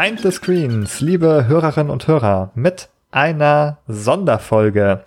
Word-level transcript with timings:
Behind 0.00 0.20
the 0.20 0.30
Screens, 0.30 1.02
liebe 1.02 1.46
Hörerinnen 1.46 1.90
und 1.90 2.06
Hörer, 2.08 2.52
mit 2.54 2.88
einer 3.10 3.80
Sonderfolge. 3.86 5.04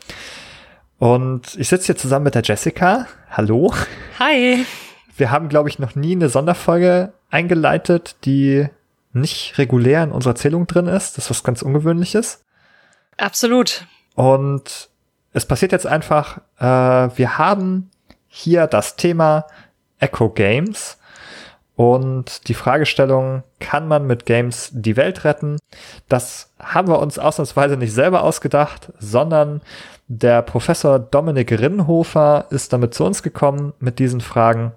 Und 1.00 1.55
ich 1.58 1.70
sitze 1.70 1.88
hier 1.88 1.96
zusammen 1.96 2.26
mit 2.26 2.36
der 2.36 2.44
Jessica. 2.44 3.08
Hallo. 3.32 3.73
Hi. 4.20 4.64
Wir 5.17 5.31
haben, 5.31 5.50
glaube 5.50 5.67
ich, 5.70 5.80
noch 5.80 5.95
nie 5.95 6.12
eine 6.12 6.30
Sonderfolge 6.30 7.12
eingeleitet, 7.31 8.17
die 8.23 8.67
nicht 9.14 9.58
regulär 9.58 10.03
in 10.03 10.12
unserer 10.12 10.36
Zählung 10.36 10.67
drin 10.67 10.86
ist. 10.86 11.17
Das 11.17 11.25
ist 11.25 11.30
was 11.31 11.44
ganz 11.44 11.64
Ungewöhnliches. 11.64 12.44
Absolut. 13.17 13.88
Und 14.14 14.89
es 15.31 15.48
passiert 15.48 15.72
jetzt 15.72 15.88
einfach, 15.88 16.38
äh, 16.59 17.17
wir 17.17 17.39
haben 17.39 17.89
hier 18.28 18.67
das 18.67 18.95
Thema 18.95 19.48
Echo 19.98 20.30
Games. 20.30 21.00
Und 21.76 22.48
die 22.48 22.54
Fragestellung, 22.54 23.44
kann 23.59 23.88
man 23.88 24.05
mit 24.05 24.26
Games 24.26 24.70
die 24.73 24.95
Welt 24.95 25.23
retten? 25.23 25.58
Das 26.08 26.54
haben 26.59 26.88
wir 26.88 27.00
uns 27.00 27.18
ausnahmsweise 27.18 27.77
nicht 27.77 27.94
selber 27.94 28.23
ausgedacht, 28.23 28.94
sondern 29.00 29.62
der 30.08 30.44
Professor 30.44 31.00
Dominik 31.00 31.52
Rinnhofer 31.52 32.45
ist 32.52 32.73
damit 32.73 32.94
zu 32.94 33.05
uns 33.05 33.23
gekommen 33.23 33.73
mit 33.80 33.98
diesen 34.00 34.22
Fragen, 34.22 34.73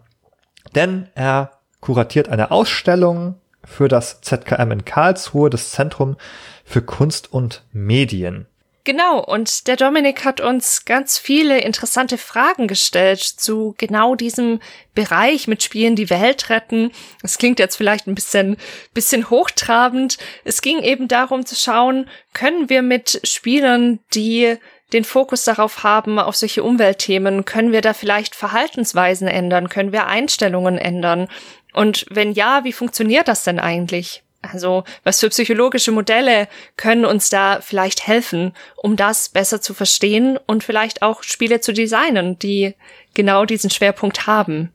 denn 0.74 1.08
er 1.14 1.50
kuratiert 1.80 2.28
eine 2.28 2.50
Ausstellung 2.50 3.34
für 3.64 3.88
das 3.88 4.20
ZKM 4.22 4.70
in 4.70 4.84
Karlsruhe, 4.84 5.50
das 5.50 5.72
Zentrum 5.72 6.16
für 6.64 6.82
Kunst 6.82 7.32
und 7.32 7.64
Medien. 7.72 8.46
Genau, 8.86 9.18
und 9.18 9.66
der 9.66 9.74
Dominik 9.74 10.24
hat 10.24 10.40
uns 10.40 10.84
ganz 10.84 11.18
viele 11.18 11.58
interessante 11.60 12.16
Fragen 12.18 12.68
gestellt 12.68 13.18
zu 13.18 13.74
genau 13.78 14.14
diesem 14.14 14.60
Bereich 14.94 15.48
mit 15.48 15.64
Spielen 15.64 15.96
die 15.96 16.08
Welt 16.08 16.50
retten. 16.50 16.92
Das 17.20 17.36
klingt 17.36 17.58
jetzt 17.58 17.74
vielleicht 17.74 18.06
ein 18.06 18.14
bisschen, 18.14 18.56
bisschen 18.94 19.28
hochtrabend. 19.28 20.18
Es 20.44 20.62
ging 20.62 20.78
eben 20.84 21.08
darum 21.08 21.44
zu 21.44 21.56
schauen, 21.56 22.08
können 22.32 22.68
wir 22.68 22.82
mit 22.82 23.20
Spielern, 23.24 23.98
die 24.14 24.56
den 24.92 25.02
Fokus 25.02 25.42
darauf 25.42 25.82
haben, 25.82 26.20
auf 26.20 26.36
solche 26.36 26.62
Umweltthemen, 26.62 27.44
können 27.44 27.72
wir 27.72 27.80
da 27.80 27.92
vielleicht 27.92 28.36
Verhaltensweisen 28.36 29.26
ändern, 29.26 29.68
können 29.68 29.90
wir 29.90 30.06
Einstellungen 30.06 30.78
ändern? 30.78 31.26
Und 31.72 32.06
wenn 32.08 32.30
ja, 32.30 32.62
wie 32.62 32.72
funktioniert 32.72 33.26
das 33.26 33.42
denn 33.42 33.58
eigentlich? 33.58 34.22
Also 34.52 34.84
was 35.04 35.20
für 35.20 35.28
psychologische 35.28 35.92
Modelle 35.92 36.48
können 36.76 37.04
uns 37.04 37.30
da 37.30 37.60
vielleicht 37.60 38.06
helfen, 38.06 38.52
um 38.76 38.96
das 38.96 39.28
besser 39.28 39.60
zu 39.60 39.74
verstehen 39.74 40.38
und 40.46 40.64
vielleicht 40.64 41.02
auch 41.02 41.22
Spiele 41.22 41.60
zu 41.60 41.72
designen, 41.72 42.38
die 42.38 42.74
genau 43.14 43.44
diesen 43.44 43.70
Schwerpunkt 43.70 44.26
haben. 44.26 44.72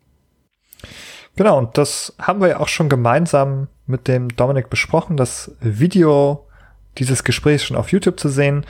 Genau, 1.35 1.57
und 1.57 1.77
das 1.77 2.13
haben 2.19 2.41
wir 2.41 2.49
ja 2.49 2.59
auch 2.59 2.67
schon 2.67 2.89
gemeinsam 2.89 3.67
mit 3.87 4.07
dem 4.07 4.35
Dominik 4.35 4.69
besprochen, 4.69 5.17
das 5.17 5.51
Video 5.59 6.47
dieses 6.97 7.23
Gesprächs 7.23 7.63
schon 7.63 7.77
auf 7.77 7.91
YouTube 7.91 8.19
zu 8.19 8.29
sehen. 8.29 8.65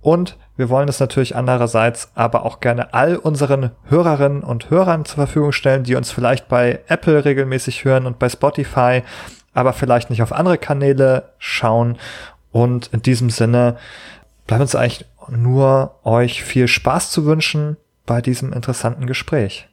Und 0.00 0.36
wir 0.56 0.70
wollen 0.70 0.88
es 0.88 1.00
natürlich 1.00 1.36
andererseits 1.36 2.10
aber 2.14 2.44
auch 2.44 2.60
gerne 2.60 2.94
all 2.94 3.16
unseren 3.16 3.72
Hörerinnen 3.84 4.42
und 4.42 4.70
Hörern 4.70 5.04
zur 5.04 5.16
Verfügung 5.16 5.52
stellen, 5.52 5.84
die 5.84 5.96
uns 5.96 6.10
vielleicht 6.10 6.48
bei 6.48 6.80
Apple 6.88 7.24
regelmäßig 7.24 7.84
hören 7.84 8.06
und 8.06 8.18
bei 8.18 8.28
Spotify 8.28 9.02
aber 9.56 9.72
vielleicht 9.72 10.10
nicht 10.10 10.22
auf 10.22 10.32
andere 10.32 10.58
Kanäle 10.58 11.32
schauen. 11.38 11.98
Und 12.52 12.88
in 12.92 13.00
diesem 13.00 13.30
Sinne 13.30 13.78
bleibt 14.46 14.60
uns 14.60 14.74
eigentlich 14.74 15.06
nur 15.28 15.98
euch 16.04 16.44
viel 16.44 16.68
Spaß 16.68 17.10
zu 17.10 17.24
wünschen 17.24 17.78
bei 18.04 18.20
diesem 18.20 18.52
interessanten 18.52 19.06
Gespräch. 19.06 19.66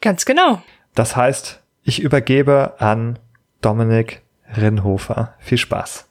Ganz 0.00 0.24
genau. 0.24 0.62
Das 0.94 1.14
heißt, 1.14 1.60
ich 1.84 2.02
übergebe 2.02 2.74
an 2.78 3.20
Dominik 3.60 4.22
Rinnhofer. 4.56 5.34
Viel 5.38 5.58
Spaß. 5.58 6.08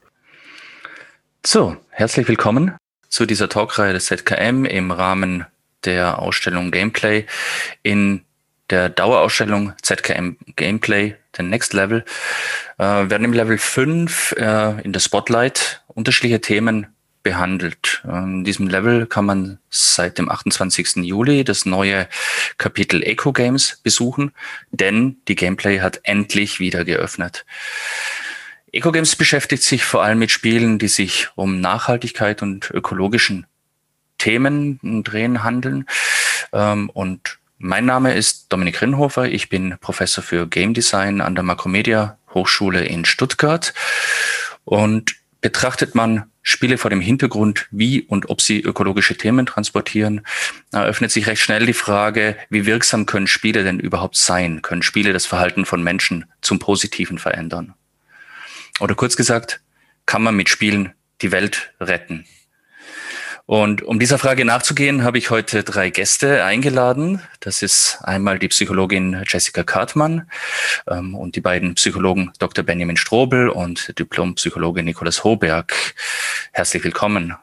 So, 1.46 1.76
herzlich 1.90 2.28
willkommen 2.30 2.78
zu 3.10 3.26
dieser 3.26 3.50
Talkreihe 3.50 3.92
des 3.92 4.06
ZKM 4.06 4.64
im 4.64 4.92
Rahmen 4.92 5.46
der 5.84 6.20
Ausstellung 6.20 6.72
Gameplay 6.72 7.26
in 7.84 8.24
der 8.70 8.90
Dauerausstellung 8.90 9.74
ZKM 9.82 10.38
Gameplay, 10.56 11.16
the 11.36 11.44
Next 11.44 11.74
Level, 11.74 12.06
äh, 12.78 12.84
werden 12.84 13.26
im 13.26 13.34
Level 13.34 13.58
5 13.58 14.36
äh, 14.38 14.82
in 14.82 14.94
der 14.94 15.00
Spotlight 15.00 15.84
unterschiedliche 15.88 16.42
Themen 16.42 16.88
behandelt. 17.24 18.04
Ähm, 18.06 18.40
in 18.40 18.44
diesem 18.44 18.68
Level 18.68 19.08
kann 19.08 19.26
man 19.26 19.60
seit 19.70 20.18
dem 20.18 20.30
28. 20.30 20.98
Juli 20.98 21.44
das 21.44 21.66
neue 21.66 22.08
Kapitel 22.58 23.02
Eco 23.02 23.34
Games 23.34 23.80
besuchen, 23.82 24.32
denn 24.72 25.18
die 25.28 25.36
Gameplay 25.36 25.80
hat 25.80 26.02
endlich 26.04 26.60
wieder 26.60 26.86
geöffnet. 26.86 27.46
Eco 28.72 28.92
Games 28.92 29.16
beschäftigt 29.16 29.64
sich 29.64 29.86
vor 29.86 30.04
allem 30.04 30.20
mit 30.20 30.32
Spielen, 30.32 30.80
die 30.80 30.88
sich 30.88 31.30
um 31.36 31.62
Nachhaltigkeit 31.62 32.42
und 32.42 32.70
ökologischen 32.72 33.46
Themen 34.18 35.04
drehen 35.04 35.44
handeln. 35.44 35.86
Ähm, 36.52 36.90
und 36.90 37.40
mein 37.58 37.86
Name 37.86 38.14
ist 38.14 38.52
Dominik 38.52 38.82
Rinnhofer. 38.82 39.26
Ich 39.26 39.50
bin 39.50 39.78
Professor 39.80 40.24
für 40.24 40.48
Game 40.48 40.74
Design 40.74 41.22
an 41.22 41.36
der 41.36 41.44
Makromedia 41.44 42.18
Hochschule 42.34 42.86
in 42.86 43.06
Stuttgart. 43.06 43.74
Und 44.66 45.16
betrachtet 45.42 45.94
man 45.96 46.32
Spiele 46.42 46.78
vor 46.78 46.90
dem 46.90 47.00
Hintergrund, 47.00 47.68
wie 47.72 48.02
und 48.02 48.30
ob 48.30 48.42
sie 48.42 48.62
ökologische 48.62 49.16
Themen 49.16 49.46
transportieren, 49.46 50.26
eröffnet 50.72 51.12
sich 51.12 51.28
recht 51.28 51.42
schnell 51.42 51.66
die 51.66 51.74
Frage, 51.74 52.38
wie 52.50 52.66
wirksam 52.66 53.06
können 53.06 53.28
Spiele 53.28 53.64
denn 53.64 53.80
überhaupt 53.80 54.18
sein? 54.18 54.62
Können 54.62 54.84
Spiele 54.84 55.14
das 55.14 55.26
Verhalten 55.26 55.66
von 55.66 55.82
Menschen 55.82 56.26
zum 56.42 56.60
Positiven 56.60 57.18
verändern? 57.18 57.74
Oder 58.80 58.96
kurz 58.96 59.16
gesagt, 59.16 59.62
kann 60.06 60.24
man 60.24 60.36
mit 60.36 60.50
Spielen 60.50 60.94
die 61.22 61.32
Welt 61.32 61.74
retten? 61.80 62.26
Und 63.46 63.84
um 63.84 64.00
dieser 64.00 64.18
Frage 64.18 64.46
nachzugehen, 64.46 65.04
habe 65.04 65.18
ich 65.18 65.30
heute 65.30 65.64
drei 65.64 65.90
Gäste 65.90 66.46
eingeladen. 66.46 67.22
Das 67.42 67.62
ist 67.62 68.00
einmal 68.02 68.40
die 68.40 68.48
Psychologin 68.48 69.22
Jessica 69.28 69.64
Kartmann 69.64 70.30
ähm, 70.88 71.14
und 71.14 71.36
die 71.36 71.42
beiden 71.42 71.76
Psychologen 71.76 72.32
Dr. 72.40 72.64
Benjamin 72.64 72.96
Strobel 72.96 73.50
und 73.50 74.00
Diplompsychologe 74.00 74.82
Nikolaus 74.82 75.26
Hoberg. 75.26 75.74
Herzlich 76.54 76.86
willkommen. 76.86 77.36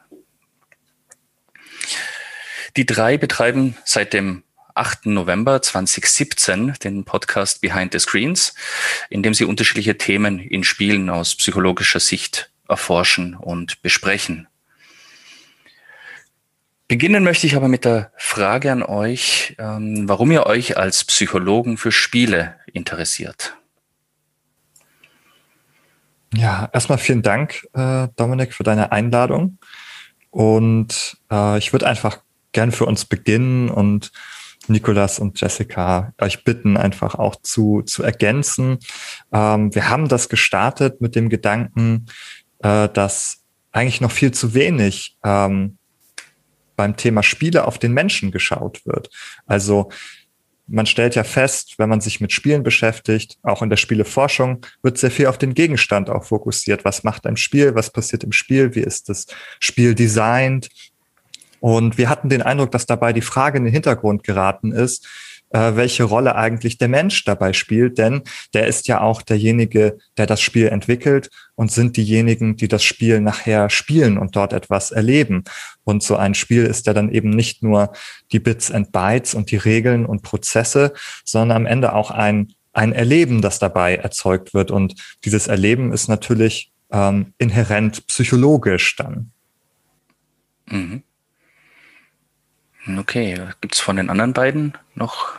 Die 2.77 2.87
drei 2.87 3.17
betreiben 3.17 3.77
seit 3.85 4.13
dem 4.13 4.43
8. 4.73 5.07
November 5.07 5.61
2017 5.61 6.73
den 6.83 7.03
Podcast 7.03 7.61
Behind 7.61 7.91
the 7.91 7.99
Screens, 7.99 8.55
in 9.11 9.21
dem 9.21 9.35
sie 9.35 9.45
unterschiedliche 9.45 9.97
Themen 9.97 10.39
in 10.39 10.63
Spielen 10.63 11.11
aus 11.11 11.35
psychologischer 11.35 11.99
Sicht 11.99 12.49
erforschen 12.67 13.35
und 13.35 13.83
besprechen. 13.83 14.47
Beginnen 16.91 17.23
möchte 17.23 17.47
ich 17.47 17.55
aber 17.55 17.69
mit 17.69 17.85
der 17.85 18.11
Frage 18.17 18.69
an 18.69 18.83
euch, 18.83 19.55
ähm, 19.57 20.09
warum 20.09 20.29
ihr 20.29 20.45
euch 20.45 20.75
als 20.75 21.05
Psychologen 21.05 21.77
für 21.77 21.89
Spiele 21.89 22.57
interessiert. 22.73 23.55
Ja, 26.33 26.69
erstmal 26.73 26.97
vielen 26.97 27.21
Dank, 27.21 27.65
äh, 27.71 28.09
Dominik, 28.17 28.53
für 28.53 28.63
deine 28.63 28.91
Einladung. 28.91 29.57
Und 30.31 31.17
äh, 31.31 31.57
ich 31.59 31.71
würde 31.71 31.87
einfach 31.87 32.23
gern 32.51 32.73
für 32.73 32.87
uns 32.87 33.05
beginnen 33.05 33.69
und 33.69 34.11
Nikolas 34.67 35.17
und 35.17 35.39
Jessica 35.39 36.13
euch 36.19 36.43
bitten, 36.43 36.75
einfach 36.75 37.15
auch 37.15 37.37
zu, 37.37 37.83
zu 37.83 38.03
ergänzen. 38.03 38.79
Ähm, 39.31 39.73
wir 39.73 39.87
haben 39.87 40.09
das 40.09 40.27
gestartet 40.27 40.99
mit 40.99 41.15
dem 41.15 41.29
Gedanken, 41.29 42.07
äh, 42.59 42.89
dass 42.89 43.45
eigentlich 43.71 44.01
noch 44.01 44.11
viel 44.11 44.31
zu 44.31 44.53
wenig 44.53 45.15
ähm, 45.23 45.77
beim 46.81 46.97
Thema 46.97 47.21
Spiele 47.21 47.67
auf 47.67 47.77
den 47.77 47.93
Menschen 47.93 48.31
geschaut 48.31 48.83
wird. 48.87 49.11
Also 49.45 49.91
man 50.65 50.87
stellt 50.87 51.13
ja 51.13 51.23
fest, 51.23 51.75
wenn 51.77 51.89
man 51.89 52.01
sich 52.01 52.19
mit 52.21 52.31
Spielen 52.31 52.63
beschäftigt, 52.63 53.37
auch 53.43 53.61
in 53.61 53.69
der 53.69 53.77
Spieleforschung, 53.77 54.65
wird 54.81 54.97
sehr 54.97 55.11
viel 55.11 55.27
auf 55.27 55.37
den 55.37 55.53
Gegenstand 55.53 56.09
auch 56.09 56.23
fokussiert. 56.23 56.83
Was 56.83 57.03
macht 57.03 57.27
ein 57.27 57.37
Spiel? 57.37 57.75
Was 57.75 57.91
passiert 57.91 58.23
im 58.23 58.31
Spiel? 58.31 58.73
Wie 58.73 58.79
ist 58.79 59.09
das 59.09 59.27
Spiel 59.59 59.93
designt? 59.93 60.69
Und 61.59 61.99
wir 61.99 62.09
hatten 62.09 62.29
den 62.29 62.41
Eindruck, 62.41 62.71
dass 62.71 62.87
dabei 62.87 63.13
die 63.13 63.21
Frage 63.21 63.59
in 63.59 63.65
den 63.65 63.73
Hintergrund 63.73 64.23
geraten 64.23 64.71
ist, 64.71 65.07
äh, 65.51 65.75
welche 65.75 66.03
Rolle 66.03 66.35
eigentlich 66.35 66.77
der 66.77 66.87
Mensch 66.87 67.23
dabei 67.23 67.53
spielt, 67.53 67.97
denn 67.97 68.21
der 68.53 68.67
ist 68.67 68.87
ja 68.87 69.01
auch 69.01 69.21
derjenige, 69.21 69.97
der 70.17 70.25
das 70.25 70.41
Spiel 70.41 70.67
entwickelt 70.67 71.29
und 71.55 71.71
sind 71.71 71.97
diejenigen, 71.97 72.55
die 72.55 72.67
das 72.67 72.83
Spiel 72.83 73.19
nachher 73.19 73.69
spielen 73.69 74.17
und 74.17 74.35
dort 74.35 74.53
etwas 74.53 74.91
erleben. 74.91 75.43
Und 75.83 76.03
so 76.03 76.15
ein 76.15 76.35
Spiel 76.35 76.65
ist 76.65 76.87
ja 76.87 76.93
dann 76.93 77.11
eben 77.11 77.29
nicht 77.29 77.63
nur 77.63 77.91
die 78.31 78.39
Bits 78.39 78.71
and 78.71 78.91
Bytes 78.91 79.33
und 79.33 79.51
die 79.51 79.57
Regeln 79.57 80.05
und 80.05 80.23
Prozesse, 80.23 80.93
sondern 81.25 81.57
am 81.57 81.65
Ende 81.65 81.93
auch 81.93 82.11
ein, 82.11 82.53
ein 82.73 82.93
Erleben, 82.93 83.41
das 83.41 83.59
dabei 83.59 83.95
erzeugt 83.95 84.53
wird. 84.53 84.71
Und 84.71 84.95
dieses 85.25 85.47
Erleben 85.47 85.91
ist 85.91 86.07
natürlich 86.07 86.71
ähm, 86.91 87.33
inhärent 87.37 88.07
psychologisch 88.07 88.95
dann. 88.95 89.31
Mhm. 90.67 91.03
Okay, 92.87 93.39
gibt 93.61 93.75
es 93.75 93.79
von 93.79 93.95
den 93.95 94.09
anderen 94.09 94.33
beiden 94.33 94.77
noch 94.95 95.35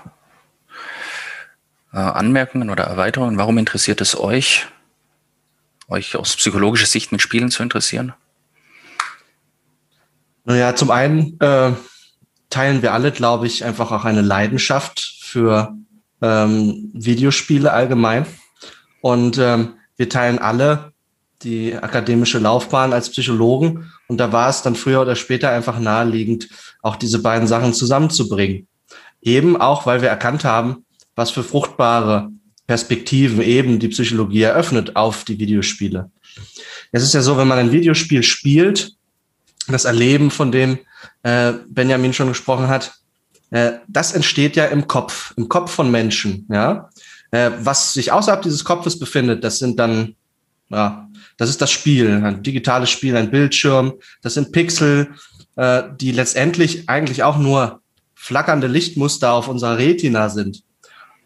äh, 1.93 1.99
Anmerkungen 1.99 2.71
oder 2.71 2.85
Erweiterungen? 2.85 3.37
Warum 3.37 3.59
interessiert 3.59 4.00
es 4.00 4.19
euch, 4.19 4.67
euch 5.89 6.15
aus 6.17 6.37
psychologischer 6.37 6.87
Sicht 6.87 7.11
mit 7.11 7.21
Spielen 7.21 7.50
zu 7.50 7.62
interessieren? 7.62 8.15
Naja, 10.44 10.75
zum 10.75 10.91
einen 10.91 11.39
äh, 11.41 11.73
teilen 12.50 12.83
wir 12.83 12.93
alle, 12.93 13.12
glaube 13.12 13.47
ich, 13.47 13.65
einfach 13.65 13.91
auch 13.91 14.05
eine 14.05 14.23
Leidenschaft 14.23 15.17
für 15.21 15.77
ähm, 16.21 16.91
Videospiele 16.95 17.73
allgemein. 17.73 18.27
Und 19.00 19.38
ähm, 19.38 19.75
wir 19.97 20.09
teilen 20.09 20.38
alle 20.38 20.92
die 21.44 21.75
akademische 21.75 22.39
Laufbahn 22.39 22.93
als 22.93 23.11
Psychologen. 23.11 23.93
Und 24.09 24.19
da 24.19 24.33
war 24.33 24.49
es 24.49 24.62
dann 24.62 24.75
früher 24.75 25.00
oder 25.00 25.17
später 25.17 25.50
einfach 25.50 25.79
naheliegend, 25.79 26.49
auch 26.83 26.97
diese 26.97 27.21
beiden 27.21 27.49
Sachen 27.49 27.75
zusammenzubringen. 27.75 28.67
Eben 29.21 29.56
auch, 29.61 29.87
weil 29.87 30.03
wir 30.03 30.09
erkannt 30.09 30.44
haben, 30.44 30.85
was 31.15 31.31
für 31.31 31.43
fruchtbare 31.43 32.31
Perspektiven 32.67 33.43
eben 33.43 33.79
die 33.79 33.89
Psychologie 33.89 34.43
eröffnet 34.43 34.97
auf 34.97 35.25
die 35.25 35.39
Videospiele. 35.39 36.11
Es 36.93 37.03
ist 37.03 37.15
ja 37.15 37.23
so, 37.23 37.37
wenn 37.37 37.49
man 37.49 37.59
ein 37.59 37.73
Videospiel 37.73 38.23
spielt, 38.23 38.95
das 39.69 39.85
Erleben, 39.85 40.31
von 40.31 40.50
dem 40.50 40.79
äh, 41.23 41.53
Benjamin 41.69 42.12
schon 42.12 42.29
gesprochen 42.29 42.69
hat, 42.69 42.93
äh, 43.50 43.73
das 43.88 44.12
entsteht 44.12 44.56
ja 44.56 44.67
im 44.67 44.88
Kopf, 44.88 45.35
im 45.37 45.49
Kopf 45.49 45.71
von 45.71 45.91
Menschen. 45.91 46.47
Ja, 46.50 46.88
äh, 47.31 47.50
was 47.61 47.93
sich 47.93 48.12
außerhalb 48.12 48.43
dieses 48.43 48.65
Kopfes 48.65 48.99
befindet, 48.99 49.45
das 49.45 49.59
sind 49.59 49.79
dann, 49.79 50.15
ja, 50.69 51.09
das 51.37 51.49
ist 51.49 51.61
das 51.61 51.70
Spiel, 51.70 52.23
ein 52.25 52.43
digitales 52.43 52.90
Spiel, 52.90 53.17
ein 53.17 53.31
Bildschirm, 53.31 53.94
das 54.23 54.34
sind 54.34 54.52
Pixel, 54.52 55.14
äh, 55.56 55.82
die 56.00 56.12
letztendlich 56.12 56.88
eigentlich 56.88 57.23
auch 57.23 57.38
nur 57.38 57.81
flackernde 58.14 58.67
Lichtmuster 58.67 59.32
auf 59.32 59.49
unserer 59.49 59.79
Retina 59.79 60.29
sind. 60.29 60.62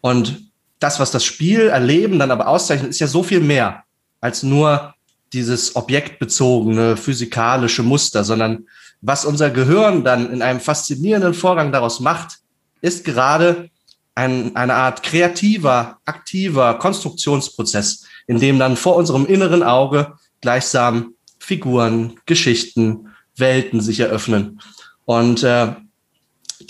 Und 0.01 0.51
das, 0.79 0.99
was 0.99 1.11
das 1.11 1.23
Spiel 1.23 1.67
erleben 1.67 2.19
dann 2.19 2.31
aber 2.31 2.47
auszeichnet, 2.47 2.89
ist 2.89 2.99
ja 2.99 3.07
so 3.07 3.23
viel 3.23 3.39
mehr 3.39 3.83
als 4.21 4.43
nur 4.43 4.93
dieses 5.33 5.75
objektbezogene 5.75 6.97
physikalische 6.97 7.83
Muster, 7.83 8.23
sondern 8.23 8.65
was 9.01 9.25
unser 9.25 9.49
Gehirn 9.49 10.03
dann 10.03 10.31
in 10.31 10.41
einem 10.41 10.59
faszinierenden 10.59 11.33
Vorgang 11.33 11.71
daraus 11.71 11.99
macht, 11.99 12.39
ist 12.81 13.03
gerade 13.03 13.69
ein, 14.15 14.55
eine 14.55 14.73
Art 14.73 15.03
kreativer, 15.03 15.99
aktiver 16.05 16.75
Konstruktionsprozess, 16.79 18.05
in 18.27 18.39
dem 18.39 18.59
dann 18.59 18.77
vor 18.77 18.95
unserem 18.95 19.25
inneren 19.25 19.63
Auge 19.63 20.13
gleichsam 20.41 21.13
Figuren, 21.39 22.19
Geschichten, 22.25 23.09
Welten 23.35 23.81
sich 23.81 23.99
eröffnen. 23.99 24.59
Und 25.05 25.43
äh, 25.43 25.75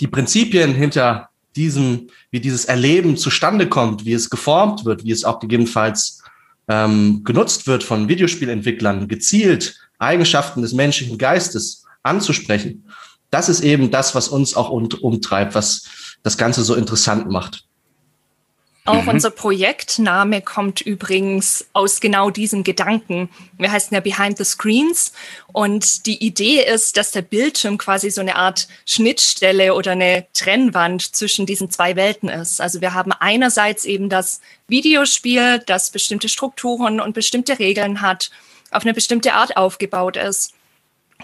die 0.00 0.06
Prinzipien 0.06 0.74
hinter 0.74 1.30
diesem, 1.56 2.08
wie 2.30 2.40
dieses 2.40 2.66
Erleben 2.66 3.16
zustande 3.16 3.68
kommt, 3.68 4.04
wie 4.04 4.12
es 4.12 4.30
geformt 4.30 4.84
wird, 4.84 5.04
wie 5.04 5.10
es 5.10 5.24
auch 5.24 5.40
gegebenenfalls 5.40 6.22
ähm, 6.68 7.22
genutzt 7.24 7.66
wird 7.66 7.82
von 7.82 8.08
Videospielentwicklern, 8.08 9.08
gezielt 9.08 9.76
Eigenschaften 9.98 10.62
des 10.62 10.72
menschlichen 10.72 11.18
Geistes 11.18 11.84
anzusprechen. 12.02 12.84
Das 13.30 13.48
ist 13.48 13.60
eben 13.60 13.90
das, 13.90 14.14
was 14.14 14.28
uns 14.28 14.54
auch 14.54 14.70
umtreibt, 14.70 15.54
was 15.54 15.84
das 16.22 16.38
Ganze 16.38 16.62
so 16.62 16.74
interessant 16.74 17.30
macht. 17.30 17.67
Auch 18.88 19.02
mhm. 19.02 19.08
unser 19.08 19.30
Projektname 19.30 20.40
kommt 20.40 20.80
übrigens 20.80 21.66
aus 21.74 22.00
genau 22.00 22.30
diesem 22.30 22.64
Gedanken. 22.64 23.28
Wir 23.58 23.70
heißen 23.70 23.94
ja 23.94 24.00
Behind 24.00 24.38
the 24.38 24.44
Screens 24.44 25.12
und 25.52 26.06
die 26.06 26.24
Idee 26.24 26.64
ist, 26.64 26.96
dass 26.96 27.10
der 27.10 27.20
Bildschirm 27.20 27.76
quasi 27.76 28.08
so 28.08 28.22
eine 28.22 28.36
Art 28.36 28.66
Schnittstelle 28.86 29.74
oder 29.74 29.92
eine 29.92 30.26
Trennwand 30.32 31.14
zwischen 31.14 31.44
diesen 31.44 31.70
zwei 31.70 31.96
Welten 31.96 32.30
ist. 32.30 32.62
Also 32.62 32.80
wir 32.80 32.94
haben 32.94 33.12
einerseits 33.12 33.84
eben 33.84 34.08
das 34.08 34.40
Videospiel, 34.68 35.58
das 35.66 35.90
bestimmte 35.90 36.30
Strukturen 36.30 36.98
und 36.98 37.12
bestimmte 37.12 37.58
Regeln 37.58 38.00
hat, 38.00 38.30
auf 38.70 38.84
eine 38.84 38.94
bestimmte 38.94 39.34
Art 39.34 39.58
aufgebaut 39.58 40.16
ist. 40.16 40.54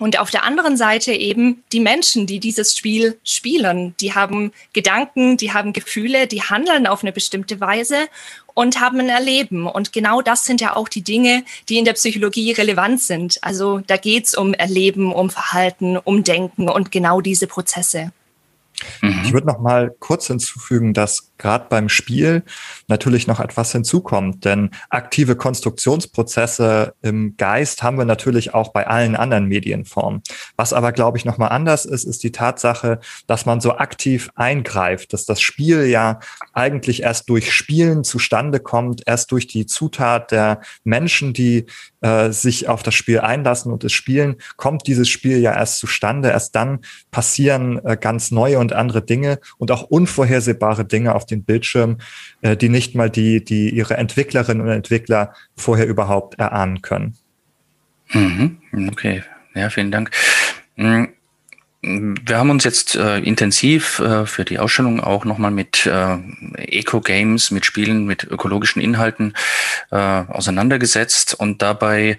Und 0.01 0.19
auf 0.19 0.31
der 0.31 0.43
anderen 0.43 0.77
Seite 0.77 1.13
eben 1.13 1.63
die 1.71 1.79
Menschen, 1.79 2.27
die 2.27 2.41
dieses 2.41 2.77
Spiel 2.77 3.17
spielen. 3.23 3.95
Die 4.01 4.13
haben 4.13 4.53
Gedanken, 4.73 5.37
die 5.37 5.53
haben 5.53 5.73
Gefühle, 5.73 6.27
die 6.27 6.43
handeln 6.43 6.89
auf 6.89 7.05
eine 7.05 7.13
bestimmte 7.13 7.61
Weise 7.61 8.09
und 8.55 8.81
haben 8.81 8.99
ein 8.99 9.09
Erleben. 9.09 9.69
Und 9.69 9.93
genau 9.93 10.21
das 10.21 10.47
sind 10.47 10.61
ja 10.61 10.75
auch 10.75 10.89
die 10.89 11.03
Dinge, 11.03 11.45
die 11.69 11.79
in 11.79 11.85
der 11.85 11.93
Psychologie 11.93 12.51
relevant 12.53 13.03
sind. 13.03 13.39
Also 13.43 13.83
da 13.87 13.97
geht's 13.97 14.37
um 14.37 14.53
Erleben, 14.53 15.13
um 15.13 15.31
Verhalten, 15.31 15.97
um 15.97 16.25
Denken 16.25 16.69
und 16.69 16.91
genau 16.91 17.21
diese 17.21 17.47
Prozesse. 17.47 18.13
Mhm. 19.01 19.21
Ich 19.25 19.33
würde 19.33 19.47
noch 19.47 19.61
mal 19.61 19.95
kurz 19.99 20.27
hinzufügen, 20.27 20.95
dass 20.95 21.33
gerade 21.39 21.67
beim 21.69 21.89
Spiel 21.89 22.43
natürlich 22.89 23.27
noch 23.27 23.41
etwas 23.41 23.73
hinzukommt, 23.73 24.45
denn 24.45 24.71
aktive 24.89 25.37
Konstruktionsprozesse 25.37 26.95
im 27.03 27.37
Geist 27.37 27.83
haben 27.83 27.99
wir 27.99 28.05
natürlich 28.05 28.55
auch 28.55 28.73
bei 28.73 28.87
allen 28.87 29.17
anderen 29.17 29.47
Medienformen. 29.47 30.23
Was 30.57 30.73
aber, 30.73 30.93
glaube 30.93 31.19
ich, 31.19 31.25
noch 31.25 31.39
mal 31.39 31.49
anders 31.49 31.85
ist, 31.85 32.05
ist 32.05 32.23
die 32.23 32.33
Tatsache, 32.33 33.01
dass 33.27 33.47
man 33.47 33.61
so 33.61 33.77
aktiv 33.77 34.31
eingreift, 34.35 35.13
dass 35.13 35.25
das 35.25 35.41
Spiel 35.41 35.87
ja 35.87 36.21
eigentlich 36.53 37.03
erst 37.03 37.29
durch 37.29 37.53
Spielen 37.53 38.05
zustande 38.05 38.61
kommt, 38.61 39.03
erst 39.07 39.33
durch 39.33 39.47
die 39.47 39.67
Zutat 39.67 40.31
der 40.31 40.61
Menschen, 40.85 41.33
die 41.33 41.67
äh, 42.05 42.33
sich 42.33 42.69
auf 42.69 42.83
das 42.83 42.95
Spiel 42.95 43.21
einlassen 43.21 43.73
und 43.73 43.83
es 43.83 43.93
spielen, 43.93 44.37
kommt 44.59 44.87
dieses 44.87 45.09
Spiel 45.09 45.39
ja 45.39 45.55
erst 45.55 45.79
zustande. 45.79 46.29
Erst 46.29 46.55
dann 46.55 46.81
passieren 47.11 47.83
äh, 47.83 47.97
ganz 47.99 48.31
neue 48.31 48.59
und 48.59 48.75
andere 48.75 49.03
Dinge 49.03 49.41
und 49.57 49.71
auch 49.71 49.85
unvorhersehbare 49.85 50.85
Dinge 50.85 51.15
auf 51.15 51.25
den 51.25 51.45
Bildschirm, 51.45 51.97
äh, 52.43 52.59
die 52.59 52.69
nicht 52.69 52.95
mal 52.95 53.09
die, 53.09 53.43
die 53.43 53.71
ihre 53.71 53.97
Entwicklerinnen 53.97 54.63
und 54.63 54.73
Entwickler 54.73 55.33
vorher 55.57 55.87
überhaupt 55.87 56.39
erahnen 56.39 56.83
können. 56.83 57.17
Mhm. 58.13 58.59
Okay, 58.91 59.23
ja, 59.55 59.71
vielen 59.71 59.91
Dank. 59.91 60.11
Wir 61.87 62.39
haben 62.39 62.49
uns 62.49 62.65
jetzt 62.65 62.97
äh, 62.97 63.19
intensiv 63.19 63.99
äh, 63.99 64.25
für 64.25 64.47
die 64.47 64.59
Ausstellung 64.59 65.01
auch 65.01 65.27
nochmal 65.27 65.51
mit 65.51 65.85
äh, 65.85 66.17
Eco-Games, 66.57 67.51
mit 67.51 67.67
Spielen, 67.67 68.07
mit 68.07 68.25
ökologischen 68.25 68.81
Inhalten 68.81 69.35
äh, 69.91 69.97
auseinandergesetzt 69.97 71.35
und 71.35 71.61
dabei 71.61 72.17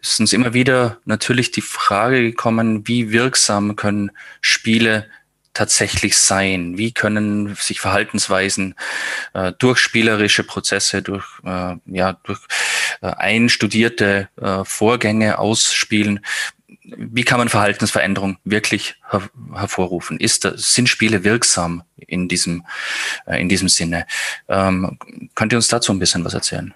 ist 0.00 0.20
uns 0.20 0.32
immer 0.32 0.54
wieder 0.54 0.98
natürlich 1.04 1.50
die 1.50 1.62
Frage 1.62 2.22
gekommen, 2.22 2.86
wie 2.86 3.10
wirksam 3.10 3.74
können 3.74 4.12
Spiele 4.40 5.06
tatsächlich 5.52 6.16
sein? 6.16 6.78
Wie 6.78 6.92
können 6.92 7.56
sich 7.56 7.80
Verhaltensweisen 7.80 8.76
äh, 9.34 9.52
durch 9.58 9.78
spielerische 9.78 10.44
Prozesse, 10.44 11.02
durch, 11.02 11.26
äh, 11.44 11.74
ja, 11.86 12.12
durch 12.22 12.38
äh, 13.00 13.08
einstudierte 13.08 14.28
äh, 14.40 14.64
Vorgänge 14.64 15.40
ausspielen? 15.40 16.20
Wie 16.96 17.24
kann 17.24 17.38
man 17.38 17.48
Verhaltensveränderung 17.48 18.38
wirklich 18.44 18.96
her 19.10 19.28
hervorrufen? 19.54 20.18
Ist, 20.18 20.48
sind 20.56 20.88
Spiele 20.88 21.24
wirksam 21.24 21.82
in 21.96 22.28
diesem, 22.28 22.64
äh, 23.26 23.40
in 23.40 23.48
diesem 23.48 23.68
Sinne? 23.68 24.06
Ähm, 24.48 24.98
könnt 25.34 25.52
ihr 25.52 25.58
uns 25.58 25.68
dazu 25.68 25.92
ein 25.92 25.98
bisschen 25.98 26.24
was 26.24 26.34
erzählen? 26.34 26.74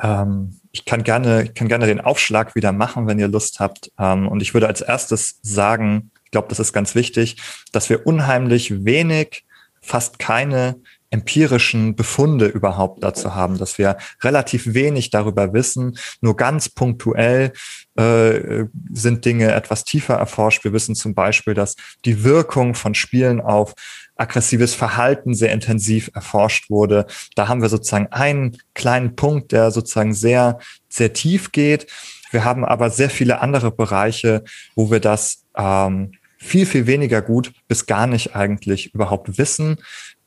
Ähm, 0.00 0.60
ich 0.72 0.84
kann 0.84 1.02
gerne, 1.02 1.44
ich 1.44 1.54
kann 1.54 1.68
gerne 1.68 1.86
den 1.86 2.00
Aufschlag 2.00 2.54
wieder 2.54 2.72
machen, 2.72 3.06
wenn 3.06 3.18
ihr 3.18 3.28
Lust 3.28 3.60
habt. 3.60 3.90
Ähm, 3.98 4.28
und 4.28 4.40
ich 4.40 4.54
würde 4.54 4.68
als 4.68 4.80
erstes 4.80 5.40
sagen, 5.42 6.10
ich 6.24 6.30
glaube, 6.30 6.48
das 6.48 6.60
ist 6.60 6.72
ganz 6.72 6.94
wichtig, 6.94 7.38
dass 7.72 7.90
wir 7.90 8.06
unheimlich 8.06 8.84
wenig, 8.84 9.44
fast 9.80 10.18
keine 10.18 10.76
empirischen 11.10 11.96
Befunde 11.96 12.46
überhaupt 12.46 13.02
dazu 13.02 13.34
haben, 13.34 13.58
dass 13.58 13.78
wir 13.78 13.96
relativ 14.22 14.74
wenig 14.74 15.10
darüber 15.10 15.52
wissen, 15.52 15.98
nur 16.20 16.36
ganz 16.36 16.68
punktuell 16.68 17.52
äh, 17.96 18.64
sind 18.92 19.24
Dinge 19.24 19.52
etwas 19.52 19.84
tiefer 19.84 20.14
erforscht. 20.14 20.64
Wir 20.64 20.72
wissen 20.72 20.94
zum 20.94 21.14
Beispiel, 21.14 21.54
dass 21.54 21.74
die 22.04 22.22
Wirkung 22.22 22.74
von 22.74 22.94
Spielen 22.94 23.40
auf 23.40 23.74
aggressives 24.16 24.74
Verhalten 24.74 25.34
sehr 25.34 25.52
intensiv 25.52 26.10
erforscht 26.14 26.70
wurde. 26.70 27.06
Da 27.34 27.48
haben 27.48 27.62
wir 27.62 27.68
sozusagen 27.68 28.08
einen 28.08 28.58
kleinen 28.74 29.16
Punkt, 29.16 29.52
der 29.52 29.70
sozusagen 29.70 30.12
sehr, 30.12 30.58
sehr 30.88 31.12
tief 31.12 31.52
geht. 31.52 31.86
Wir 32.30 32.44
haben 32.44 32.64
aber 32.64 32.90
sehr 32.90 33.10
viele 33.10 33.40
andere 33.40 33.72
Bereiche, 33.72 34.44
wo 34.76 34.90
wir 34.90 35.00
das 35.00 35.44
ähm, 35.56 36.12
viel, 36.36 36.64
viel 36.64 36.86
weniger 36.86 37.20
gut 37.20 37.52
bis 37.68 37.86
gar 37.86 38.06
nicht 38.06 38.34
eigentlich 38.34 38.94
überhaupt 38.94 39.36
wissen. 39.36 39.78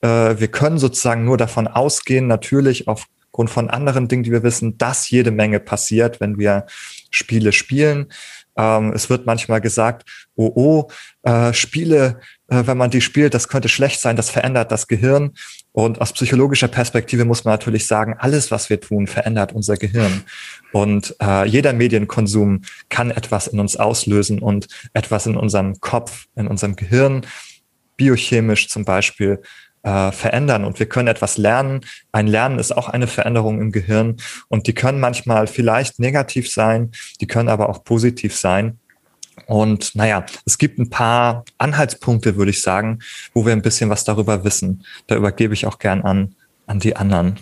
Äh, 0.03 0.39
wir 0.39 0.49
können 0.49 0.77
sozusagen 0.77 1.23
nur 1.23 1.37
davon 1.37 1.67
ausgehen, 1.67 2.27
natürlich 2.27 2.87
aufgrund 2.87 3.49
von 3.49 3.69
anderen 3.69 4.07
Dingen, 4.07 4.23
die 4.23 4.31
wir 4.31 4.43
wissen, 4.43 4.77
dass 4.77 5.09
jede 5.09 5.31
Menge 5.31 5.59
passiert, 5.59 6.19
wenn 6.19 6.37
wir 6.37 6.65
Spiele 7.09 7.53
spielen. 7.53 8.11
Ähm, 8.55 8.91
es 8.93 9.09
wird 9.09 9.25
manchmal 9.25 9.61
gesagt, 9.61 10.03
oh, 10.35 10.51
oh, 10.53 10.87
äh, 11.23 11.53
Spiele, 11.53 12.19
äh, 12.49 12.63
wenn 12.65 12.77
man 12.77 12.91
die 12.91 13.01
spielt, 13.01 13.33
das 13.33 13.47
könnte 13.47 13.69
schlecht 13.69 13.99
sein, 14.01 14.15
das 14.15 14.29
verändert 14.29 14.71
das 14.71 14.87
Gehirn. 14.87 15.31
Und 15.71 16.01
aus 16.01 16.13
psychologischer 16.13 16.67
Perspektive 16.67 17.25
muss 17.25 17.45
man 17.45 17.53
natürlich 17.53 17.87
sagen, 17.87 18.15
alles, 18.19 18.51
was 18.51 18.69
wir 18.69 18.79
tun, 18.79 19.07
verändert 19.07 19.53
unser 19.53 19.77
Gehirn. 19.77 20.23
Und 20.71 21.15
äh, 21.19 21.47
jeder 21.47 21.73
Medienkonsum 21.73 22.61
kann 22.89 23.09
etwas 23.09 23.47
in 23.47 23.59
uns 23.59 23.77
auslösen 23.77 24.39
und 24.39 24.67
etwas 24.93 25.25
in 25.25 25.35
unserem 25.35 25.79
Kopf, 25.79 26.25
in 26.35 26.47
unserem 26.47 26.75
Gehirn, 26.75 27.25
biochemisch 27.97 28.69
zum 28.69 28.85
Beispiel, 28.85 29.41
äh, 29.83 30.11
verändern 30.11 30.65
und 30.65 30.79
wir 30.79 30.87
können 30.87 31.07
etwas 31.07 31.37
lernen. 31.37 31.81
Ein 32.11 32.27
Lernen 32.27 32.59
ist 32.59 32.75
auch 32.75 32.89
eine 32.89 33.07
Veränderung 33.07 33.61
im 33.61 33.71
Gehirn 33.71 34.17
und 34.47 34.67
die 34.67 34.73
können 34.73 34.99
manchmal 34.99 35.47
vielleicht 35.47 35.99
negativ 35.99 36.51
sein, 36.51 36.91
die 37.21 37.27
können 37.27 37.49
aber 37.49 37.69
auch 37.69 37.83
positiv 37.83 38.35
sein. 38.35 38.79
Und 39.47 39.95
naja, 39.95 40.25
es 40.45 40.57
gibt 40.57 40.79
ein 40.79 40.89
paar 40.89 41.43
Anhaltspunkte, 41.57 42.35
würde 42.35 42.51
ich 42.51 42.61
sagen, 42.61 42.99
wo 43.33 43.45
wir 43.45 43.53
ein 43.53 43.61
bisschen 43.61 43.89
was 43.89 44.03
darüber 44.03 44.43
wissen. 44.43 44.85
Da 45.07 45.15
übergebe 45.15 45.53
ich 45.53 45.65
auch 45.65 45.79
gern 45.79 46.01
an, 46.01 46.35
an 46.67 46.79
die 46.79 46.95
anderen. 46.95 47.39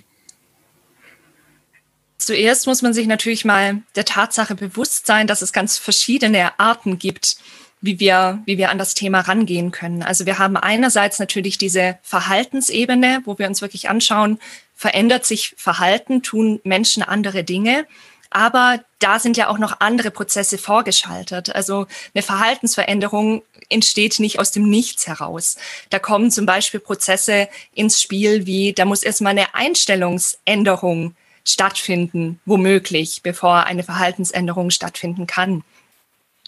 Zuerst 2.17 2.67
muss 2.67 2.81
man 2.81 2.93
sich 2.93 3.07
natürlich 3.07 3.45
mal 3.45 3.81
der 3.95 4.05
Tatsache 4.05 4.55
bewusst 4.55 5.07
sein, 5.07 5.27
dass 5.27 5.41
es 5.41 5.53
ganz 5.53 5.77
verschiedene 5.77 6.59
Arten 6.59 6.99
gibt, 6.99 7.37
wie 7.81 7.99
wir, 7.99 8.41
wie 8.45 8.57
wir 8.57 8.69
an 8.69 8.77
das 8.77 8.93
Thema 8.93 9.21
rangehen 9.21 9.71
können. 9.71 10.03
Also 10.03 10.25
wir 10.25 10.39
haben 10.39 10.55
einerseits 10.55 11.19
natürlich 11.19 11.57
diese 11.57 11.97
Verhaltensebene, 12.03 13.21
wo 13.25 13.37
wir 13.37 13.47
uns 13.47 13.61
wirklich 13.61 13.89
anschauen, 13.89 14.39
verändert 14.75 15.25
sich 15.25 15.53
Verhalten, 15.57 16.21
tun 16.21 16.59
Menschen 16.63 17.03
andere 17.03 17.43
Dinge. 17.43 17.85
Aber 18.29 18.79
da 18.99 19.19
sind 19.19 19.35
ja 19.35 19.49
auch 19.49 19.57
noch 19.57 19.81
andere 19.81 20.09
Prozesse 20.09 20.57
vorgeschaltet. 20.57 21.53
Also 21.53 21.87
eine 22.13 22.21
Verhaltensveränderung 22.21 23.43
entsteht 23.69 24.19
nicht 24.19 24.39
aus 24.39 24.51
dem 24.51 24.69
Nichts 24.69 25.07
heraus. 25.07 25.57
Da 25.89 25.99
kommen 25.99 26.31
zum 26.31 26.45
Beispiel 26.45 26.79
Prozesse 26.79 27.49
ins 27.73 28.01
Spiel, 28.01 28.45
wie 28.45 28.73
da 28.73 28.85
muss 28.85 29.03
erstmal 29.03 29.31
eine 29.31 29.53
Einstellungsänderung 29.53 31.15
stattfinden, 31.43 32.39
womöglich, 32.45 33.21
bevor 33.21 33.65
eine 33.65 33.83
Verhaltensänderung 33.83 34.69
stattfinden 34.69 35.27
kann. 35.27 35.63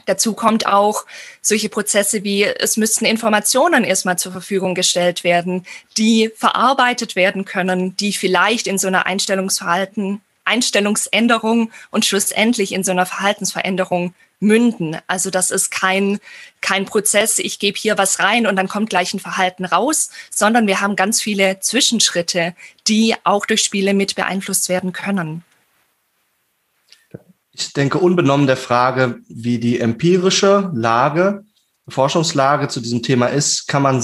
Dazu 0.05 0.33
kommt 0.33 0.65
auch 0.65 1.05
solche 1.41 1.69
Prozesse 1.69 2.23
wie, 2.23 2.43
es 2.43 2.77
müssten 2.77 3.05
Informationen 3.05 3.83
erstmal 3.83 4.17
zur 4.17 4.31
Verfügung 4.31 4.75
gestellt 4.75 5.23
werden, 5.23 5.65
die 5.97 6.31
verarbeitet 6.35 7.15
werden 7.15 7.45
können, 7.45 7.95
die 7.97 8.13
vielleicht 8.13 8.67
in 8.67 8.77
so 8.77 8.87
einer 8.87 9.05
Einstellungsverhalten, 9.05 10.21
Einstellungsänderung 10.45 11.71
und 11.89 12.05
schlussendlich 12.05 12.73
in 12.73 12.83
so 12.83 12.91
einer 12.91 13.05
Verhaltensveränderung 13.05 14.13
münden. 14.39 14.97
Also 15.07 15.29
das 15.29 15.49
ist 15.49 15.71
kein, 15.71 16.19
kein 16.61 16.85
Prozess, 16.85 17.39
ich 17.39 17.59
gebe 17.59 17.77
hier 17.79 17.97
was 17.97 18.19
rein 18.19 18.45
und 18.45 18.55
dann 18.57 18.67
kommt 18.67 18.89
gleich 18.89 19.13
ein 19.13 19.19
Verhalten 19.19 19.65
raus, 19.65 20.09
sondern 20.29 20.67
wir 20.67 20.81
haben 20.81 20.95
ganz 20.95 21.21
viele 21.21 21.59
Zwischenschritte, 21.61 22.53
die 22.87 23.15
auch 23.23 23.45
durch 23.45 23.63
Spiele 23.63 23.93
mit 23.93 24.15
beeinflusst 24.15 24.69
werden 24.69 24.91
können. 24.93 25.43
Ich 27.53 27.71
denke, 27.73 27.99
unbenommen 27.99 28.47
der 28.47 28.57
Frage, 28.57 29.19
wie 29.27 29.59
die 29.59 29.79
empirische 29.79 30.71
Lage, 30.73 31.43
Forschungslage 31.87 32.67
zu 32.67 32.79
diesem 32.79 33.03
Thema 33.03 33.27
ist, 33.27 33.67
kann 33.67 33.83
man 33.83 34.03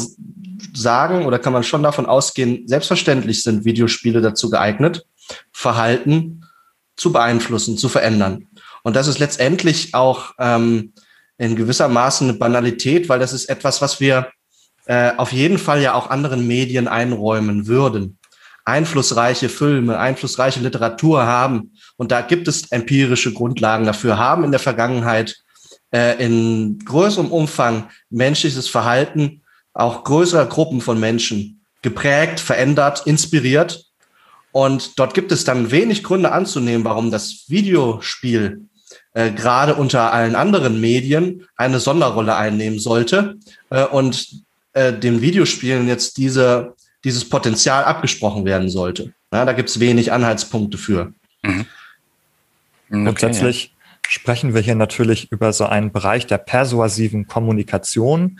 sagen 0.74 1.26
oder 1.26 1.40
kann 1.40 1.54
man 1.54 1.64
schon 1.64 1.84
davon 1.84 2.06
ausgehen, 2.06 2.68
selbstverständlich 2.68 3.42
sind 3.42 3.66
Videospiele 3.66 4.22
dazu 4.22 4.50
geeignet, 4.50 5.06
Verhalten 5.52 6.46
zu 6.96 7.12
beeinflussen, 7.12 7.78
zu 7.78 7.90
verändern. 7.90 8.48
Und 8.84 8.96
das 8.96 9.08
ist 9.08 9.20
letztendlich 9.20 9.94
auch 9.96 10.34
ähm, 10.38 10.94
in 11.38 11.56
gewisser 11.56 11.88
Maßen 11.88 12.30
eine 12.30 12.38
Banalität, 12.38 13.10
weil 13.10 13.20
das 13.20 13.34
ist 13.34 13.50
etwas, 13.50 13.82
was 13.82 14.00
wir 14.00 14.30
äh, 14.86 15.12
auf 15.18 15.32
jeden 15.32 15.58
Fall 15.58 15.82
ja 15.82 15.94
auch 15.94 16.10
anderen 16.10 16.48
Medien 16.48 16.88
einräumen 16.88 17.68
würden. 17.68 18.19
Einflussreiche 18.70 19.50
Filme, 19.50 19.98
einflussreiche 19.98 20.60
Literatur 20.60 21.26
haben 21.26 21.74
und 21.98 22.12
da 22.12 22.22
gibt 22.22 22.48
es 22.48 22.72
empirische 22.72 23.34
Grundlagen 23.34 23.86
dafür, 23.86 24.18
haben 24.18 24.44
in 24.44 24.52
der 24.52 24.60
Vergangenheit 24.60 25.38
äh, 25.92 26.24
in 26.24 26.80
größerem 26.86 27.32
Umfang 27.32 27.90
menschliches 28.10 28.68
Verhalten 28.68 29.42
auch 29.74 30.04
größerer 30.04 30.46
Gruppen 30.46 30.82
von 30.82 31.00
Menschen 31.00 31.62
geprägt, 31.82 32.40
verändert, 32.40 33.06
inspiriert. 33.06 33.86
Und 34.52 35.00
dort 35.00 35.14
gibt 35.14 35.32
es 35.32 35.44
dann 35.44 35.72
wenig 35.72 36.04
Gründe 36.04 36.32
anzunehmen, 36.32 36.84
warum 36.84 37.12
das 37.12 37.46
Videospiel 37.48 38.68
äh, 39.14 39.32
gerade 39.32 39.76
unter 39.76 40.12
allen 40.12 40.36
anderen 40.36 40.82
Medien 40.82 41.48
eine 41.56 41.80
Sonderrolle 41.80 42.36
einnehmen 42.36 42.80
sollte 42.80 43.38
äh, 43.70 43.86
und 43.86 44.44
äh, 44.74 44.94
dem 44.94 45.22
Videospielen 45.22 45.88
jetzt 45.88 46.18
diese, 46.18 46.76
dieses 47.04 47.28
Potenzial 47.28 47.84
abgesprochen 47.84 48.46
werden 48.46 48.70
sollte. 48.70 49.14
Ja, 49.34 49.46
da 49.46 49.54
gibt 49.54 49.70
es 49.70 49.80
wenig 49.80 50.12
Anhaltspunkte 50.12 50.78
für. 50.78 51.14
Mhm. 51.44 51.66
Okay, 52.90 53.04
Grundsätzlich 53.04 53.66
ja. 53.66 53.98
sprechen 54.08 54.54
wir 54.54 54.62
hier 54.62 54.76
natürlich 54.76 55.32
über 55.32 55.54
so 55.54 55.66
einen 55.66 55.92
Bereich 55.92 56.26
der 56.28 56.40
persuasiven 56.40 57.28
Kommunikation, 57.28 58.40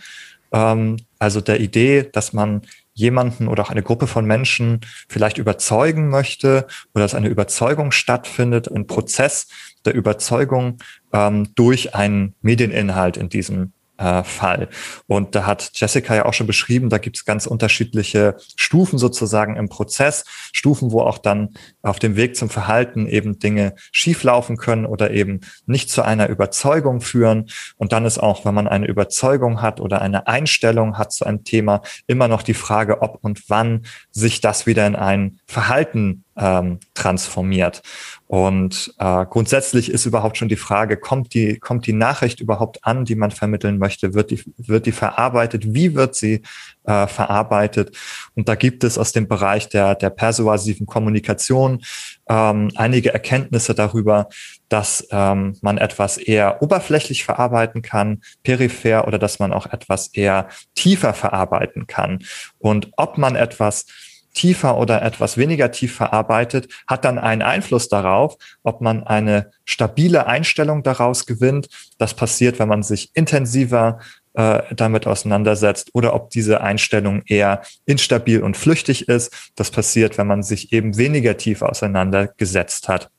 ähm, 0.52 0.96
also 1.18 1.40
der 1.40 1.60
Idee, 1.60 2.08
dass 2.12 2.32
man 2.32 2.62
jemanden 2.92 3.48
oder 3.48 3.62
auch 3.62 3.70
eine 3.70 3.82
Gruppe 3.82 4.06
von 4.06 4.26
Menschen 4.26 4.80
vielleicht 5.08 5.38
überzeugen 5.38 6.08
möchte 6.08 6.66
oder 6.94 7.04
dass 7.04 7.14
eine 7.14 7.28
Überzeugung 7.28 7.92
stattfindet, 7.92 8.70
ein 8.70 8.86
Prozess 8.86 9.48
der 9.84 9.94
Überzeugung 9.94 10.78
ähm, 11.12 11.54
durch 11.54 11.94
einen 11.94 12.34
Medieninhalt 12.42 13.16
in 13.16 13.28
diesem 13.28 13.72
äh, 14.00 14.24
Fall. 14.24 14.68
Und 15.06 15.34
da 15.34 15.46
hat 15.46 15.70
Jessica 15.74 16.14
ja 16.14 16.24
auch 16.24 16.32
schon 16.32 16.46
beschrieben, 16.46 16.88
da 16.88 16.98
gibt 16.98 17.18
es 17.18 17.24
ganz 17.24 17.46
unterschiedliche 17.46 18.36
Stufen 18.56 18.98
sozusagen 18.98 19.56
im 19.56 19.68
Prozess, 19.68 20.24
Stufen, 20.52 20.90
wo 20.90 21.02
auch 21.02 21.18
dann 21.18 21.50
auf 21.82 21.98
dem 21.98 22.16
Weg 22.16 22.36
zum 22.36 22.48
Verhalten 22.48 23.06
eben 23.06 23.38
Dinge 23.38 23.74
schieflaufen 23.92 24.56
können 24.56 24.86
oder 24.86 25.10
eben 25.10 25.40
nicht 25.66 25.90
zu 25.90 26.02
einer 26.02 26.28
Überzeugung 26.28 27.00
führen. 27.00 27.50
Und 27.76 27.92
dann 27.92 28.06
ist 28.06 28.18
auch, 28.18 28.44
wenn 28.44 28.54
man 28.54 28.68
eine 28.68 28.86
Überzeugung 28.86 29.60
hat 29.60 29.80
oder 29.80 30.00
eine 30.00 30.26
Einstellung 30.26 30.96
hat 30.96 31.12
zu 31.12 31.26
einem 31.26 31.44
Thema, 31.44 31.82
immer 32.06 32.28
noch 32.28 32.42
die 32.42 32.54
Frage, 32.54 33.02
ob 33.02 33.18
und 33.22 33.48
wann 33.48 33.84
sich 34.10 34.40
das 34.40 34.66
wieder 34.66 34.86
in 34.86 34.96
ein 34.96 35.38
Verhalten 35.46 36.24
ähm, 36.36 36.80
transformiert. 36.94 37.82
Und 38.30 38.94
äh, 38.98 39.26
grundsätzlich 39.26 39.90
ist 39.90 40.06
überhaupt 40.06 40.36
schon 40.36 40.48
die 40.48 40.54
Frage, 40.54 40.96
kommt 40.96 41.34
die, 41.34 41.58
kommt 41.58 41.88
die 41.88 41.92
Nachricht 41.92 42.38
überhaupt 42.38 42.84
an, 42.84 43.04
die 43.04 43.16
man 43.16 43.32
vermitteln 43.32 43.78
möchte? 43.78 44.14
Wird 44.14 44.30
die, 44.30 44.40
wird 44.56 44.86
die 44.86 44.92
verarbeitet? 44.92 45.74
Wie 45.74 45.96
wird 45.96 46.14
sie 46.14 46.42
äh, 46.84 47.08
verarbeitet? 47.08 47.96
Und 48.36 48.48
da 48.48 48.54
gibt 48.54 48.84
es 48.84 48.98
aus 48.98 49.10
dem 49.10 49.26
Bereich 49.26 49.68
der, 49.68 49.96
der 49.96 50.10
persuasiven 50.10 50.86
Kommunikation 50.86 51.82
ähm, 52.28 52.70
einige 52.76 53.12
Erkenntnisse 53.12 53.74
darüber, 53.74 54.28
dass 54.68 55.08
ähm, 55.10 55.56
man 55.60 55.78
etwas 55.78 56.16
eher 56.16 56.62
oberflächlich 56.62 57.24
verarbeiten 57.24 57.82
kann, 57.82 58.22
peripher, 58.44 59.08
oder 59.08 59.18
dass 59.18 59.40
man 59.40 59.52
auch 59.52 59.66
etwas 59.66 60.06
eher 60.06 60.48
tiefer 60.76 61.14
verarbeiten 61.14 61.88
kann. 61.88 62.20
Und 62.60 62.92
ob 62.96 63.18
man 63.18 63.34
etwas 63.34 63.86
tiefer 64.34 64.76
oder 64.78 65.02
etwas 65.02 65.36
weniger 65.36 65.70
tief 65.70 65.94
verarbeitet, 65.94 66.68
hat 66.86 67.04
dann 67.04 67.18
einen 67.18 67.42
Einfluss 67.42 67.88
darauf, 67.88 68.36
ob 68.62 68.80
man 68.80 69.04
eine 69.04 69.50
stabile 69.64 70.26
Einstellung 70.26 70.82
daraus 70.82 71.26
gewinnt. 71.26 71.68
Das 71.98 72.14
passiert, 72.14 72.58
wenn 72.58 72.68
man 72.68 72.82
sich 72.82 73.10
intensiver 73.14 73.98
äh, 74.34 74.62
damit 74.74 75.06
auseinandersetzt 75.06 75.90
oder 75.92 76.14
ob 76.14 76.30
diese 76.30 76.60
Einstellung 76.60 77.22
eher 77.26 77.62
instabil 77.86 78.42
und 78.42 78.56
flüchtig 78.56 79.08
ist. 79.08 79.52
Das 79.56 79.70
passiert, 79.70 80.18
wenn 80.18 80.26
man 80.26 80.42
sich 80.42 80.72
eben 80.72 80.96
weniger 80.96 81.36
tief 81.36 81.62
auseinandergesetzt 81.62 82.88
hat. 82.88 83.10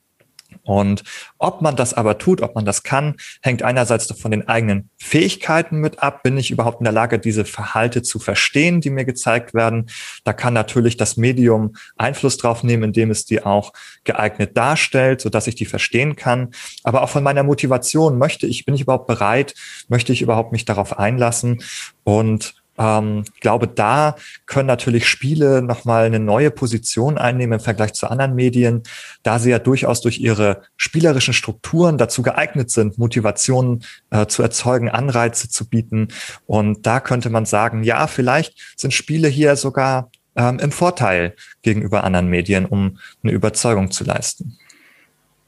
Und 0.64 1.04
ob 1.38 1.62
man 1.62 1.76
das 1.76 1.94
aber 1.94 2.18
tut, 2.18 2.42
ob 2.42 2.56
man 2.56 2.66
das 2.66 2.84
kann, 2.84 3.16
hängt 3.42 3.64
einerseits 3.64 4.12
von 4.12 4.32
den 4.32 4.48
eigenen 4.48 4.90
Fähigkeiten 4.98 5.78
mit 5.78 6.02
ab. 6.04 6.24
Bin 6.24 6.38
ich 6.38 6.52
überhaupt 6.52 6.82
in 6.82 6.86
der 6.86 6.94
Lage, 6.94 7.20
diese 7.20 7.46
Verhalte 7.46 8.02
zu 8.02 8.20
verstehen, 8.20 8.82
die 8.82 8.90
mir 8.90 9.06
gezeigt 9.06 9.54
werden? 9.54 9.90
Da 10.24 10.34
kann 10.34 10.54
natürlich 10.54 10.98
das 10.98 11.18
Medium 11.18 11.74
Einfluss 11.98 12.38
drauf 12.38 12.64
nehmen, 12.64 12.84
indem 12.84 13.12
es 13.12 13.26
die 13.26 13.44
auch 13.44 13.74
geeignet 14.04 14.56
darstellt, 14.58 15.22
sodass 15.22 15.48
ich 15.48 15.56
die 15.56 15.66
verstehen 15.66 16.16
kann. 16.16 16.52
Aber 16.84 17.02
auch 17.02 17.10
von 17.10 17.24
meiner 17.24 17.44
Motivation 17.44 18.18
möchte 18.18 18.48
ich, 18.48 18.66
bin 18.66 18.76
ich 18.76 18.82
überhaupt 18.82 19.08
bereit? 19.08 19.56
Möchte 19.88 20.14
ich 20.14 20.22
überhaupt 20.22 20.52
mich 20.52 20.66
darauf 20.66 21.00
einlassen? 21.00 21.64
Und 22.04 22.61
ähm, 22.82 23.26
glaube, 23.42 23.68
da 23.68 24.16
können 24.48 24.66
natürlich 24.66 25.08
Spiele 25.08 25.62
nochmal 25.62 26.06
eine 26.06 26.20
neue 26.20 26.50
Position 26.50 27.20
einnehmen 27.20 27.60
im 27.60 27.64
Vergleich 27.64 27.94
zu 27.94 28.10
anderen 28.10 28.34
Medien, 28.34 28.82
da 29.22 29.38
sie 29.38 29.52
ja 29.52 29.60
durchaus 29.60 30.02
durch 30.02 30.20
ihre 30.20 30.64
spielerischen 30.78 31.36
Strukturen 31.36 32.00
dazu 32.00 32.24
geeignet 32.24 32.72
sind, 32.72 32.98
Motivationen 32.98 33.84
äh, 34.10 34.26
zu 34.26 34.42
erzeugen, 34.42 34.90
Anreize 34.90 35.48
zu 35.48 35.70
bieten. 35.70 36.08
Und 36.48 36.88
da 36.88 37.00
könnte 37.00 37.30
man 37.30 37.46
sagen, 37.46 37.84
ja, 37.84 38.08
vielleicht 38.08 38.56
sind 38.76 38.94
Spiele 38.94 39.28
hier 39.28 39.56
sogar 39.56 40.10
ähm, 40.36 40.58
im 40.58 40.72
Vorteil 40.72 41.36
gegenüber 41.62 42.04
anderen 42.04 42.28
Medien, 42.28 42.66
um 42.66 42.98
eine 43.22 43.32
Überzeugung 43.32 43.92
zu 43.92 44.04
leisten. 44.04 44.58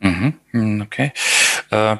Mhm, 0.01 0.33
hm, 0.51 0.81
okay. 0.81 1.11
Äh 1.71 1.97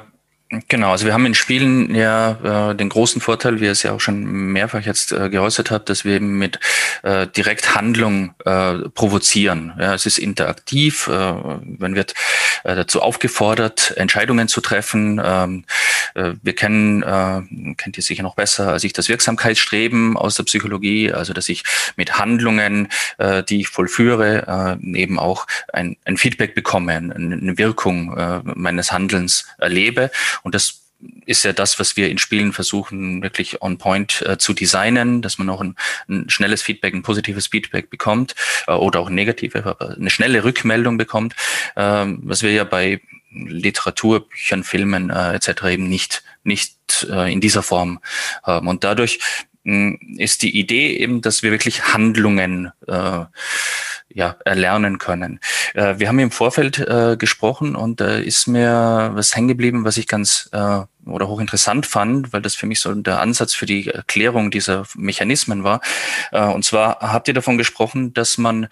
Genau, 0.68 0.90
also 0.90 1.06
wir 1.06 1.14
haben 1.14 1.26
in 1.26 1.34
Spielen 1.34 1.94
ja 1.94 2.70
äh, 2.70 2.74
den 2.74 2.88
großen 2.88 3.20
Vorteil, 3.20 3.60
wie 3.60 3.64
ihr 3.64 3.72
es 3.72 3.82
ja 3.82 3.92
auch 3.92 4.00
schon 4.00 4.24
mehrfach 4.24 4.82
jetzt 4.82 5.12
äh, 5.12 5.30
geäußert 5.30 5.70
habt, 5.70 5.88
dass 5.88 6.04
wir 6.04 6.16
eben 6.16 6.38
mit 6.38 6.58
äh, 7.02 7.26
Direkthandlung 7.26 8.34
äh, 8.44 8.74
provozieren. 8.94 9.72
Ja, 9.78 9.94
es 9.94 10.06
ist 10.06 10.18
interaktiv, 10.18 11.08
äh, 11.08 11.12
man 11.12 11.94
wird 11.94 12.14
äh, 12.64 12.74
dazu 12.74 13.02
aufgefordert, 13.02 13.94
Entscheidungen 13.96 14.48
zu 14.48 14.60
treffen. 14.60 15.20
Ähm, 15.24 15.64
äh, 16.14 16.32
wir 16.42 16.54
kennen, 16.54 17.02
äh, 17.02 17.74
kennt 17.76 17.96
ihr 17.96 18.02
sicher 18.02 18.22
noch 18.22 18.34
besser 18.34 18.72
als 18.72 18.84
ich, 18.84 18.92
das 18.92 19.08
Wirksamkeitsstreben 19.08 20.16
aus 20.16 20.36
der 20.36 20.44
Psychologie, 20.44 21.12
also 21.12 21.32
dass 21.32 21.48
ich 21.48 21.64
mit 21.96 22.18
Handlungen, 22.18 22.88
äh, 23.18 23.42
die 23.42 23.60
ich 23.60 23.68
vollführe, 23.68 24.78
äh, 24.82 24.96
eben 24.96 25.18
auch 25.18 25.46
ein, 25.72 25.96
ein 26.04 26.16
Feedback 26.16 26.54
bekomme, 26.54 26.92
eine 26.92 27.58
Wirkung 27.58 28.16
äh, 28.16 28.40
meines 28.44 28.92
Handelns 28.92 29.46
erlebe. 29.58 30.10
Und 30.44 30.54
das 30.54 30.84
ist 31.26 31.44
ja 31.44 31.52
das, 31.52 31.78
was 31.78 31.96
wir 31.96 32.08
in 32.08 32.18
Spielen 32.18 32.52
versuchen, 32.52 33.22
wirklich 33.22 33.60
on 33.62 33.78
point 33.78 34.22
äh, 34.22 34.38
zu 34.38 34.52
designen, 34.52 35.22
dass 35.22 35.38
man 35.38 35.50
auch 35.50 35.60
ein, 35.60 35.74
ein, 36.08 36.30
schnelles 36.30 36.62
Feedback, 36.62 36.94
ein 36.94 37.02
positives 37.02 37.48
Feedback 37.48 37.90
bekommt 37.90 38.34
äh, 38.66 38.72
oder 38.72 39.00
auch 39.00 39.10
negative, 39.10 39.64
aber 39.66 39.96
eine 39.96 40.10
schnelle 40.10 40.44
Rückmeldung 40.44 40.96
bekommt, 40.96 41.34
äh, 41.76 42.04
was 42.06 42.42
wir 42.42 42.52
ja 42.52 42.64
bei 42.64 43.00
Literatur, 43.30 44.28
Büchern, 44.28 44.62
Filmen 44.62 45.10
äh, 45.10 45.34
etc. 45.34 45.64
eben 45.64 45.88
nicht, 45.88 46.22
nicht 46.44 47.06
äh, 47.10 47.32
in 47.32 47.40
dieser 47.40 47.62
Form 47.62 48.00
haben. 48.44 48.68
Und 48.68 48.84
dadurch 48.84 49.18
mh, 49.64 49.98
ist 50.18 50.42
die 50.42 50.58
Idee 50.58 50.96
eben, 50.96 51.20
dass 51.20 51.42
wir 51.42 51.50
wirklich 51.50 51.92
Handlungen 51.92 52.70
äh, 52.86 53.24
ja, 54.14 54.36
erlernen 54.44 54.98
können. 54.98 55.40
Äh, 55.74 55.98
wir 55.98 56.08
haben 56.08 56.18
im 56.20 56.30
Vorfeld 56.30 56.78
äh, 56.78 57.16
gesprochen 57.18 57.76
und 57.76 58.00
da 58.00 58.16
äh, 58.16 58.22
ist 58.22 58.46
mir 58.46 59.10
was 59.14 59.34
hängen 59.34 59.48
geblieben, 59.48 59.84
was 59.84 59.96
ich 59.96 60.06
ganz 60.06 60.48
äh, 60.52 60.82
oder 61.06 61.28
hochinteressant 61.28 61.84
fand, 61.84 62.32
weil 62.32 62.40
das 62.40 62.54
für 62.54 62.66
mich 62.66 62.80
so 62.80 62.94
der 62.94 63.20
Ansatz 63.20 63.54
für 63.54 63.66
die 63.66 63.88
Erklärung 63.88 64.50
dieser 64.50 64.86
Mechanismen 64.94 65.64
war. 65.64 65.80
Äh, 66.32 66.44
und 66.44 66.64
zwar 66.64 67.00
habt 67.00 67.28
ihr 67.28 67.34
davon 67.34 67.58
gesprochen, 67.58 68.14
dass 68.14 68.38
man 68.38 68.68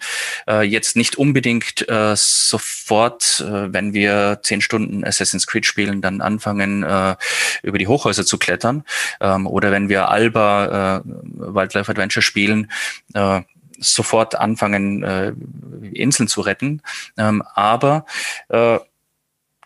äh, 0.47 0.61
jetzt 0.61 0.95
nicht 0.95 1.17
unbedingt 1.17 1.87
äh, 1.89 2.15
sofort, 2.15 3.43
äh, 3.45 3.71
wenn 3.71 3.93
wir 3.93 4.39
zehn 4.43 4.61
Stunden 4.61 5.03
Assassin's 5.03 5.45
Creed 5.45 5.65
spielen, 5.65 6.01
dann 6.01 6.21
anfangen, 6.21 6.83
äh, 6.83 7.15
über 7.61 7.77
die 7.77 7.87
Hochhäuser 7.87 8.25
zu 8.25 8.37
klettern. 8.37 8.83
Ähm, 9.19 9.45
oder 9.45 9.71
wenn 9.71 9.89
wir 9.89 10.09
Alba 10.09 10.97
äh, 10.97 11.01
Wildlife 11.05 11.91
Adventure 11.91 12.23
spielen, 12.23 12.71
äh, 13.13 13.41
sofort 13.79 14.35
anfangen, 14.35 15.03
äh, 15.03 15.33
Inseln 15.93 16.27
zu 16.27 16.41
retten. 16.41 16.81
Ähm, 17.17 17.43
aber 17.53 18.05
äh, 18.49 18.79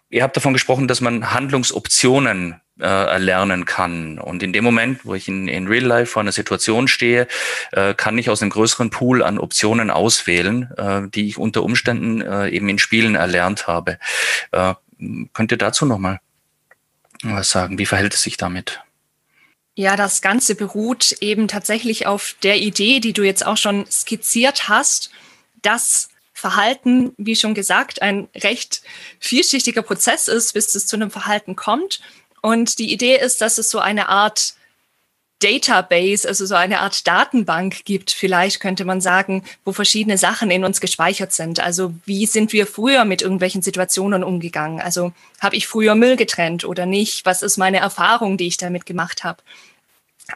ihr 0.10 0.24
habt 0.24 0.36
davon 0.36 0.54
gesprochen, 0.54 0.88
dass 0.88 1.02
man 1.02 1.34
Handlungsoptionen 1.34 2.62
äh, 2.80 2.86
erlernen 2.86 3.66
kann. 3.66 4.20
Und 4.20 4.44
in 4.44 4.54
dem 4.54 4.64
Moment, 4.64 5.06
wo 5.06 5.16
ich 5.16 5.28
in, 5.28 5.48
in 5.48 5.68
Real 5.68 5.84
Life 5.84 6.12
vor 6.12 6.22
einer 6.22 6.32
Situation 6.32 6.88
stehe, 6.88 7.28
äh, 7.72 7.94
kann 7.94 8.18
ich 8.18 8.30
aus 8.30 8.42
einem 8.42 8.52
größeren 8.52 8.90
Pool 8.90 9.24
an 9.24 9.40
Optionen 9.40 9.90
auswählen, 9.90 10.72
äh, 10.78 11.02
die 11.08 11.28
ich 11.28 11.38
unter 11.38 11.64
Umständen 11.64 12.22
äh, 12.22 12.50
eben 12.50 12.70
in 12.70 12.80
Spielen 12.80 13.16
erlernt 13.16 13.68
habe. 13.68 13.98
Äh, 14.52 14.76
könnt 15.34 15.52
ihr 15.52 15.58
dazu 15.58 15.86
nochmal 15.86 16.20
was 17.24 17.50
sagen? 17.50 17.80
Wie 17.80 17.86
verhält 17.86 18.14
es 18.14 18.22
sich 18.22 18.38
damit? 18.38 18.82
Ja, 19.78 19.96
das 19.96 20.24
Ganze 20.24 20.56
beruht 20.56 21.12
eben 21.22 21.48
tatsächlich 21.48 22.08
auf 22.08 22.36
der 22.42 22.58
Idee, 22.58 23.00
die 23.00 23.14
du 23.14 23.22
jetzt 23.22 23.46
auch 23.46 23.58
schon 23.58 23.86
skizziert 23.92 24.70
hast, 24.70 25.12
dass 25.62 26.10
Verhalten, 26.34 27.14
wie 27.18 27.36
schon 27.36 27.54
gesagt, 27.54 28.02
ein 28.02 28.28
recht 28.36 28.82
vielschichtiger 29.20 29.84
Prozess 29.84 30.30
ist, 30.30 30.54
bis 30.54 30.74
es 30.74 30.88
zu 30.88 30.96
einem 30.96 31.12
Verhalten 31.12 31.56
kommt. 31.56 32.02
Und 32.42 32.80
die 32.80 32.92
Idee 32.92 33.20
ist, 33.20 33.40
dass 33.40 33.60
es 33.60 33.70
so 33.70 33.78
eine 33.78 34.10
Art 34.10 34.56
Database, 35.39 36.27
also 36.27 36.46
so 36.46 36.56
eine 36.56 36.79
Art 36.79 37.08
Datenbank 37.08 37.86
gibt, 37.86 38.12
vielleicht 38.12 38.60
könnte 38.60 38.86
man 38.86 39.01
sagen, 39.01 39.44
wo 39.65 39.72
verschiedene 39.72 40.17
Sachen 40.17 40.50
in 40.50 40.63
uns 40.63 40.82
gespeichert 40.82 41.32
sind. 41.32 41.60
Also 41.60 41.93
wie 42.06 42.26
sind 42.26 42.54
wir 42.54 42.65
früher 42.65 43.06
mit 43.06 43.21
irgendwelchen 43.21 43.62
Situationen 43.62 44.23
umgegangen? 44.23 44.82
Also 44.82 45.13
habe 45.39 45.56
ich 45.56 45.67
früher 45.67 45.93
Müll 45.93 46.15
getrennt 46.15 46.65
oder 46.65 46.86
nicht? 46.86 47.26
Was 47.26 47.43
ist 47.43 47.58
meine 47.58 47.78
Erfahrung, 47.78 48.38
die 48.38 48.47
ich 48.47 48.58
damit 48.58 48.86
gemacht 48.86 49.23
habe? 49.23 49.43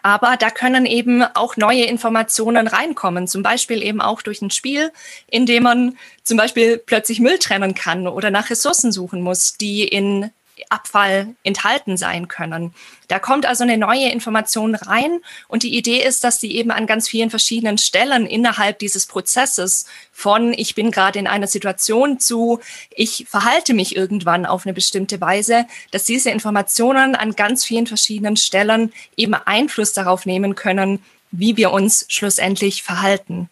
Aber 0.03 0.37
da 0.37 0.49
können 0.49 0.85
eben 0.85 1.23
auch 1.23 1.57
neue 1.57 1.83
Informationen 1.83 2.67
reinkommen, 2.67 3.27
zum 3.27 3.43
Beispiel 3.43 3.83
eben 3.83 3.99
auch 4.01 4.21
durch 4.21 4.41
ein 4.41 4.51
Spiel, 4.51 4.91
in 5.27 5.45
dem 5.45 5.63
man 5.63 5.97
zum 6.23 6.37
Beispiel 6.37 6.77
plötzlich 6.77 7.19
Müll 7.19 7.39
trennen 7.39 7.75
kann 7.75 8.07
oder 8.07 8.31
nach 8.31 8.49
Ressourcen 8.49 8.91
suchen 8.91 9.21
muss, 9.21 9.57
die 9.57 9.83
in 9.83 10.31
Abfall 10.69 11.35
enthalten 11.43 11.97
sein 11.97 12.27
können. 12.27 12.73
Da 13.07 13.19
kommt 13.19 13.45
also 13.45 13.63
eine 13.63 13.77
neue 13.77 14.09
Information 14.11 14.75
rein 14.75 15.19
und 15.47 15.63
die 15.63 15.75
Idee 15.75 16.03
ist, 16.03 16.23
dass 16.23 16.39
die 16.39 16.55
eben 16.57 16.71
an 16.71 16.87
ganz 16.87 17.09
vielen 17.09 17.29
verschiedenen 17.29 17.77
Stellen 17.77 18.25
innerhalb 18.25 18.79
dieses 18.79 19.05
Prozesses 19.05 19.85
von 20.11 20.53
ich 20.53 20.75
bin 20.75 20.91
gerade 20.91 21.19
in 21.19 21.27
einer 21.27 21.47
Situation 21.47 22.19
zu 22.19 22.59
ich 22.95 23.25
verhalte 23.29 23.73
mich 23.73 23.95
irgendwann 23.95 24.45
auf 24.45 24.65
eine 24.65 24.73
bestimmte 24.73 25.19
Weise, 25.21 25.65
dass 25.91 26.05
diese 26.05 26.29
Informationen 26.29 27.15
an 27.15 27.35
ganz 27.35 27.65
vielen 27.65 27.87
verschiedenen 27.87 28.37
Stellen 28.37 28.93
eben 29.17 29.33
Einfluss 29.33 29.93
darauf 29.93 30.25
nehmen 30.25 30.55
können, 30.55 30.99
wie 31.31 31.57
wir 31.57 31.71
uns 31.71 32.05
schlussendlich 32.09 32.83
verhalten. 32.83 33.49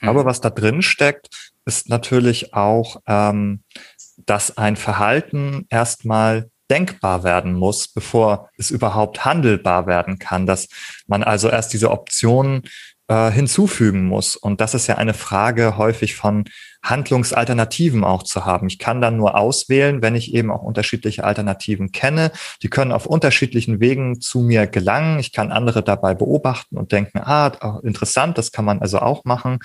Aber 0.00 0.24
was 0.24 0.40
da 0.40 0.50
drin 0.50 0.82
steckt, 0.82 1.28
ist 1.64 1.88
natürlich 1.88 2.54
auch 2.54 3.00
ähm, 3.06 3.60
dass 4.26 4.56
ein 4.56 4.76
Verhalten 4.76 5.66
erstmal 5.70 6.50
denkbar 6.70 7.22
werden 7.22 7.54
muss, 7.54 7.88
bevor 7.88 8.50
es 8.58 8.70
überhaupt 8.70 9.24
handelbar 9.24 9.86
werden 9.86 10.18
kann, 10.18 10.46
dass 10.46 10.68
man 11.06 11.22
also 11.22 11.48
erst 11.48 11.72
diese 11.72 11.90
Optionen 11.90 12.62
äh, 13.08 13.30
hinzufügen 13.30 14.04
muss. 14.04 14.34
Und 14.34 14.60
das 14.60 14.74
ist 14.74 14.88
ja 14.88 14.96
eine 14.96 15.14
Frage 15.14 15.76
häufig 15.76 16.16
von 16.16 16.44
Handlungsalternativen 16.82 18.02
auch 18.02 18.24
zu 18.24 18.44
haben. 18.44 18.66
Ich 18.66 18.80
kann 18.80 19.00
dann 19.00 19.16
nur 19.16 19.36
auswählen, 19.36 20.02
wenn 20.02 20.16
ich 20.16 20.34
eben 20.34 20.50
auch 20.50 20.62
unterschiedliche 20.62 21.24
Alternativen 21.24 21.92
kenne. 21.92 22.32
Die 22.62 22.68
können 22.68 22.92
auf 22.92 23.06
unterschiedlichen 23.06 23.80
Wegen 23.80 24.20
zu 24.20 24.40
mir 24.40 24.66
gelangen. 24.66 25.20
Ich 25.20 25.32
kann 25.32 25.52
andere 25.52 25.84
dabei 25.84 26.14
beobachten 26.14 26.76
und 26.76 26.90
denken, 26.90 27.18
ah, 27.18 27.80
interessant, 27.84 28.38
das 28.38 28.50
kann 28.50 28.64
man 28.64 28.80
also 28.80 28.98
auch 28.98 29.24
machen. 29.24 29.60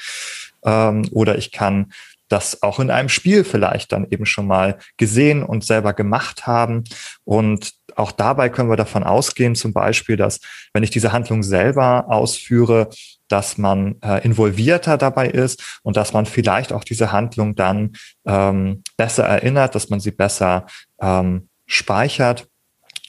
Ähm, 0.63 1.09
oder 1.11 1.37
ich 1.37 1.51
kann 1.51 1.91
das 2.31 2.63
auch 2.63 2.79
in 2.79 2.89
einem 2.89 3.09
Spiel 3.09 3.43
vielleicht 3.43 3.91
dann 3.91 4.07
eben 4.09 4.25
schon 4.25 4.47
mal 4.47 4.77
gesehen 4.97 5.43
und 5.43 5.65
selber 5.65 5.93
gemacht 5.93 6.47
haben. 6.47 6.83
Und 7.25 7.73
auch 7.95 8.11
dabei 8.11 8.49
können 8.49 8.69
wir 8.69 8.77
davon 8.77 9.03
ausgehen, 9.03 9.55
zum 9.55 9.73
Beispiel, 9.73 10.15
dass 10.15 10.39
wenn 10.73 10.83
ich 10.83 10.91
diese 10.91 11.11
Handlung 11.11 11.43
selber 11.43 12.05
ausführe, 12.07 12.89
dass 13.27 13.57
man 13.57 13.95
äh, 14.01 14.23
involvierter 14.23 14.97
dabei 14.97 15.29
ist 15.29 15.79
und 15.83 15.97
dass 15.97 16.13
man 16.13 16.25
vielleicht 16.25 16.71
auch 16.71 16.83
diese 16.83 17.11
Handlung 17.11 17.55
dann 17.55 17.93
ähm, 18.25 18.83
besser 18.97 19.25
erinnert, 19.25 19.75
dass 19.75 19.89
man 19.89 19.99
sie 19.99 20.11
besser 20.11 20.65
ähm, 21.01 21.49
speichert 21.65 22.47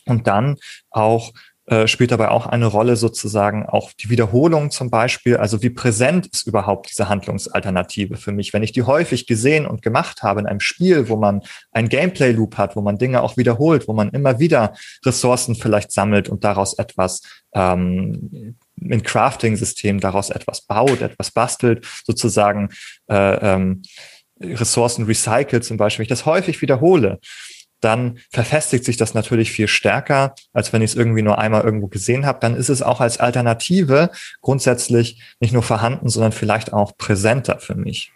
und 0.07 0.27
dann 0.27 0.57
auch 0.91 1.33
äh, 1.67 1.87
spielt 1.87 2.11
dabei 2.11 2.31
auch 2.31 2.47
eine 2.47 2.67
Rolle 2.67 2.97
sozusagen 2.97 3.67
auch 3.67 3.93
die 3.93 4.11
Wiederholung 4.11 4.73
zum 4.73 4.91
Beispiel. 4.91 5.37
Also 5.37 5.63
wie 5.63 5.71
präsent 5.71 6.27
ist 6.27 6.47
überhaupt 6.47 6.91
diese 6.91 7.09
Handlungsalternative 7.09 8.17
für 8.17 8.33
mich? 8.33 8.53
Wenn 8.53 8.65
ich 8.65 8.73
die 8.73 8.83
häufig 8.83 9.29
gesehen 9.29 9.67
und 9.67 9.81
gemacht 9.81 10.25
habe 10.25 10.41
in 10.41 10.47
einem 10.47 10.59
Spiel, 10.59 11.09
wo 11.09 11.17
man 11.17 11.43
ein 11.71 11.89
Gameplay-Loop 11.89 12.59
hat, 12.59 12.75
wo 12.75 12.81
man 12.81 12.99
Dinge 12.99 13.23
auch 13.23 13.37
wiederholt, 13.37 13.87
wo 13.87 13.93
man 13.93 14.11
immer 14.11 14.41
wieder 14.41 14.75
Ressourcen 15.07 15.55
vielleicht 15.55 15.93
sammelt 15.93 16.29
und 16.29 16.43
daraus 16.43 16.75
etwas 16.75 17.23
ähm, 17.55 18.57
in 18.81 19.03
Crafting-System 19.05 20.01
daraus 20.01 20.31
etwas 20.31 20.63
baut, 20.63 21.01
etwas 21.01 21.31
bastelt, 21.31 21.87
sozusagen 22.05 22.71
äh, 23.09 23.55
ähm, 23.55 23.83
Ressourcen 24.41 25.05
recycelt 25.05 25.65
zum 25.65 25.77
Beispiel, 25.77 26.01
wenn 26.01 26.05
ich 26.05 26.09
das 26.09 26.27
häufig 26.27 26.61
wiederhole, 26.61 27.21
dann 27.83 28.19
verfestigt 28.31 28.85
sich 28.85 28.97
das 28.97 29.13
natürlich 29.13 29.53
viel 29.53 29.69
stärker, 29.69 30.35
als 30.53 30.73
wenn 30.73 30.83
ich 30.83 30.93
es 30.93 30.97
irgendwie 30.97 31.23
nur 31.23 31.39
einmal 31.39 31.63
irgendwo 31.63 31.89
gesehen 31.89 32.25
habe. 32.25 32.39
Dann 32.41 32.55
ist 32.55 32.71
es 32.71 32.81
auch 32.81 33.01
als 33.01 33.19
Alternative 33.19 34.11
grundsätzlich 34.41 35.21
nicht 35.41 35.53
nur 35.53 35.63
vorhanden, 35.63 36.09
sondern 36.09 36.33
vielleicht 36.33 36.73
auch 36.73 36.97
präsenter 36.97 37.59
für 37.59 37.75
mich. 37.75 38.13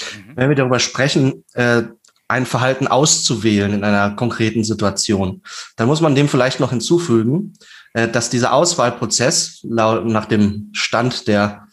Mhm. 0.00 0.36
Wenn 0.36 0.48
wir 0.48 0.56
darüber 0.56 0.78
sprechen, 0.78 1.44
äh, 1.54 1.82
ein 2.28 2.46
Verhalten 2.46 2.86
auszuwählen 2.86 3.74
in 3.74 3.84
einer 3.84 4.12
konkreten 4.16 4.64
Situation, 4.64 5.42
dann 5.76 5.88
muss 5.88 6.00
man 6.00 6.14
dem 6.14 6.28
vielleicht 6.28 6.58
noch 6.58 6.70
hinzufügen, 6.70 7.54
äh, 7.92 8.08
dass 8.08 8.30
dieser 8.30 8.54
Auswahlprozess 8.54 9.60
nach 9.64 10.24
dem 10.24 10.70
Stand 10.72 11.28
der 11.28 11.66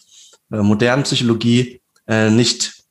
äh, 0.52 0.58
modernen 0.58 1.04
Psychologie 1.04 1.80
nicht 2.08 2.84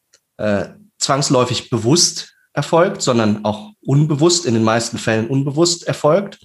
zwangsläufig 0.99 1.69
bewusst 1.69 2.35
erfolgt, 2.55 3.03
sondern 3.03 3.45
auch 3.45 3.70
unbewusst, 3.83 4.47
in 4.47 4.55
den 4.55 4.64
meisten 4.64 4.99
Fällen 4.99 5.29
unbewusst 5.29 5.87
erfolgt. 5.87 6.38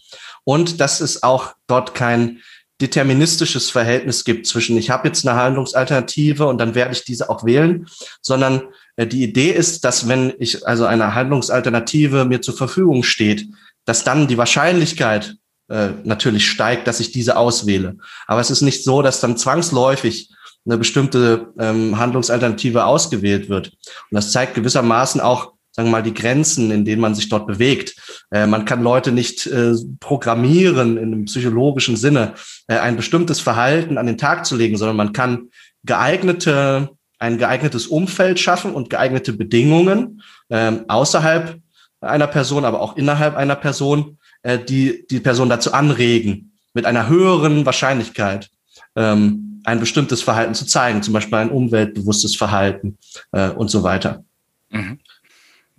Und 0.43 0.79
dass 0.79 1.01
es 1.01 1.23
auch 1.23 1.53
dort 1.67 1.95
kein 1.95 2.39
deterministisches 2.81 3.69
Verhältnis 3.69 4.25
gibt 4.25 4.47
zwischen, 4.47 4.77
ich 4.77 4.89
habe 4.89 5.07
jetzt 5.07 5.25
eine 5.25 5.39
Handlungsalternative 5.39 6.45
und 6.45 6.57
dann 6.57 6.75
werde 6.75 6.91
ich 6.91 7.05
diese 7.05 7.29
auch 7.29 7.45
wählen, 7.45 7.87
sondern 8.21 8.63
äh, 8.97 9.07
die 9.07 9.23
Idee 9.23 9.51
ist, 9.51 9.85
dass 9.85 10.07
wenn 10.09 10.33
ich 10.39 10.67
also 10.67 10.85
eine 10.85 11.15
Handlungsalternative 11.15 12.25
mir 12.25 12.41
zur 12.41 12.55
Verfügung 12.55 13.03
steht, 13.03 13.47
dass 13.85 14.03
dann 14.03 14.27
die 14.27 14.37
Wahrscheinlichkeit 14.37 15.37
äh, 15.69 15.89
natürlich 16.03 16.49
steigt, 16.49 16.87
dass 16.87 16.99
ich 16.99 17.11
diese 17.11 17.37
auswähle. 17.37 17.97
Aber 18.27 18.41
es 18.41 18.51
ist 18.51 18.61
nicht 18.61 18.83
so, 18.83 19.01
dass 19.01 19.21
dann 19.21 19.37
zwangsläufig 19.37 20.29
eine 20.65 20.77
bestimmte 20.77 21.53
ähm, 21.59 21.97
Handlungsalternative 21.97 22.85
ausgewählt 22.85 23.49
wird. 23.49 23.67
Und 23.67 24.11
das 24.11 24.31
zeigt 24.31 24.55
gewissermaßen 24.55 25.21
auch, 25.21 25.53
sagen 25.75 25.89
wir 25.89 25.91
mal, 25.91 26.03
die 26.03 26.13
Grenzen, 26.13 26.71
in 26.71 26.85
denen 26.85 27.01
man 27.01 27.15
sich 27.15 27.27
dort 27.27 27.47
bewegt. 27.47 27.95
Äh, 28.31 28.47
man 28.47 28.63
kann 28.63 28.81
Leute 28.81 29.11
nicht 29.11 29.45
äh, 29.45 29.73
programmieren 29.99 30.97
in 30.97 31.13
einem 31.13 31.25
psychologischen 31.25 31.97
Sinne, 31.97 32.33
äh, 32.67 32.77
ein 32.77 32.95
bestimmtes 32.95 33.41
Verhalten 33.41 33.97
an 33.97 34.05
den 34.05 34.17
Tag 34.17 34.45
zu 34.45 34.55
legen, 34.55 34.77
sondern 34.77 34.95
man 34.95 35.11
kann 35.11 35.49
geeignete, 35.83 36.89
ein 37.19 37.37
geeignetes 37.37 37.87
Umfeld 37.87 38.39
schaffen 38.39 38.73
und 38.73 38.89
geeignete 38.89 39.33
Bedingungen 39.33 40.21
äh, 40.47 40.71
außerhalb 40.87 41.59
einer 41.99 42.27
Person, 42.27 42.63
aber 42.63 42.81
auch 42.81 42.95
innerhalb 42.95 43.35
einer 43.35 43.55
Person, 43.55 44.17
äh, 44.43 44.57
die 44.57 45.05
die 45.09 45.19
Person 45.19 45.49
dazu 45.49 45.73
anregen, 45.73 46.53
mit 46.73 46.85
einer 46.85 47.09
höheren 47.09 47.65
Wahrscheinlichkeit 47.65 48.49
ähm, 48.95 49.61
ein 49.65 49.79
bestimmtes 49.79 50.21
Verhalten 50.21 50.53
zu 50.53 50.65
zeigen, 50.65 51.03
zum 51.03 51.13
Beispiel 51.13 51.37
ein 51.37 51.49
umweltbewusstes 51.49 52.35
Verhalten 52.35 52.97
äh, 53.33 53.49
und 53.49 53.69
so 53.69 53.83
weiter. 53.83 54.23
Mhm. 54.69 54.99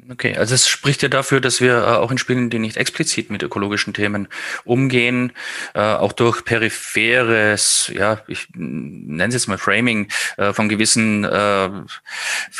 Okay, 0.08 0.36
also 0.36 0.54
es 0.54 0.68
spricht 0.68 1.02
ja 1.02 1.08
dafür, 1.08 1.40
dass 1.40 1.60
wir 1.60 1.78
äh, 1.78 1.96
auch 1.96 2.10
in 2.10 2.18
Spielen, 2.18 2.48
die 2.50 2.58
nicht 2.58 2.76
explizit 2.76 3.30
mit 3.30 3.42
ökologischen 3.42 3.92
Themen 3.92 4.28
umgehen, 4.64 5.32
äh, 5.74 5.80
auch 5.80 6.12
durch 6.12 6.44
peripheres, 6.44 7.90
ja, 7.94 8.22
ich 8.28 8.46
nenne 8.54 9.28
es 9.28 9.34
jetzt 9.34 9.48
mal 9.48 9.58
Framing 9.58 10.08
äh, 10.36 10.52
von 10.52 10.68
gewissen 10.68 11.22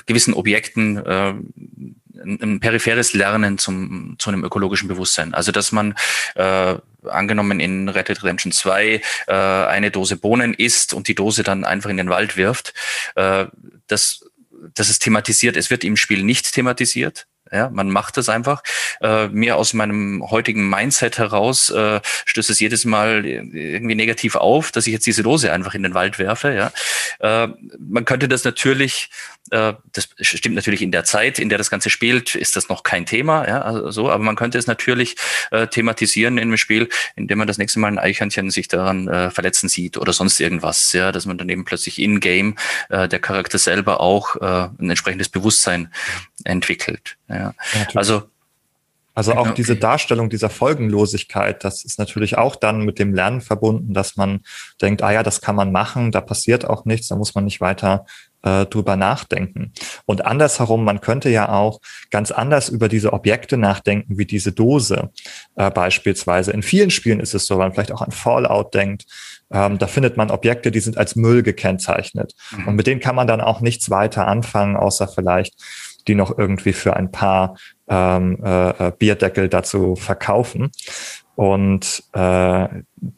gewissen 0.07 0.35
Objekten 0.35 0.99
ein 2.25 2.61
peripheres 2.61 3.13
Lernen 3.13 3.59
zum, 3.59 4.17
zu 4.19 4.31
einem 4.31 4.45
ökologischen 4.45 4.89
Bewusstsein. 4.89 5.35
Also 5.35 5.53
dass 5.53 5.73
man 5.73 5.95
äh, 6.35 6.77
angenommen 7.05 7.61
in 7.61 7.89
Red 7.89 8.09
Dead 8.09 8.23
Redemption 8.23 8.53
2 8.53 9.01
äh, 9.27 9.33
eine 9.33 9.91
Dose 9.91 10.17
Bohnen 10.17 10.55
isst 10.55 10.95
und 10.95 11.09
die 11.09 11.15
Dose 11.15 11.43
dann 11.43 11.65
einfach 11.65 11.91
in 11.91 11.97
den 11.97 12.09
Wald 12.09 12.37
wirft, 12.37 12.75
äh, 13.15 13.47
das, 13.87 14.25
das 14.75 14.91
ist 14.91 15.01
thematisiert. 15.01 15.57
Es 15.57 15.71
wird 15.71 15.85
im 15.85 15.97
Spiel 15.97 16.23
nicht 16.23 16.53
thematisiert. 16.53 17.27
Ja, 17.53 17.71
man 17.71 17.91
macht 17.91 18.17
das 18.17 18.29
einfach. 18.29 18.63
Äh, 19.01 19.29
mir 19.29 19.57
aus 19.57 19.73
meinem 19.73 20.29
heutigen 20.31 20.69
Mindset 20.69 21.19
heraus 21.19 21.71
äh, 21.71 22.01
stößt 22.25 22.51
es 22.51 22.61
jedes 22.61 22.85
Mal 22.85 23.25
irgendwie 23.25 23.95
negativ 23.95 24.37
auf, 24.37 24.73
dass 24.73 24.87
ich 24.87 24.93
jetzt 24.93 25.07
diese 25.07 25.23
Dose 25.23 25.53
einfach 25.53 25.75
in 25.75 25.83
den 25.83 25.95
Wald 25.95 26.19
werfe. 26.19 26.55
Ja, 26.55 27.45
äh, 27.45 27.49
man 27.79 28.05
könnte 28.05 28.29
das 28.29 28.45
natürlich 28.45 29.11
äh, 29.51 29.75
das 29.93 30.09
stimmt 30.21 30.57
natürlich 30.57 30.83
in 30.83 30.91
der 30.91 31.05
Zeit, 31.05 31.39
in 31.39 31.49
der 31.49 31.59
das 31.59 31.71
Ganze 31.71 31.91
spielt, 31.91 32.35
ist 32.35 32.57
das 32.57 32.69
noch 32.69 32.83
kein 32.83 33.07
Thema, 33.07 33.47
ja, 33.47 33.63
also 33.63 33.91
so, 33.91 34.11
aber 34.11 34.23
man 34.23 34.37
könnte 34.37 34.59
es 34.59 34.67
natürlich 34.67 35.17
äh, 35.51 35.67
thematisieren 35.67 36.39
in 36.39 36.51
dem 36.51 36.57
Spiel, 36.57 36.89
indem 37.15 37.39
man 37.39 37.47
das 37.47 37.59
nächste 37.59 37.79
Mal 37.79 37.89
ein 37.89 37.99
Eichhörnchen 37.99 38.51
sich 38.51 38.69
daran 38.69 39.09
äh, 39.09 39.31
verletzen 39.31 39.69
sieht 39.69 39.97
oder 39.99 40.13
sonst 40.13 40.41
irgendwas, 40.41 40.93
ja, 40.93 41.13
dass 41.13 41.27
man 41.27 41.39
dann 41.39 41.49
eben 41.49 41.65
plötzlich 41.65 42.01
in-game 42.01 42.57
äh, 42.89 43.09
der 43.09 43.21
Charakter 43.21 43.59
selber 43.59 44.01
auch 44.01 44.37
äh, 44.37 44.69
ein 44.81 44.91
entsprechendes 44.91 45.29
Bewusstsein 45.29 45.93
entwickelt. 46.45 47.16
Ja. 47.29 47.55
ja 47.75 47.87
also 47.95 48.23
also 49.17 49.33
auch 49.33 49.53
diese 49.53 49.77
Darstellung 49.77 50.29
dieser 50.29 50.51
Folgenlosigkeit, 50.51 51.65
das 51.65 51.87
ist 51.87 51.99
natürlich 51.99 52.37
auch 52.37 52.55
dann 52.55 52.83
mit 52.83 52.99
dem 52.99 53.15
Lernen 53.15 53.41
verbunden, 53.41 53.95
dass 53.95 54.17
man 54.17 54.41
denkt, 54.83 55.03
ah 55.03 55.11
ja, 55.11 55.23
das 55.23 55.41
kann 55.41 55.57
man 55.57 55.73
machen, 55.73 56.13
da 56.13 56.21
passiert 56.21 56.69
auch 56.69 56.85
nichts, 56.85 57.09
da 57.09 57.17
muss 57.17 57.35
man 57.35 57.45
nicht 57.45 57.63
weiter 57.63 58.05
äh, 58.43 58.67
drüber 58.67 58.97
nachdenken. 58.97 59.73
Und 60.05 60.27
andersherum, 60.27 60.85
man 60.85 61.01
könnte 61.01 61.31
ja 61.31 61.49
auch 61.49 61.81
ganz 62.11 62.31
anders 62.31 62.69
über 62.69 62.91
diese 62.91 63.15
Objekte 63.15 63.57
nachdenken, 63.57 64.19
wie 64.19 64.27
diese 64.27 64.53
Dose 64.53 65.09
äh, 65.55 65.71
beispielsweise. 65.71 66.53
In 66.53 66.63
vielen 66.63 66.91
Spielen 66.91 67.21
ist 67.21 67.35
es 67.35 67.47
so, 67.47 67.55
wenn 67.55 67.69
man 67.69 67.73
vielleicht 67.73 67.93
auch 67.93 68.03
an 68.03 68.13
Fallout 68.13 68.75
denkt, 68.75 69.07
ähm, 69.51 69.79
da 69.79 69.87
findet 69.87 70.19
man 70.19 70.31
Objekte, 70.31 70.71
die 70.71 70.81
sind 70.81 70.99
als 70.99 71.17
Müll 71.17 71.43
gekennzeichnet. 71.43 72.35
Mhm. 72.51 72.69
Und 72.69 72.77
mit 72.77 72.87
denen 72.87 73.01
kann 73.01 73.17
man 73.17 73.27
dann 73.27 73.41
auch 73.41 73.63
nichts 73.63 73.89
weiter 73.89 74.29
anfangen, 74.29 74.77
außer 74.77 75.09
vielleicht 75.09 75.55
die 76.09 76.15
noch 76.15 76.37
irgendwie 76.39 76.73
für 76.73 76.97
ein 76.97 77.11
paar 77.11 77.57
ähm, 77.89 78.39
äh, 78.43 78.89
äh 78.89 78.93
Bierdeckel 78.97 79.49
dazu 79.49 79.97
verkaufen. 79.97 80.71
Und 81.35 82.03
äh, 82.15 82.69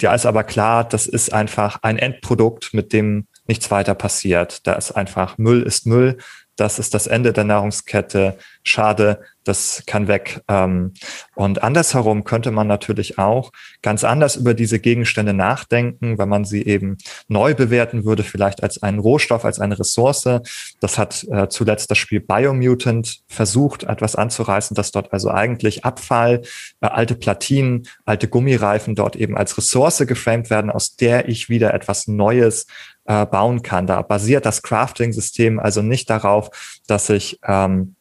ja 0.01 0.15
ist 0.15 0.27
aber 0.27 0.43
klar, 0.45 0.85
das 0.85 1.07
ist 1.07 1.33
einfach 1.33 1.79
ein 1.83 1.99
Endprodukt, 1.99 2.75
mit 2.75 2.93
dem 2.93 3.27
nichts 3.47 3.71
weiter 3.71 3.95
passiert. 3.95 4.67
Da 4.67 4.75
ist 4.75 4.93
einfach 4.93 5.39
Müll 5.39 5.63
ist 5.63 5.87
Müll. 5.87 6.19
Das 6.59 6.81
ist 6.81 6.93
das 6.93 7.07
Ende 7.07 7.33
der 7.33 7.45
Nahrungskette. 7.45 8.37
Schade, 8.65 9.21
das 9.45 9.85
kann 9.87 10.09
weg. 10.09 10.43
Ähm, 10.49 10.93
und 11.37 11.63
andersherum 11.63 12.25
könnte 12.25 12.51
man 12.51 12.67
natürlich 12.67 13.17
auch 13.17 13.53
ganz 13.81 14.03
anders 14.03 14.35
über 14.35 14.55
diese 14.55 14.81
Gegenstände 14.81 15.33
nachdenken, 15.33 16.19
wenn 16.19 16.29
man 16.29 16.45
sie 16.45 16.67
eben 16.67 16.99
neu 17.29 17.55
bewerten 17.55 18.05
würde, 18.05 18.25
vielleicht 18.25 18.65
als 18.65 18.83
einen 18.83 18.99
Rohstoff, 18.99 19.45
als 19.45 19.61
eine 19.61 19.79
Ressource. 19.79 20.29
Das 20.81 20.99
hat 20.99 21.25
äh, 21.31 21.49
zuletzt 21.49 21.93
das 21.93 21.99
Spiel 21.99 22.19
Biomutant 22.19 23.21
versucht, 23.29 23.85
etwas 23.85 24.17
anzureißen, 24.17 24.75
dass 24.75 24.91
dort 24.91 25.13
also 25.13 25.31
eigentlich 25.31 25.85
Abfall, 25.85 26.43
äh, 26.81 26.89
alte 26.89 27.15
Platinen, 27.15 27.87
alte 28.05 28.27
Gummireifen 28.27 28.97
dort 28.97 29.15
eben 29.15 29.37
als 29.37 29.57
Ressource 29.57 29.99
geframed 29.99 30.51
werden, 30.51 30.73
aus 30.73 30.97
der 30.97 31.29
ich 31.29 31.49
wieder 31.49 31.73
etwas 31.73 32.09
Neues 32.09 32.67
äh, 33.09 33.27
bauen 33.27 33.63
kann. 33.63 33.87
Da 33.87 34.03
basiert 34.03 34.47
das 34.47 34.63
Crafting-System 34.63 35.59
also 35.59 35.83
nicht 35.83 36.09
darauf, 36.11 36.51
dass 36.87 37.09
ich 37.11 37.41
ähm, 37.45 37.97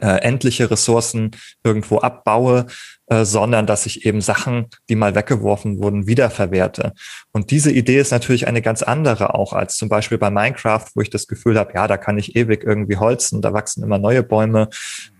äh, 0.00 0.20
endliche 0.22 0.70
Ressourcen 0.70 1.30
irgendwo 1.64 1.98
abbaue, 1.98 2.66
äh, 3.06 3.24
sondern 3.24 3.66
dass 3.66 3.86
ich 3.86 4.06
eben 4.06 4.20
Sachen, 4.20 4.66
die 4.88 4.94
mal 4.94 5.14
weggeworfen 5.14 5.78
wurden, 5.78 6.06
wiederverwerte. 6.06 6.92
Und 7.32 7.50
diese 7.50 7.72
Idee 7.72 7.98
ist 7.98 8.10
natürlich 8.10 8.46
eine 8.46 8.62
ganz 8.62 8.82
andere 8.82 9.34
auch 9.34 9.52
als 9.52 9.76
zum 9.76 9.88
Beispiel 9.88 10.18
bei 10.18 10.30
Minecraft, 10.30 10.86
wo 10.94 11.00
ich 11.00 11.10
das 11.10 11.26
Gefühl 11.26 11.58
habe, 11.58 11.72
ja, 11.74 11.88
da 11.88 11.96
kann 11.96 12.18
ich 12.18 12.36
ewig 12.36 12.62
irgendwie 12.64 12.96
holzen, 12.96 13.42
da 13.42 13.52
wachsen 13.52 13.82
immer 13.82 13.98
neue 13.98 14.22
Bäume, 14.22 14.68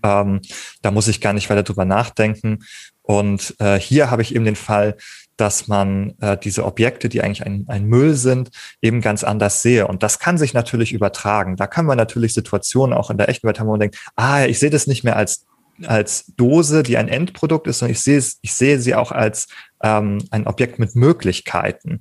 ähm, 0.03 0.41
da 0.83 0.91
muss 0.91 1.09
ich 1.09 1.21
gar 1.21 1.33
nicht 1.33 1.51
weiter 1.51 1.63
drüber 1.63 1.85
nachdenken. 1.85 2.59
Und 3.03 3.57
äh, 3.59 3.79
hier 3.79 4.11
habe 4.11 4.23
ich 4.23 4.35
eben 4.35 4.45
den 4.45 4.57
Fall, 4.57 4.97
dass 5.41 5.69
man 5.69 6.15
äh, 6.21 6.37
diese 6.37 6.65
Objekte, 6.65 7.09
die 7.09 7.23
eigentlich 7.23 7.45
ein, 7.45 7.65
ein 7.69 7.87
Müll 7.87 8.15
sind, 8.15 8.51
eben 8.83 9.01
ganz 9.01 9.25
anders 9.25 9.63
sehe. 9.63 9.87
Und 9.87 10.03
das 10.03 10.19
kann 10.19 10.39
sich 10.39 10.55
natürlich 10.55 10.93
übertragen. 10.93 11.57
Da 11.57 11.67
kann 11.67 11.87
man 11.87 11.97
natürlich 11.97 12.35
Situationen 12.35 12.97
auch 12.97 13.11
in 13.11 13.19
der 13.19 13.29
echten 13.29 13.47
Welt 13.47 13.59
haben, 13.59 13.67
wo 13.67 13.73
man 13.73 13.81
denkt, 13.81 13.99
ah, 14.17 14.45
ich 14.45 14.59
sehe 14.59 14.71
das 14.71 14.87
nicht 14.87 15.05
mehr 15.05 15.17
als 15.17 15.47
als 15.87 16.27
Dose, 16.37 16.83
die 16.83 16.99
ein 16.99 17.09
Endprodukt 17.09 17.67
ist, 17.67 17.79
sondern 17.79 17.93
ich 17.93 18.01
sehe, 18.01 18.23
ich 18.43 18.53
sehe 18.53 18.79
sie 18.79 18.95
auch 18.95 19.13
als 19.13 19.49
ähm, 19.83 20.19
ein 20.31 20.47
Objekt 20.47 20.79
mit 20.79 20.95
Möglichkeiten. 20.95 21.99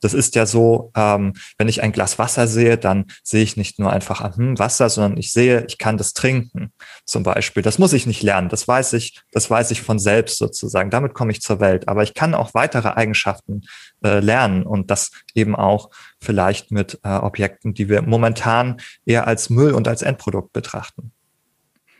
Das 0.00 0.14
ist 0.14 0.34
ja 0.34 0.46
so, 0.46 0.90
ähm, 0.96 1.34
wenn 1.58 1.68
ich 1.68 1.82
ein 1.82 1.92
Glas 1.92 2.18
Wasser 2.18 2.46
sehe, 2.46 2.78
dann 2.78 3.06
sehe 3.22 3.42
ich 3.42 3.56
nicht 3.56 3.78
nur 3.78 3.92
einfach 3.92 4.36
hm, 4.36 4.58
Wasser, 4.58 4.88
sondern 4.88 5.16
ich 5.16 5.32
sehe, 5.32 5.64
ich 5.66 5.78
kann 5.78 5.96
das 5.96 6.12
trinken, 6.12 6.72
zum 7.04 7.22
Beispiel. 7.22 7.62
Das 7.62 7.78
muss 7.78 7.92
ich 7.92 8.06
nicht 8.06 8.22
lernen, 8.22 8.48
das 8.48 8.66
weiß 8.68 8.92
ich, 8.94 9.20
das 9.32 9.50
weiß 9.50 9.70
ich 9.70 9.82
von 9.82 9.98
selbst 9.98 10.38
sozusagen. 10.38 10.90
Damit 10.90 11.14
komme 11.14 11.32
ich 11.32 11.40
zur 11.40 11.60
Welt. 11.60 11.88
Aber 11.88 12.02
ich 12.02 12.14
kann 12.14 12.34
auch 12.34 12.54
weitere 12.54 12.88
Eigenschaften 12.88 13.62
äh, 14.04 14.20
lernen 14.20 14.64
und 14.64 14.90
das 14.90 15.10
eben 15.34 15.54
auch 15.56 15.90
vielleicht 16.20 16.70
mit 16.70 17.00
äh, 17.02 17.08
Objekten, 17.08 17.74
die 17.74 17.88
wir 17.88 18.02
momentan 18.02 18.80
eher 19.06 19.26
als 19.26 19.50
Müll 19.50 19.72
und 19.72 19.88
als 19.88 20.02
Endprodukt 20.02 20.52
betrachten. 20.52 21.12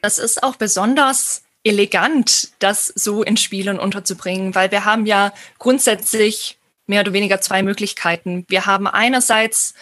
Das 0.02 0.18
ist 0.18 0.42
auch 0.42 0.56
besonders 0.56 1.42
elegant, 1.64 2.50
das 2.58 2.86
so 2.86 3.22
in 3.22 3.36
Spielen 3.36 3.78
unterzubringen, 3.78 4.54
weil 4.54 4.70
wir 4.70 4.84
haben 4.84 5.06
ja 5.06 5.32
grundsätzlich 5.58 6.58
mehr 6.86 7.02
oder 7.02 7.12
weniger 7.12 7.40
zwei 7.40 7.62
Möglichkeiten. 7.62 8.44
Wir 8.48 8.66
haben 8.66 8.86
einerseits 8.86 9.74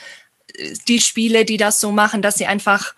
äh, 0.55 0.75
die 0.89 1.01
Spiele, 1.01 1.45
die 1.45 1.57
das 1.57 1.81
so 1.81 1.93
machen, 1.93 2.23
dass 2.23 2.37
sie 2.37 2.47
einfach, 2.47 2.95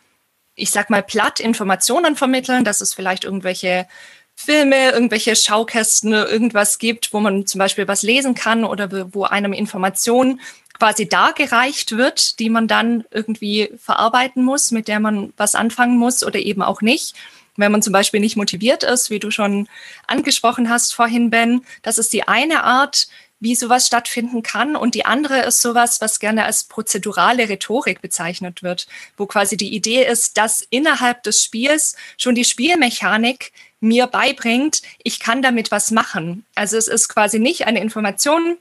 ich 0.55 0.71
sag 0.71 0.91
mal, 0.91 1.03
platt 1.03 1.41
Informationen 1.41 2.17
vermitteln, 2.17 2.65
dass 2.65 2.81
es 2.81 2.95
vielleicht 2.95 3.25
irgendwelche 3.25 3.87
Filme, 4.35 4.91
irgendwelche 4.91 5.37
Schaukästen, 5.37 6.13
irgendwas 6.13 6.79
gibt, 6.79 7.13
wo 7.13 7.21
man 7.21 7.47
zum 7.47 7.59
Beispiel 7.59 7.87
was 7.87 8.03
lesen 8.03 8.35
kann 8.35 8.65
oder 8.65 9.15
wo 9.15 9.25
einem 9.25 9.53
Informationen 9.53 10.41
quasi 10.79 11.09
dargereicht 11.09 11.97
wird, 11.97 12.39
die 12.41 12.51
man 12.51 12.67
dann 12.67 13.05
irgendwie 13.11 13.71
verarbeiten 13.77 14.43
muss, 14.43 14.73
mit 14.73 14.89
der 14.89 15.01
man 15.01 15.33
was 15.37 15.55
anfangen 15.55 15.97
muss 15.97 16.25
oder 16.25 16.41
eben 16.41 16.63
auch 16.63 16.81
nicht. 16.81 17.15
Wenn 17.57 17.73
man 17.73 17.83
zum 17.83 17.93
Beispiel 17.93 18.21
nicht 18.21 18.37
motiviert 18.37 18.83
ist, 18.83 19.11
wie 19.11 19.19
du 19.19 19.31
schon 19.31 19.69
angesprochen 20.07 20.71
hast 20.71 20.95
vorhin, 20.95 21.31
Ben, 21.31 21.65
das 21.83 21.99
ist 21.99 22.13
die 22.13 22.27
eine 22.27 22.65
Art, 22.65 23.09
wie 23.43 23.57
sowas 23.57 23.89
stattfinden 23.89 24.43
kann. 24.43 24.77
Und 24.77 24.95
die 24.95 25.05
andere 25.05 25.41
ist 25.41 25.61
sowas, 25.61 26.01
was 26.01 26.21
gerne 26.21 26.45
als 26.45 26.65
prozedurale 26.65 27.49
Rhetorik 27.49 28.01
bezeichnet 28.01 28.63
wird, 28.63 28.87
wo 29.17 29.27
quasi 29.27 29.57
die 29.57 29.75
Idee 29.75 30.07
ist, 30.07 30.39
dass 30.39 30.61
innerhalb 30.71 31.25
des 31.25 31.43
Spiels 31.43 31.97
schon 32.17 32.37
die 32.37 32.45
Spielmechanik 32.45 33.53
mir 33.81 34.07
beibringt, 34.07 34.83
ich 35.03 35.19
kann 35.19 35.43
damit 35.43 35.73
was 35.73 35.91
machen. 35.91 36.47
Also 36.55 36.77
es 36.77 36.87
ist 36.87 37.09
quasi 37.09 37.41
nicht 37.41 37.67
eine 37.67 37.81
Information, 37.81 38.59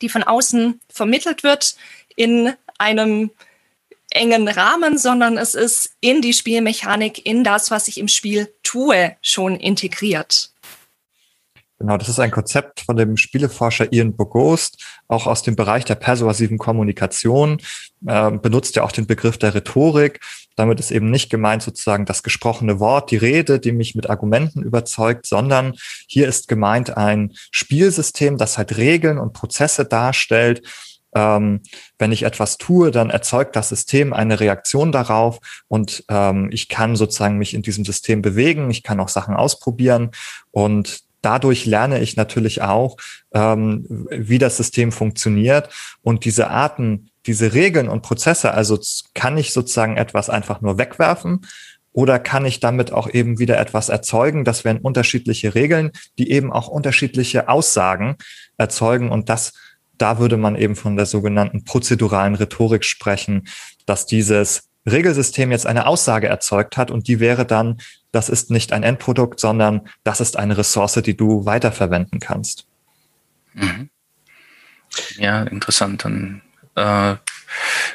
die 0.00 0.08
von 0.08 0.22
außen 0.22 0.80
vermittelt 0.88 1.42
wird 1.42 1.76
in 2.16 2.54
einem 2.78 3.30
engen 4.16 4.48
Rahmen, 4.48 4.98
sondern 4.98 5.38
es 5.38 5.54
ist 5.54 5.90
in 6.00 6.22
die 6.22 6.32
Spielmechanik, 6.32 7.24
in 7.24 7.44
das, 7.44 7.70
was 7.70 7.88
ich 7.88 7.98
im 7.98 8.08
Spiel 8.08 8.52
tue, 8.62 9.16
schon 9.22 9.56
integriert. 9.56 10.50
Genau, 11.78 11.98
das 11.98 12.08
ist 12.08 12.18
ein 12.18 12.30
Konzept 12.30 12.80
von 12.80 12.96
dem 12.96 13.18
Spieleforscher 13.18 13.92
Ian 13.92 14.16
Bogost, 14.16 14.82
auch 15.08 15.26
aus 15.26 15.42
dem 15.42 15.56
Bereich 15.56 15.84
der 15.84 15.96
persuasiven 15.96 16.56
Kommunikation, 16.56 17.60
äh, 18.06 18.30
benutzt 18.30 18.76
ja 18.76 18.82
auch 18.82 18.92
den 18.92 19.06
Begriff 19.06 19.36
der 19.36 19.54
Rhetorik. 19.54 20.20
Damit 20.56 20.80
ist 20.80 20.90
eben 20.90 21.10
nicht 21.10 21.28
gemeint 21.28 21.62
sozusagen 21.62 22.06
das 22.06 22.22
gesprochene 22.22 22.80
Wort, 22.80 23.10
die 23.10 23.18
Rede, 23.18 23.60
die 23.60 23.72
mich 23.72 23.94
mit 23.94 24.08
Argumenten 24.08 24.62
überzeugt, 24.62 25.26
sondern 25.26 25.74
hier 26.08 26.26
ist 26.26 26.48
gemeint 26.48 26.96
ein 26.96 27.34
Spielsystem, 27.50 28.38
das 28.38 28.56
halt 28.56 28.78
Regeln 28.78 29.18
und 29.18 29.34
Prozesse 29.34 29.84
darstellt, 29.84 30.62
ähm, 31.16 31.62
wenn 31.98 32.12
ich 32.12 32.24
etwas 32.24 32.58
tue, 32.58 32.90
dann 32.90 33.08
erzeugt 33.08 33.56
das 33.56 33.70
System 33.70 34.12
eine 34.12 34.38
Reaktion 34.38 34.92
darauf 34.92 35.38
und 35.66 36.04
ähm, 36.10 36.50
ich 36.52 36.68
kann 36.68 36.94
sozusagen 36.94 37.38
mich 37.38 37.54
in 37.54 37.62
diesem 37.62 37.86
System 37.86 38.20
bewegen, 38.20 38.70
ich 38.70 38.82
kann 38.82 39.00
auch 39.00 39.08
Sachen 39.08 39.34
ausprobieren 39.34 40.10
und 40.50 41.00
dadurch 41.22 41.64
lerne 41.64 42.00
ich 42.00 42.16
natürlich 42.16 42.60
auch, 42.60 42.98
ähm, 43.32 44.06
wie 44.10 44.38
das 44.38 44.58
System 44.58 44.92
funktioniert 44.92 45.70
und 46.02 46.26
diese 46.26 46.50
Arten, 46.50 47.08
diese 47.24 47.54
Regeln 47.54 47.88
und 47.88 48.02
Prozesse, 48.02 48.52
also 48.52 48.78
kann 49.14 49.38
ich 49.38 49.54
sozusagen 49.54 49.96
etwas 49.96 50.28
einfach 50.28 50.60
nur 50.60 50.76
wegwerfen 50.76 51.46
oder 51.92 52.18
kann 52.18 52.44
ich 52.44 52.60
damit 52.60 52.92
auch 52.92 53.08
eben 53.08 53.38
wieder 53.38 53.58
etwas 53.58 53.88
erzeugen? 53.88 54.44
Das 54.44 54.66
wären 54.66 54.76
unterschiedliche 54.76 55.54
Regeln, 55.54 55.92
die 56.18 56.30
eben 56.30 56.52
auch 56.52 56.68
unterschiedliche 56.68 57.48
Aussagen 57.48 58.16
erzeugen. 58.58 59.10
Und 59.10 59.30
das 59.30 59.54
da 59.98 60.18
würde 60.18 60.36
man 60.36 60.56
eben 60.56 60.76
von 60.76 60.96
der 60.96 61.06
sogenannten 61.06 61.64
prozeduralen 61.64 62.34
Rhetorik 62.34 62.84
sprechen, 62.84 63.48
dass 63.86 64.06
dieses 64.06 64.68
Regelsystem 64.88 65.50
jetzt 65.50 65.66
eine 65.66 65.86
Aussage 65.86 66.28
erzeugt 66.28 66.76
hat 66.76 66.90
und 66.90 67.08
die 67.08 67.18
wäre 67.18 67.44
dann, 67.44 67.78
das 68.12 68.28
ist 68.28 68.50
nicht 68.50 68.72
ein 68.72 68.82
Endprodukt, 68.82 69.40
sondern 69.40 69.88
das 70.04 70.20
ist 70.20 70.38
eine 70.38 70.56
Ressource, 70.56 70.94
die 71.04 71.16
du 71.16 71.44
weiterverwenden 71.44 72.20
kannst. 72.20 72.66
Mhm. 73.54 73.90
Ja, 75.18 75.42
interessant. 75.42 76.04
Dann 76.04 76.42
äh, 76.76 77.16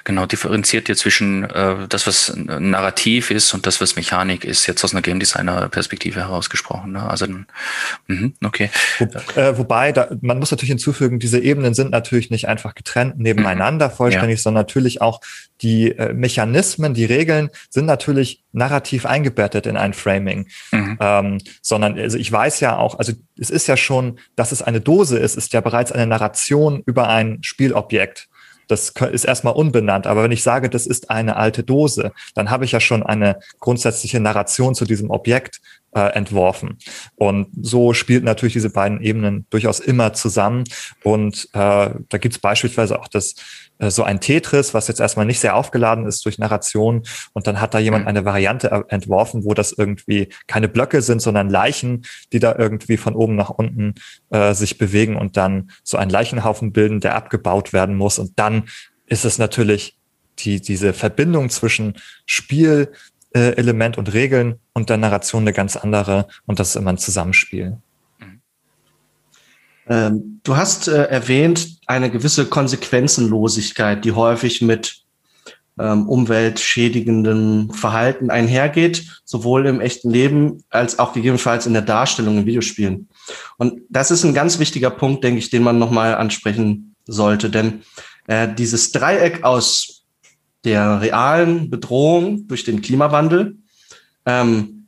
genau 0.03 0.25
differenziert 0.25 0.89
ihr 0.89 0.95
zwischen 0.95 1.43
äh, 1.43 1.87
das, 1.87 2.07
was 2.07 2.33
Narrativ 2.35 3.31
ist 3.31 3.53
und 3.53 3.65
das, 3.65 3.81
was 3.81 3.95
Mechanik 3.95 4.43
ist, 4.43 4.67
jetzt 4.67 4.83
aus 4.83 4.93
einer 4.93 5.01
Game 5.01 5.19
Designer 5.19 5.69
Perspektive 5.69 6.21
herausgesprochen. 6.21 6.93
Ne? 6.93 7.03
Also 7.03 7.27
mh, 7.27 8.31
okay. 8.43 8.69
Wo, 8.99 9.05
äh, 9.39 9.57
wobei, 9.57 9.91
da, 9.91 10.09
man 10.21 10.39
muss 10.39 10.51
natürlich 10.51 10.69
hinzufügen, 10.69 11.19
diese 11.19 11.39
Ebenen 11.39 11.73
sind 11.73 11.91
natürlich 11.91 12.29
nicht 12.29 12.47
einfach 12.47 12.75
getrennt 12.75 13.19
nebeneinander 13.19 13.89
mhm. 13.89 13.93
vollständig, 13.93 14.39
ja. 14.39 14.43
sondern 14.43 14.61
natürlich 14.61 15.01
auch 15.01 15.21
die 15.61 15.91
äh, 15.91 16.13
Mechanismen, 16.13 16.93
die 16.93 17.05
Regeln 17.05 17.49
sind 17.69 17.85
natürlich 17.85 18.43
narrativ 18.51 19.05
eingebettet 19.05 19.65
in 19.65 19.77
ein 19.77 19.93
Framing. 19.93 20.47
Mhm. 20.71 20.97
Ähm, 20.99 21.37
sondern 21.61 21.97
also 21.99 22.17
ich 22.17 22.31
weiß 22.31 22.59
ja 22.59 22.77
auch, 22.77 22.97
also 22.97 23.13
es 23.37 23.49
ist 23.49 23.67
ja 23.67 23.77
schon, 23.77 24.19
dass 24.35 24.51
es 24.51 24.61
eine 24.61 24.81
Dose 24.81 25.17
ist, 25.17 25.35
ist 25.35 25.53
ja 25.53 25.61
bereits 25.61 25.91
eine 25.91 26.07
Narration 26.07 26.81
über 26.85 27.09
ein 27.09 27.39
Spielobjekt. 27.41 28.27
Das 28.67 28.89
ist 28.89 29.25
erstmal 29.25 29.53
unbenannt. 29.53 30.07
Aber 30.07 30.23
wenn 30.23 30.31
ich 30.31 30.43
sage, 30.43 30.69
das 30.69 30.87
ist 30.87 31.09
eine 31.09 31.35
alte 31.35 31.63
Dose, 31.63 32.11
dann 32.35 32.49
habe 32.49 32.65
ich 32.65 32.71
ja 32.71 32.79
schon 32.79 33.03
eine 33.03 33.39
grundsätzliche 33.59 34.19
Narration 34.19 34.75
zu 34.75 34.85
diesem 34.85 35.09
Objekt 35.09 35.61
äh, 35.93 36.13
entworfen. 36.13 36.77
Und 37.15 37.47
so 37.61 37.93
spielt 37.93 38.23
natürlich 38.23 38.53
diese 38.53 38.69
beiden 38.69 39.01
Ebenen 39.01 39.45
durchaus 39.49 39.79
immer 39.79 40.13
zusammen. 40.13 40.63
Und 41.03 41.49
äh, 41.53 41.89
da 42.09 42.17
gibt 42.17 42.35
es 42.35 42.39
beispielsweise 42.39 42.99
auch 42.99 43.07
das 43.07 43.35
äh, 43.79 43.89
so 43.89 44.03
ein 44.03 44.21
Tetris, 44.21 44.73
was 44.73 44.87
jetzt 44.87 44.99
erstmal 44.99 45.25
nicht 45.25 45.39
sehr 45.39 45.55
aufgeladen 45.55 46.05
ist 46.05 46.23
durch 46.25 46.37
Narration. 46.37 47.03
Und 47.33 47.47
dann 47.47 47.59
hat 47.59 47.73
da 47.73 47.79
jemand 47.79 48.03
mhm. 48.03 48.09
eine 48.09 48.25
Variante 48.25 48.85
entworfen, 48.87 49.43
wo 49.43 49.53
das 49.53 49.73
irgendwie 49.73 50.29
keine 50.47 50.69
Blöcke 50.69 51.01
sind, 51.01 51.21
sondern 51.21 51.49
Leichen, 51.49 52.05
die 52.31 52.39
da 52.39 52.55
irgendwie 52.57 52.97
von 52.97 53.15
oben 53.15 53.35
nach 53.35 53.49
unten 53.49 53.95
äh, 54.29 54.53
sich 54.53 54.77
bewegen 54.77 55.17
und 55.17 55.35
dann 55.35 55.71
so 55.83 55.97
einen 55.97 56.11
Leichenhaufen 56.11 56.71
bilden, 56.71 57.01
der 57.01 57.15
abgebaut 57.15 57.73
werden 57.73 57.95
muss. 57.95 58.19
Und 58.19 58.37
dann 58.37 58.69
ist 59.07 59.25
es 59.25 59.37
natürlich 59.37 59.97
die, 60.39 60.61
diese 60.61 60.93
Verbindung 60.93 61.49
zwischen 61.49 61.95
Spielelement 63.33 63.97
und 63.97 64.13
Regeln 64.13 64.59
und 64.73 64.89
der 64.89 64.97
Narration 64.97 65.43
eine 65.43 65.53
ganz 65.53 65.77
andere. 65.77 66.27
Und 66.45 66.59
das 66.59 66.69
ist 66.69 66.75
immer 66.75 66.91
ein 66.91 66.97
Zusammenspiel. 66.97 67.77
Ähm, 69.87 70.41
du 70.43 70.57
hast 70.57 70.87
äh, 70.87 71.05
erwähnt 71.05 71.79
eine 71.87 72.11
gewisse 72.11 72.45
Konsequenzenlosigkeit, 72.45 74.03
die 74.05 74.11
häufig 74.11 74.61
mit 74.61 75.01
ähm, 75.79 76.07
umweltschädigendem 76.07 77.71
Verhalten 77.73 78.29
einhergeht, 78.29 79.21
sowohl 79.23 79.65
im 79.65 79.81
echten 79.81 80.09
Leben 80.09 80.63
als 80.69 80.99
auch 80.99 81.13
gegebenenfalls 81.13 81.65
in 81.65 81.73
der 81.73 81.81
Darstellung 81.81 82.39
in 82.39 82.45
Videospielen. 82.45 83.07
Und 83.57 83.81
das 83.89 84.11
ist 84.11 84.23
ein 84.23 84.33
ganz 84.33 84.59
wichtiger 84.59 84.89
Punkt, 84.89 85.23
denke 85.23 85.39
ich, 85.39 85.49
den 85.49 85.63
man 85.63 85.79
nochmal 85.79 86.15
ansprechen 86.15 86.95
sollte. 87.05 87.49
Denn 87.49 87.81
äh, 88.27 88.53
dieses 88.53 88.91
Dreieck 88.91 89.43
aus 89.43 90.00
der 90.63 91.01
realen 91.01 91.69
Bedrohung 91.69 92.47
durch 92.47 92.63
den 92.63 92.81
Klimawandel, 92.81 93.57
ähm, 94.25 94.87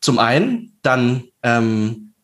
zum 0.00 0.18
einen, 0.18 0.78
dann 0.82 1.24
ähm, 1.42 2.14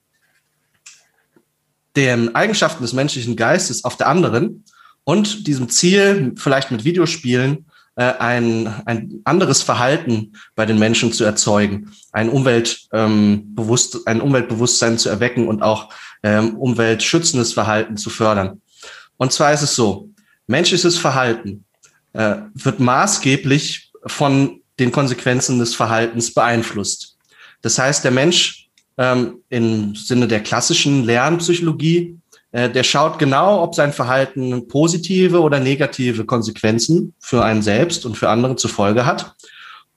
den 1.96 2.34
Eigenschaften 2.34 2.82
des 2.82 2.92
menschlichen 2.92 3.36
Geistes 3.36 3.84
auf 3.84 3.96
der 3.96 4.08
anderen 4.08 4.64
und 5.04 5.46
diesem 5.46 5.68
Ziel, 5.68 6.32
vielleicht 6.36 6.70
mit 6.70 6.84
Videospielen, 6.84 7.66
äh, 7.96 8.12
ein, 8.18 8.66
ein 8.86 9.20
anderes 9.24 9.62
Verhalten 9.62 10.32
bei 10.56 10.66
den 10.66 10.78
Menschen 10.78 11.12
zu 11.12 11.24
erzeugen, 11.24 11.92
ein, 12.10 12.28
Umwelt, 12.28 12.88
ähm, 12.92 13.54
bewusst, 13.54 14.06
ein 14.06 14.20
Umweltbewusstsein 14.20 14.98
zu 14.98 15.08
erwecken 15.08 15.46
und 15.46 15.62
auch 15.62 15.92
ähm, 16.22 16.56
umweltschützendes 16.56 17.52
Verhalten 17.52 17.96
zu 17.96 18.10
fördern. 18.10 18.60
Und 19.16 19.32
zwar 19.32 19.52
ist 19.52 19.62
es 19.62 19.76
so, 19.76 20.10
menschliches 20.46 20.98
Verhalten 20.98 21.64
äh, 22.14 22.36
wird 22.54 22.80
maßgeblich 22.80 23.92
von 24.06 24.60
den 24.78 24.90
Konsequenzen 24.90 25.58
des 25.58 25.74
Verhaltens 25.74 26.32
beeinflusst. 26.32 27.16
Das 27.62 27.78
heißt, 27.78 28.04
der 28.04 28.10
Mensch 28.10 28.68
ähm, 28.98 29.40
im 29.48 29.94
Sinne 29.94 30.28
der 30.28 30.40
klassischen 30.40 31.04
Lernpsychologie, 31.04 32.16
äh, 32.52 32.70
der 32.70 32.84
schaut 32.84 33.18
genau, 33.18 33.62
ob 33.62 33.74
sein 33.74 33.92
Verhalten 33.92 34.68
positive 34.68 35.40
oder 35.40 35.60
negative 35.60 36.24
Konsequenzen 36.24 37.14
für 37.20 37.44
einen 37.44 37.62
selbst 37.62 38.06
und 38.06 38.16
für 38.16 38.28
andere 38.28 38.56
zur 38.56 38.70
Folge 38.70 39.06
hat. 39.06 39.34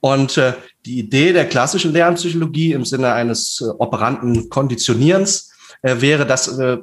Und 0.00 0.36
äh, 0.36 0.54
die 0.86 0.98
Idee 0.98 1.32
der 1.32 1.48
klassischen 1.48 1.92
Lernpsychologie 1.92 2.72
im 2.72 2.84
Sinne 2.84 3.12
eines 3.12 3.60
äh, 3.60 3.70
operanten 3.78 4.48
Konditionierens 4.48 5.50
äh, 5.82 6.00
wäre, 6.00 6.24
dass 6.24 6.48
äh, 6.58 6.78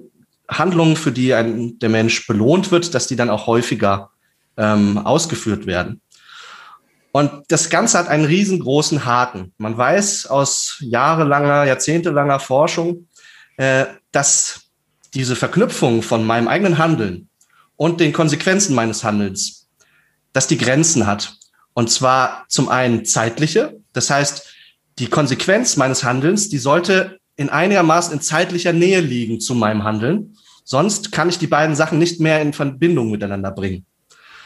Handlungen, 0.47 0.95
für 0.95 1.11
die 1.11 1.33
ein, 1.33 1.79
der 1.79 1.89
Mensch 1.89 2.27
belohnt 2.27 2.71
wird, 2.71 2.93
dass 2.93 3.07
die 3.07 3.15
dann 3.15 3.29
auch 3.29 3.47
häufiger 3.47 4.11
ähm, 4.57 4.97
ausgeführt 4.97 5.65
werden. 5.65 6.01
Und 7.11 7.31
das 7.47 7.69
Ganze 7.69 7.97
hat 7.97 8.09
einen 8.09 8.25
riesengroßen 8.25 9.05
Haken. 9.05 9.53
Man 9.57 9.77
weiß 9.77 10.25
aus 10.25 10.77
jahrelanger, 10.81 11.63
jahrzehntelanger 11.63 12.39
Forschung, 12.39 13.07
äh, 13.55 13.85
dass 14.11 14.63
diese 15.13 15.37
Verknüpfung 15.37 16.01
von 16.01 16.25
meinem 16.25 16.49
eigenen 16.49 16.77
Handeln 16.77 17.29
und 17.77 18.01
den 18.01 18.11
Konsequenzen 18.11 18.75
meines 18.75 19.03
Handelns, 19.03 19.69
dass 20.33 20.47
die 20.47 20.57
Grenzen 20.57 21.07
hat. 21.07 21.37
Und 21.73 21.89
zwar 21.89 22.45
zum 22.49 22.67
einen 22.69 23.05
zeitliche. 23.05 23.79
Das 23.93 24.09
heißt, 24.09 24.53
die 24.99 25.07
Konsequenz 25.07 25.77
meines 25.77 26.03
Handelns, 26.03 26.49
die 26.49 26.57
sollte 26.57 27.19
in 27.37 27.49
einigermaßen 27.49 28.13
in 28.13 28.21
zeitlicher 28.21 28.73
Nähe 28.73 28.99
liegen 29.01 29.39
zu 29.39 29.55
meinem 29.55 29.83
Handeln. 29.83 30.37
Sonst 30.63 31.11
kann 31.11 31.29
ich 31.29 31.37
die 31.37 31.47
beiden 31.47 31.75
Sachen 31.75 31.99
nicht 31.99 32.19
mehr 32.19 32.41
in 32.41 32.53
Verbindung 32.53 33.11
miteinander 33.11 33.51
bringen. 33.51 33.85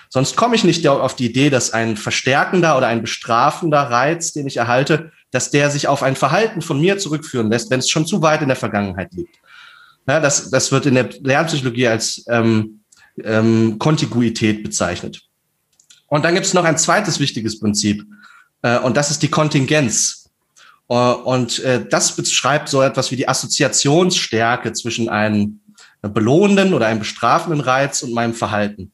Sonst 0.10 0.36
komme 0.36 0.56
ich 0.56 0.64
nicht 0.64 0.88
auf 0.88 1.16
die 1.16 1.28
Idee, 1.28 1.52
dass 1.52 1.72
ein 1.72 1.96
verstärkender 1.96 2.76
oder 2.76 2.88
ein 2.88 3.02
bestrafender 3.02 3.82
Reiz, 3.82 4.34
den 4.34 4.48
ich 4.48 4.58
erhalte, 4.58 5.12
dass 5.32 5.52
der 5.52 5.70
sich 5.70 5.88
auf 5.88 6.02
ein 6.02 6.16
Verhalten 6.16 6.62
von 6.62 6.82
mir 6.82 6.98
zurückführen 6.98 7.52
lässt, 7.52 7.70
wenn 7.70 7.80
es 7.80 7.90
schon 7.90 8.08
zu 8.08 8.22
weit 8.24 8.42
in 8.42 8.48
der 8.48 8.58
Vergangenheit 8.58 9.14
liegt. 9.14 9.36
Ja, 10.08 10.20
das, 10.20 10.50
das 10.50 10.72
wird 10.72 10.88
in 10.88 10.96
der 10.96 11.10
Lernpsychologie 11.22 11.88
als 11.88 12.26
ähm, 12.28 12.82
ähm, 13.24 13.78
Kontiguität 13.78 14.64
bezeichnet. 14.64 15.22
Und 16.08 16.26
dann 16.26 16.34
gibt 16.34 16.48
es 16.48 16.56
noch 16.56 16.64
ein 16.64 16.80
zweites 16.80 17.20
wichtiges 17.20 17.60
Prinzip, 17.60 18.04
äh, 18.64 18.80
und 18.80 18.98
das 18.98 19.12
ist 19.12 19.22
die 19.22 19.30
Kontingenz. 19.30 20.16
Uh, 20.92 21.14
und 21.24 21.60
äh, 21.60 21.86
das 21.88 22.16
beschreibt 22.16 22.68
so 22.68 22.82
etwas 22.82 23.12
wie 23.12 23.16
die 23.16 23.28
Assoziationsstärke 23.28 24.74
zwischen 24.74 25.08
einem 25.08 25.60
belohnenden 26.02 26.74
oder 26.74 26.88
einem 26.88 26.98
bestrafenden 26.98 27.62
Reiz 27.62 28.02
und 28.02 28.12
meinem 28.12 28.34
Verhalten. 28.34 28.92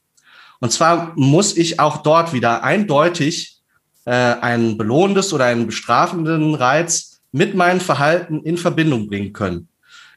Und 0.60 0.72
zwar 0.72 1.14
muss 1.16 1.58
ich 1.58 1.80
auch 1.80 1.98
dort 1.98 2.34
wieder 2.34 2.64
eindeutig 2.64 3.60
äh, 4.06 4.12
ein 4.12 4.78
belohnendes 4.78 5.34
oder 5.34 5.46
einen 5.46 5.66
bestrafenden 5.66 6.56
Reiz 6.56 7.22
mit 7.32 7.56
meinem 7.56 7.80
Verhalten 7.80 8.42
in 8.44 8.58
Verbindung 8.58 9.08
bringen 9.08 9.34
können. 9.34 9.68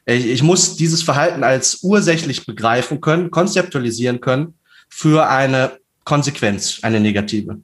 Ich, 0.05 0.25
ich 0.25 0.43
muss 0.43 0.75
dieses 0.75 1.03
Verhalten 1.03 1.43
als 1.43 1.79
ursächlich 1.83 2.45
begreifen 2.45 3.01
können, 3.01 3.31
konzeptualisieren 3.31 4.21
können 4.21 4.53
für 4.89 5.27
eine 5.27 5.73
Konsequenz, 6.03 6.79
eine 6.81 6.99
negative. 6.99 7.59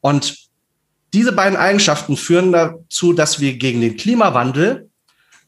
Und 0.00 0.36
diese 1.12 1.32
beiden 1.32 1.58
Eigenschaften 1.58 2.16
führen 2.16 2.52
dazu, 2.52 3.12
dass 3.12 3.40
wir 3.40 3.54
gegen 3.54 3.80
den 3.80 3.96
Klimawandel 3.96 4.88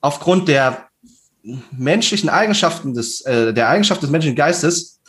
aufgrund 0.00 0.48
der 0.48 0.88
menschlichen 1.70 2.28
Eigenschaften 2.28 2.94
des, 2.94 3.20
äh, 3.22 3.52
der 3.52 3.68
Eigenschaft 3.68 4.02
des 4.02 4.10
menschlichen 4.10 4.36
Geistes 4.36 5.00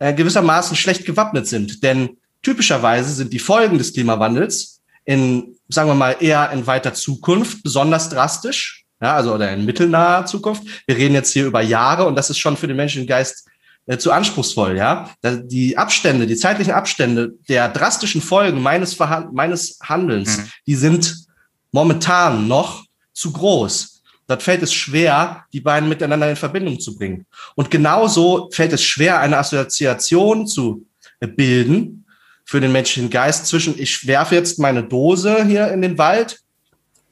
äh, 0.00 0.12
gewissermaßen 0.12 0.76
schlecht 0.76 1.04
gewappnet 1.04 1.46
sind. 1.46 1.82
Denn 1.84 2.16
typischerweise 2.42 3.12
sind 3.12 3.32
die 3.32 3.38
Folgen 3.38 3.78
des 3.78 3.92
Klimawandels 3.92 4.80
in, 5.04 5.56
sagen 5.68 5.88
wir 5.88 5.94
mal, 5.94 6.16
eher 6.18 6.50
in 6.50 6.66
weiter 6.66 6.94
Zukunft 6.94 7.62
besonders 7.62 8.08
drastisch, 8.08 8.84
ja, 9.00 9.14
also 9.14 9.34
oder 9.34 9.52
in 9.52 9.64
mittelnaher 9.64 10.26
Zukunft. 10.26 10.64
Wir 10.86 10.96
reden 10.96 11.14
jetzt 11.14 11.32
hier 11.32 11.46
über 11.46 11.62
Jahre 11.62 12.06
und 12.06 12.16
das 12.16 12.30
ist 12.30 12.38
schon 12.38 12.56
für 12.56 12.66
den 12.66 12.76
menschlichen 12.76 13.06
Geist 13.06 13.46
äh, 13.86 13.98
zu 13.98 14.10
anspruchsvoll, 14.12 14.76
ja. 14.76 15.10
Die 15.24 15.76
Abstände, 15.76 16.26
die 16.26 16.36
zeitlichen 16.36 16.72
Abstände 16.72 17.34
der 17.48 17.68
drastischen 17.68 18.20
Folgen 18.20 18.62
meines, 18.62 18.94
Verhan 18.94 19.28
meines 19.32 19.78
Handelns, 19.82 20.38
mhm. 20.38 20.44
die 20.66 20.74
sind 20.74 21.26
momentan 21.72 22.48
noch 22.48 22.84
zu 23.12 23.32
groß. 23.32 23.99
Dort 24.30 24.44
fällt 24.44 24.62
es 24.62 24.72
schwer, 24.72 25.44
die 25.52 25.60
beiden 25.60 25.88
miteinander 25.88 26.30
in 26.30 26.36
Verbindung 26.36 26.78
zu 26.78 26.94
bringen. 26.96 27.26
Und 27.56 27.68
genauso 27.68 28.48
fällt 28.52 28.72
es 28.72 28.84
schwer, 28.84 29.18
eine 29.18 29.36
Assoziation 29.38 30.46
zu 30.46 30.86
bilden 31.18 32.04
für 32.44 32.60
den 32.60 32.70
menschlichen 32.70 33.10
Geist 33.10 33.46
zwischen, 33.46 33.76
ich 33.76 34.06
werfe 34.06 34.36
jetzt 34.36 34.60
meine 34.60 34.84
Dose 34.84 35.44
hier 35.46 35.72
in 35.72 35.82
den 35.82 35.98
Wald 35.98 36.38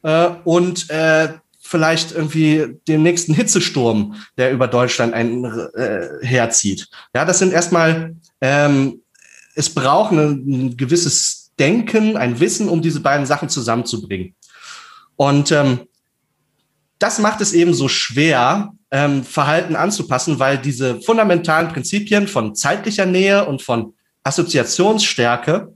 äh, 0.04 0.28
und 0.44 0.88
äh, 0.90 1.30
vielleicht 1.60 2.12
irgendwie 2.12 2.76
den 2.86 3.02
nächsten 3.02 3.34
Hitzesturm, 3.34 4.14
der 4.36 4.52
über 4.52 4.68
Deutschland 4.68 5.12
ein, 5.12 5.44
äh, 5.74 6.24
herzieht. 6.24 6.86
Ja, 7.16 7.24
das 7.24 7.40
sind 7.40 7.52
erstmal, 7.52 8.14
ähm, 8.40 9.02
es 9.56 9.74
braucht 9.74 10.12
ein, 10.12 10.44
ein 10.46 10.76
gewisses 10.76 11.50
Denken, 11.58 12.16
ein 12.16 12.38
Wissen, 12.38 12.68
um 12.68 12.80
diese 12.80 13.00
beiden 13.00 13.26
Sachen 13.26 13.48
zusammenzubringen. 13.48 14.36
Und 15.16 15.50
ähm, 15.50 15.87
das 16.98 17.18
macht 17.18 17.40
es 17.40 17.52
eben 17.52 17.74
so 17.74 17.88
schwer, 17.88 18.72
ähm, 18.90 19.24
Verhalten 19.24 19.76
anzupassen, 19.76 20.38
weil 20.38 20.58
diese 20.58 21.00
fundamentalen 21.00 21.68
Prinzipien 21.68 22.26
von 22.26 22.54
zeitlicher 22.54 23.06
Nähe 23.06 23.44
und 23.46 23.62
von 23.62 23.94
Assoziationsstärke 24.24 25.74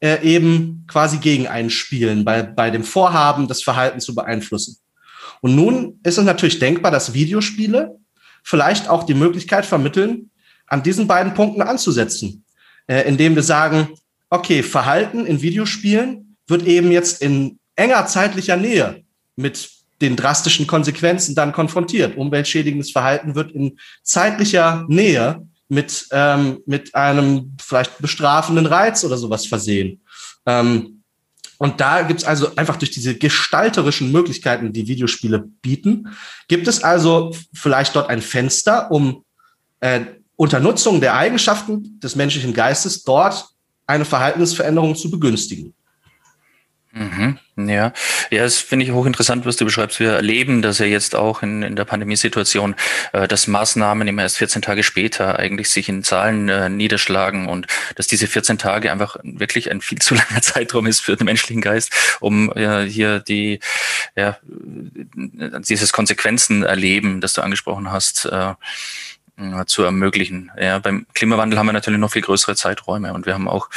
äh, 0.00 0.22
eben 0.22 0.84
quasi 0.88 1.18
gegen 1.18 1.46
einen 1.46 1.70
spielen, 1.70 2.24
bei, 2.24 2.42
bei 2.42 2.70
dem 2.70 2.84
Vorhaben, 2.84 3.48
das 3.48 3.62
Verhalten 3.62 4.00
zu 4.00 4.14
beeinflussen. 4.14 4.78
Und 5.40 5.54
nun 5.54 6.00
ist 6.02 6.18
es 6.18 6.24
natürlich 6.24 6.58
denkbar, 6.58 6.90
dass 6.90 7.14
Videospiele 7.14 7.96
vielleicht 8.42 8.88
auch 8.88 9.04
die 9.04 9.14
Möglichkeit 9.14 9.66
vermitteln, 9.66 10.30
an 10.66 10.82
diesen 10.82 11.06
beiden 11.06 11.34
Punkten 11.34 11.62
anzusetzen, 11.62 12.44
äh, 12.86 13.08
indem 13.08 13.34
wir 13.34 13.42
sagen, 13.42 13.88
okay, 14.30 14.62
Verhalten 14.62 15.24
in 15.24 15.40
Videospielen 15.40 16.36
wird 16.46 16.66
eben 16.66 16.90
jetzt 16.90 17.22
in 17.22 17.58
enger 17.76 18.06
zeitlicher 18.06 18.56
Nähe 18.56 19.04
mit 19.36 19.77
den 20.00 20.16
drastischen 20.16 20.66
Konsequenzen 20.66 21.34
dann 21.34 21.52
konfrontiert. 21.52 22.16
Umweltschädigendes 22.16 22.90
Verhalten 22.90 23.34
wird 23.34 23.52
in 23.52 23.78
zeitlicher 24.02 24.84
Nähe 24.88 25.46
mit, 25.68 26.06
ähm, 26.12 26.60
mit 26.66 26.94
einem 26.94 27.56
vielleicht 27.60 27.98
bestrafenden 27.98 28.66
Reiz 28.66 29.04
oder 29.04 29.16
sowas 29.16 29.46
versehen. 29.46 30.00
Ähm, 30.46 31.02
und 31.58 31.80
da 31.80 32.02
gibt's 32.02 32.24
also 32.24 32.54
einfach 32.54 32.76
durch 32.76 32.92
diese 32.92 33.16
gestalterischen 33.16 34.12
Möglichkeiten, 34.12 34.72
die 34.72 34.86
Videospiele 34.86 35.40
bieten, 35.40 36.08
gibt 36.46 36.68
es 36.68 36.84
also 36.84 37.34
vielleicht 37.52 37.96
dort 37.96 38.08
ein 38.08 38.22
Fenster, 38.22 38.90
um 38.92 39.24
äh, 39.80 40.00
unter 40.36 40.60
Nutzung 40.60 41.00
der 41.00 41.14
Eigenschaften 41.16 41.98
des 41.98 42.14
menschlichen 42.14 42.54
Geistes 42.54 43.02
dort 43.02 43.48
eine 43.88 44.04
Verhaltensveränderung 44.04 44.94
zu 44.94 45.10
begünstigen. 45.10 45.74
Mhm, 46.92 47.38
ja, 47.56 47.92
ja, 48.30 48.42
das 48.42 48.56
finde 48.56 48.86
ich 48.86 48.92
hochinteressant, 48.92 49.44
was 49.44 49.56
du 49.56 49.66
beschreibst. 49.66 50.00
Wir 50.00 50.12
erleben 50.12 50.62
das 50.62 50.78
ja 50.78 50.86
jetzt 50.86 51.14
auch 51.14 51.42
in, 51.42 51.62
in 51.62 51.76
der 51.76 51.84
Pandemiesituation, 51.84 52.74
äh, 53.12 53.28
dass 53.28 53.46
Maßnahmen 53.46 54.08
immer 54.08 54.22
erst 54.22 54.38
14 54.38 54.62
Tage 54.62 54.82
später 54.82 55.38
eigentlich 55.38 55.68
sich 55.68 55.90
in 55.90 56.02
Zahlen 56.02 56.48
äh, 56.48 56.70
niederschlagen 56.70 57.46
und 57.46 57.66
dass 57.96 58.06
diese 58.06 58.26
14 58.26 58.56
Tage 58.56 58.90
einfach 58.90 59.18
wirklich 59.22 59.70
ein 59.70 59.82
viel 59.82 59.98
zu 59.98 60.14
langer 60.14 60.40
Zeitraum 60.42 60.86
ist 60.86 61.00
für 61.00 61.14
den 61.16 61.26
menschlichen 61.26 61.60
Geist, 61.60 61.92
um 62.20 62.50
äh, 62.56 62.84
hier 62.86 63.20
die, 63.20 63.60
ja, 64.16 64.38
dieses 64.44 65.92
Konsequenzen 65.92 66.62
erleben, 66.62 67.20
das 67.20 67.34
du 67.34 67.42
angesprochen 67.42 67.92
hast. 67.92 68.24
Äh, 68.24 68.54
zu 69.66 69.84
ermöglichen. 69.84 70.50
Ja, 70.60 70.80
beim 70.80 71.06
Klimawandel 71.14 71.60
haben 71.60 71.66
wir 71.66 71.72
natürlich 71.72 72.00
noch 72.00 72.10
viel 72.10 72.22
größere 72.22 72.56
Zeiträume 72.56 73.12
und 73.12 73.24
wir 73.24 73.34
haben 73.34 73.46
auch 73.46 73.70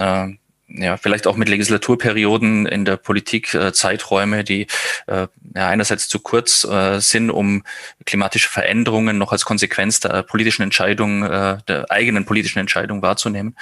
äh, 0.00 0.30
ja, 0.68 0.96
vielleicht 0.96 1.26
auch 1.26 1.36
mit 1.36 1.48
Legislaturperioden 1.48 2.66
in 2.66 2.84
der 2.84 2.96
Politik 2.96 3.54
äh, 3.54 3.72
Zeiträume, 3.72 4.42
die 4.42 4.66
äh, 5.06 5.28
ja, 5.54 5.68
einerseits 5.68 6.08
zu 6.08 6.18
kurz 6.18 6.64
äh, 6.64 6.98
sind, 7.00 7.30
um 7.30 7.62
klimatische 8.04 8.48
Veränderungen 8.48 9.16
noch 9.16 9.32
als 9.32 9.44
Konsequenz 9.44 10.00
der 10.00 10.22
politischen 10.22 10.62
Entscheidung, 10.62 11.22
äh, 11.22 11.58
der 11.68 11.90
eigenen 11.90 12.24
politischen 12.24 12.58
Entscheidung 12.58 13.00
wahrzunehmen. 13.00 13.56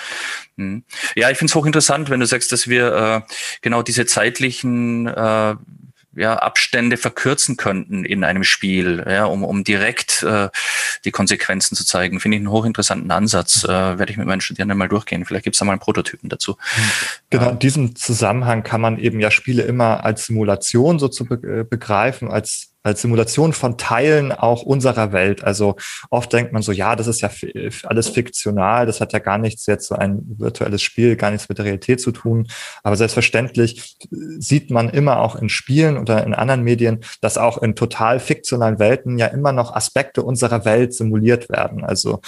Hm. 0.57 0.85
Ja, 1.15 1.31
ich 1.31 1.37
finde 1.37 1.51
es 1.51 1.55
hochinteressant, 1.55 2.09
wenn 2.09 2.21
du 2.21 2.27
sagst, 2.27 2.53
dass 2.53 2.69
wir 2.69 2.95
äh, 2.95 3.35
genau 3.61 3.83
diese 3.83 4.07
zeitlichen 4.07 5.07
äh, 5.07 5.55
ja, 6.17 6.37
Abstände 6.37 6.97
verkürzen 6.97 7.57
könnten 7.57 8.05
in 8.05 8.25
einem 8.25 8.45
Spiel, 8.45 9.05
ja, 9.09 9.25
um, 9.25 9.45
um 9.45 9.65
direkt 9.65 10.23
äh, 10.23 10.49
die 11.05 11.11
Konsequenzen 11.11 11.77
zu 11.77 11.85
zeigen. 11.85 12.21
Finde 12.21 12.37
ich 12.37 12.41
einen 12.41 12.51
hochinteressanten 12.51 13.11
Ansatz. 13.11 13.65
Äh, 13.65 13.69
Werde 13.69 14.11
ich 14.11 14.17
mit 14.17 14.27
meinen 14.27 14.41
Studierenden 14.41 14.79
mal 14.79 14.89
durchgehen. 14.89 15.25
Vielleicht 15.25 15.45
gibt 15.45 15.57
es 15.57 15.59
da 15.59 15.65
mal 15.65 15.73
einen 15.73 15.81
Prototypen 15.81 16.29
dazu. 16.29 16.57
Genau, 17.31 17.51
in 17.51 17.59
diesem 17.59 17.97
Zusammenhang 17.97 18.63
kann 18.63 18.81
man 18.81 18.99
eben 18.99 19.21
ja 19.21 19.31
Spiele 19.31 19.63
immer 19.63 20.05
als 20.05 20.27
Simulation 20.27 20.99
so 20.99 21.09
zu 21.09 21.25
be 21.25 21.61
äh, 21.61 21.65
begreifen, 21.65 22.31
als 22.31 22.74
als 22.85 23.01
Simulation 23.01 23.55
von 23.55 23.79
Teilen 23.79 24.31
auch 24.31 24.63
unserer 24.63 25.13
Welt. 25.13 25.43
Also 25.43 25.77
oft 26.11 26.33
denkt 26.33 26.53
man 26.53 26.61
so, 26.61 26.71
ja, 26.71 26.95
das 26.97 27.07
ist 27.07 27.23
ja 27.23 27.31
alles 27.85 28.11
fiktional, 28.11 28.85
das 28.85 29.01
hat 29.01 29.15
ja 29.15 29.19
gar 29.19 29.39
nichts 29.39 29.65
jetzt 29.67 29.89
so 29.89 29.95
ein 29.95 30.21
virtuelles 30.39 30.83
Spiel, 30.83 31.17
gar 31.17 31.31
nichts 31.31 31.49
mit 31.49 31.57
der 31.57 31.65
Realität 31.65 32.01
zu 32.01 32.13
tun. 32.13 32.47
Aber 32.83 32.97
selbstverständlich 32.97 33.97
sieht 34.39 34.71
man 34.71 34.91
immer 34.91 35.21
auch 35.21 35.35
in 35.35 35.49
Spielen 35.49 35.97
oder 35.97 36.25
in 36.25 36.35
anderen 36.35 36.63
Medien, 36.63 37.01
dass 37.23 37.39
auch 37.39 37.59
in 37.63 37.75
total 37.75 38.21
fiktionalen 38.21 38.79
Welten 38.79 39.19
ja 39.19 39.27
immer 39.29 39.53
noch 39.53 39.75
Aspekte 39.75 40.23
unserer 40.23 40.67
Welt 40.67 40.93
simuliert 40.93 41.49
werden. 41.49 41.85
Also 41.85 42.21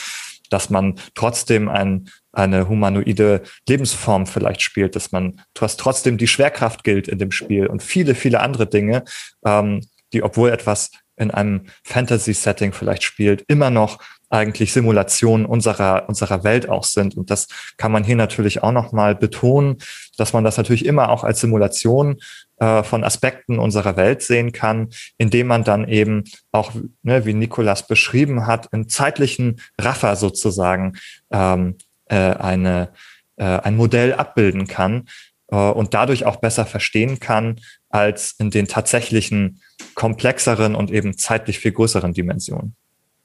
dass 0.49 0.71
man 0.71 0.95
trotzdem 1.15 1.69
ein, 1.69 2.09
eine 2.33 2.69
humanoide 2.69 3.43
Lebensform 3.69 4.27
vielleicht 4.27 4.63
spielt, 4.63 4.95
dass 4.95 5.11
man, 5.11 5.41
du 5.55 5.63
hast 5.63 5.81
trotzdem 5.81 6.19
die 6.19 6.29
Schwerkraft 6.29 6.85
gilt 6.85 7.09
in 7.09 7.19
dem 7.19 7.33
Spiel 7.33 7.67
und 7.67 7.83
viele, 7.83 8.15
viele 8.15 8.41
andere 8.41 8.69
Dinge, 8.69 9.05
ähm, 9.45 9.81
die, 10.13 10.23
obwohl 10.23 10.51
etwas 10.51 10.91
in 11.17 11.31
einem 11.31 11.67
Fantasy-Setting 11.85 12.73
vielleicht 12.73 13.03
spielt, 13.03 13.45
immer 13.49 13.71
noch 13.71 13.99
eigentlich 14.29 14.73
Simulationen 14.73 15.47
unserer, 15.47 16.09
unserer 16.09 16.43
Welt 16.45 16.69
auch 16.69 16.85
sind. 16.85 17.17
Und 17.17 17.31
das 17.31 17.47
kann 17.77 17.93
man 17.93 18.05
hier 18.05 18.17
natürlich 18.17 18.63
auch 18.63 18.73
nochmal 18.73 19.15
betonen, 19.15 19.77
dass 20.17 20.33
man 20.33 20.45
das 20.45 20.57
natürlich 20.57 20.85
immer 20.85 21.11
auch 21.11 21.23
als 21.23 21.41
Simulation 21.41 22.17
äh, 22.59 22.83
von 22.83 23.05
Aspekten 23.05 23.59
unserer 23.59 23.97
Welt 23.97 24.23
sehen 24.23 24.53
kann, 24.53 24.89
indem 25.17 25.47
man 25.47 25.63
dann 25.63 25.89
eben 25.89 26.25
auch, 26.51 26.73
ne, 27.03 27.25
wie 27.25 27.35
Nikolas 27.35 27.87
beschrieben 27.87 28.47
hat, 28.47 28.69
in 28.73 28.89
zeitlichen 28.89 29.61
Raffer 29.81 30.17
sozusagen 30.17 30.95
ähm, 31.31 31.77
äh, 32.07 32.17
eine, 32.17 32.93
äh, 33.37 33.45
ein 33.45 33.77
Modell 33.77 34.15
abbilden 34.15 34.67
kann 34.67 35.05
und 35.49 35.95
dadurch 35.95 36.25
auch 36.25 36.37
besser 36.37 36.67
verstehen 36.67 37.21
kann, 37.21 37.61
als 37.89 38.35
in 38.39 38.51
den 38.51 38.67
tatsächlichen 38.67 39.63
komplexeren 39.95 40.75
und 40.75 40.91
eben 40.91 41.17
zeitlich 41.17 41.59
viel 41.59 41.73
größeren 41.73 42.13
Dimensionen. 42.13 42.75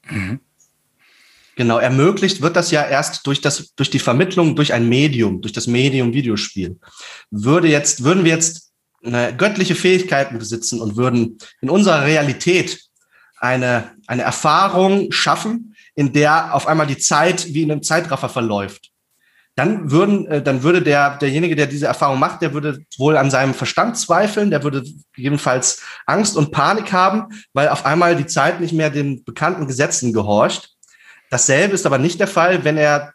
Mhm. 0.08 0.40
Genau, 1.56 1.78
ermöglicht 1.78 2.40
wird 2.40 2.56
das 2.56 2.70
ja 2.70 2.84
erst 2.84 3.26
durch 3.26 3.40
das, 3.40 3.74
durch 3.74 3.90
die 3.90 3.98
Vermittlung 3.98 4.56
durch 4.56 4.72
ein 4.72 4.88
Medium, 4.88 5.42
durch 5.42 5.52
das 5.52 5.66
Medium 5.66 6.14
Videospiel. 6.14 6.78
Würde 7.30 7.68
jetzt, 7.68 8.04
würden 8.04 8.24
wir 8.24 8.32
jetzt 8.32 8.72
göttliche 9.02 9.74
Fähigkeiten 9.74 10.38
besitzen 10.38 10.80
und 10.80 10.96
würden 10.96 11.38
in 11.60 11.70
unserer 11.70 12.04
Realität 12.04 12.80
eine, 13.36 13.90
eine 14.06 14.22
Erfahrung 14.22 15.10
schaffen, 15.10 15.74
in 15.96 16.12
der 16.12 16.54
auf 16.54 16.68
einmal 16.68 16.86
die 16.86 16.98
Zeit 16.98 17.52
wie 17.52 17.62
in 17.62 17.72
einem 17.72 17.82
Zeitraffer 17.82 18.28
verläuft 18.28 18.91
dann 19.54 19.90
würden, 19.90 20.26
äh, 20.26 20.42
dann 20.42 20.62
würde 20.62 20.82
der, 20.82 21.16
derjenige, 21.18 21.54
der 21.56 21.66
diese 21.66 21.86
Erfahrung 21.86 22.18
macht, 22.18 22.40
der 22.40 22.54
würde 22.54 22.84
wohl 22.96 23.16
an 23.16 23.30
seinem 23.30 23.54
Verstand 23.54 23.98
zweifeln, 23.98 24.50
der 24.50 24.62
würde 24.62 24.84
jedenfalls 25.16 25.82
Angst 26.06 26.36
und 26.36 26.52
Panik 26.52 26.92
haben, 26.92 27.28
weil 27.52 27.68
auf 27.68 27.84
einmal 27.84 28.16
die 28.16 28.26
Zeit 28.26 28.60
nicht 28.60 28.72
mehr 28.72 28.90
den 28.90 29.24
bekannten 29.24 29.66
Gesetzen 29.66 30.12
gehorcht. 30.12 30.70
Dasselbe 31.30 31.74
ist 31.74 31.86
aber 31.86 31.98
nicht 31.98 32.18
der 32.18 32.28
Fall, 32.28 32.64
wenn 32.64 32.76
er 32.76 33.12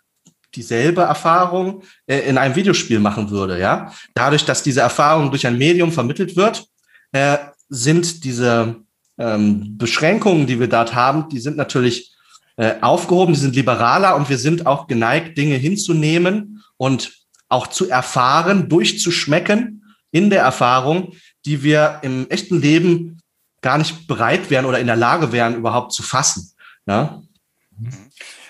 dieselbe 0.55 1.01
Erfahrung 1.01 1.83
äh, 2.05 2.19
in 2.19 2.37
einem 2.37 2.55
Videospiel 2.55 2.99
machen 2.99 3.29
würde, 3.29 3.59
ja. 3.59 3.91
Dadurch, 4.13 4.45
dass 4.45 4.63
diese 4.63 4.81
Erfahrung 4.81 5.29
durch 5.29 5.45
ein 5.45 5.57
Medium 5.57 5.91
vermittelt 5.91 6.35
wird, 6.35 6.65
äh, 7.11 7.37
sind 7.69 8.23
diese 8.23 8.77
ähm, 9.17 9.77
Beschränkungen, 9.77 10.47
die 10.47 10.59
wir 10.59 10.69
dort 10.69 10.93
haben, 10.93 11.29
die 11.29 11.39
sind 11.39 11.57
natürlich 11.57 12.16
äh, 12.57 12.75
aufgehoben, 12.81 13.33
die 13.33 13.39
sind 13.39 13.55
liberaler 13.55 14.15
und 14.15 14.29
wir 14.29 14.37
sind 14.37 14.65
auch 14.65 14.87
geneigt, 14.87 15.37
Dinge 15.37 15.55
hinzunehmen 15.55 16.63
und 16.77 17.13
auch 17.49 17.67
zu 17.67 17.89
erfahren, 17.89 18.67
durchzuschmecken 18.67 19.83
in 20.11 20.29
der 20.29 20.41
Erfahrung, 20.41 21.13
die 21.45 21.63
wir 21.63 21.99
im 22.01 22.29
echten 22.29 22.59
Leben 22.59 23.21
gar 23.61 23.77
nicht 23.77 24.07
bereit 24.07 24.49
wären 24.49 24.65
oder 24.65 24.79
in 24.79 24.87
der 24.87 24.95
Lage 24.95 25.31
wären, 25.31 25.55
überhaupt 25.55 25.93
zu 25.93 26.03
fassen. 26.03 26.51
Ja? 26.85 27.21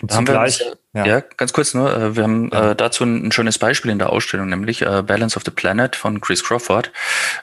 Und 0.02 0.12
zugleich, 0.12 0.62
ja. 0.98 1.06
ja, 1.06 1.24
ganz 1.38 1.54
kurz 1.54 1.74
nur. 1.74 1.96
Äh, 1.96 2.16
wir 2.16 2.24
haben 2.24 2.50
ja. 2.52 2.72
äh, 2.72 2.76
dazu 2.76 3.04
ein, 3.04 3.28
ein, 3.28 3.32
schönes 3.32 3.60
Beispiel 3.60 3.92
in 3.92 4.00
der 4.00 4.12
Ausstellung, 4.12 4.50
nämlich 4.50 4.82
äh, 4.82 5.04
Balance 5.04 5.38
of 5.38 5.44
the 5.46 5.52
Planet 5.52 5.96
von 5.96 6.22
Chris 6.22 6.44
Crawford. 6.44 6.92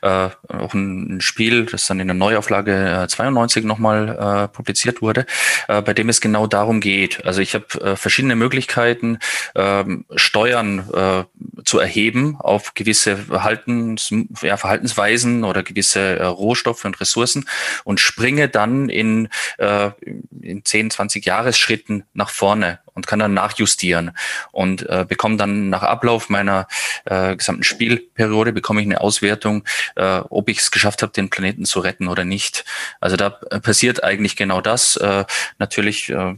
Äh, 0.02 0.30
auch 0.48 0.74
ein, 0.74 1.16
ein, 1.16 1.20
Spiel, 1.20 1.66
das 1.66 1.86
dann 1.86 2.00
in 2.00 2.08
der 2.08 2.14
Neuauflage 2.14 3.04
äh, 3.04 3.08
92 3.08 3.64
nochmal 3.64 4.08
äh, 4.44 4.48
publiziert 4.48 5.02
wurde, 5.02 5.26
äh, 5.68 5.82
bei 5.82 5.94
dem 5.94 6.08
es 6.08 6.20
genau 6.20 6.46
darum 6.46 6.80
geht. 6.80 7.24
Also 7.24 7.40
ich 7.40 7.54
habe 7.54 7.66
äh, 7.80 7.96
verschiedene 7.96 8.34
Möglichkeiten, 8.34 9.18
äh, 9.54 9.84
Steuern 10.16 10.88
äh, 10.92 11.24
zu 11.64 11.78
erheben 11.78 12.36
auf 12.40 12.74
gewisse 12.74 13.16
Verhaltens, 13.16 14.12
ja, 14.42 14.56
Verhaltensweisen 14.56 15.44
oder 15.44 15.62
gewisse 15.62 16.18
äh, 16.18 16.24
Rohstoffe 16.24 16.84
und 16.84 17.00
Ressourcen 17.00 17.46
und 17.84 18.00
springe 18.00 18.48
dann 18.48 18.88
in, 18.88 19.28
äh, 19.58 19.90
in 20.40 20.64
10, 20.64 20.90
20 20.90 21.24
Jahresschritten 21.24 22.04
nach 22.14 22.30
vorne 22.30 22.80
und 22.94 23.06
kann 23.06 23.18
dann 23.18 23.34
nachjustieren 23.34 24.12
und 24.52 24.88
äh, 24.88 25.04
bekomme 25.06 25.36
dann 25.36 25.68
nach 25.68 25.82
Ablauf 25.82 26.28
meiner 26.28 26.66
äh, 27.04 27.36
gesamten 27.36 27.64
Spielperiode 27.64 28.52
bekomme 28.52 28.80
ich 28.80 28.86
eine 28.86 29.00
Auswertung, 29.00 29.64
äh, 29.96 30.18
ob 30.30 30.48
ich 30.48 30.58
es 30.58 30.70
geschafft 30.70 31.02
habe, 31.02 31.12
den 31.12 31.30
Planeten 31.30 31.64
zu 31.64 31.80
retten 31.80 32.08
oder 32.08 32.24
nicht. 32.24 32.64
Also 33.00 33.16
da 33.16 33.38
äh, 33.50 33.60
passiert 33.60 34.04
eigentlich 34.04 34.36
genau 34.36 34.60
das. 34.60 34.96
Äh, 34.96 35.24
natürlich 35.58 36.08
äh, 36.10 36.34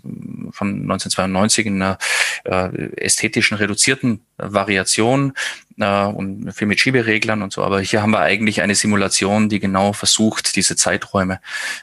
von 0.50 0.68
1992 0.82 1.66
in 1.66 1.82
einer 1.82 1.98
äh, 2.44 2.90
ästhetischen 2.96 3.56
reduzierten 3.56 4.24
Variation 4.38 5.34
äh, 5.78 6.04
und 6.04 6.52
viel 6.52 6.66
mit 6.66 6.80
Schiebereglern 6.80 7.42
und 7.42 7.52
so. 7.52 7.62
Aber 7.62 7.80
hier 7.80 8.02
haben 8.02 8.12
wir 8.12 8.20
eigentlich 8.20 8.62
eine 8.62 8.74
Simulation, 8.74 9.48
die 9.48 9.60
genau 9.60 9.92
versucht, 9.92 10.56
diese 10.56 10.76
Zeiträume 10.76 11.40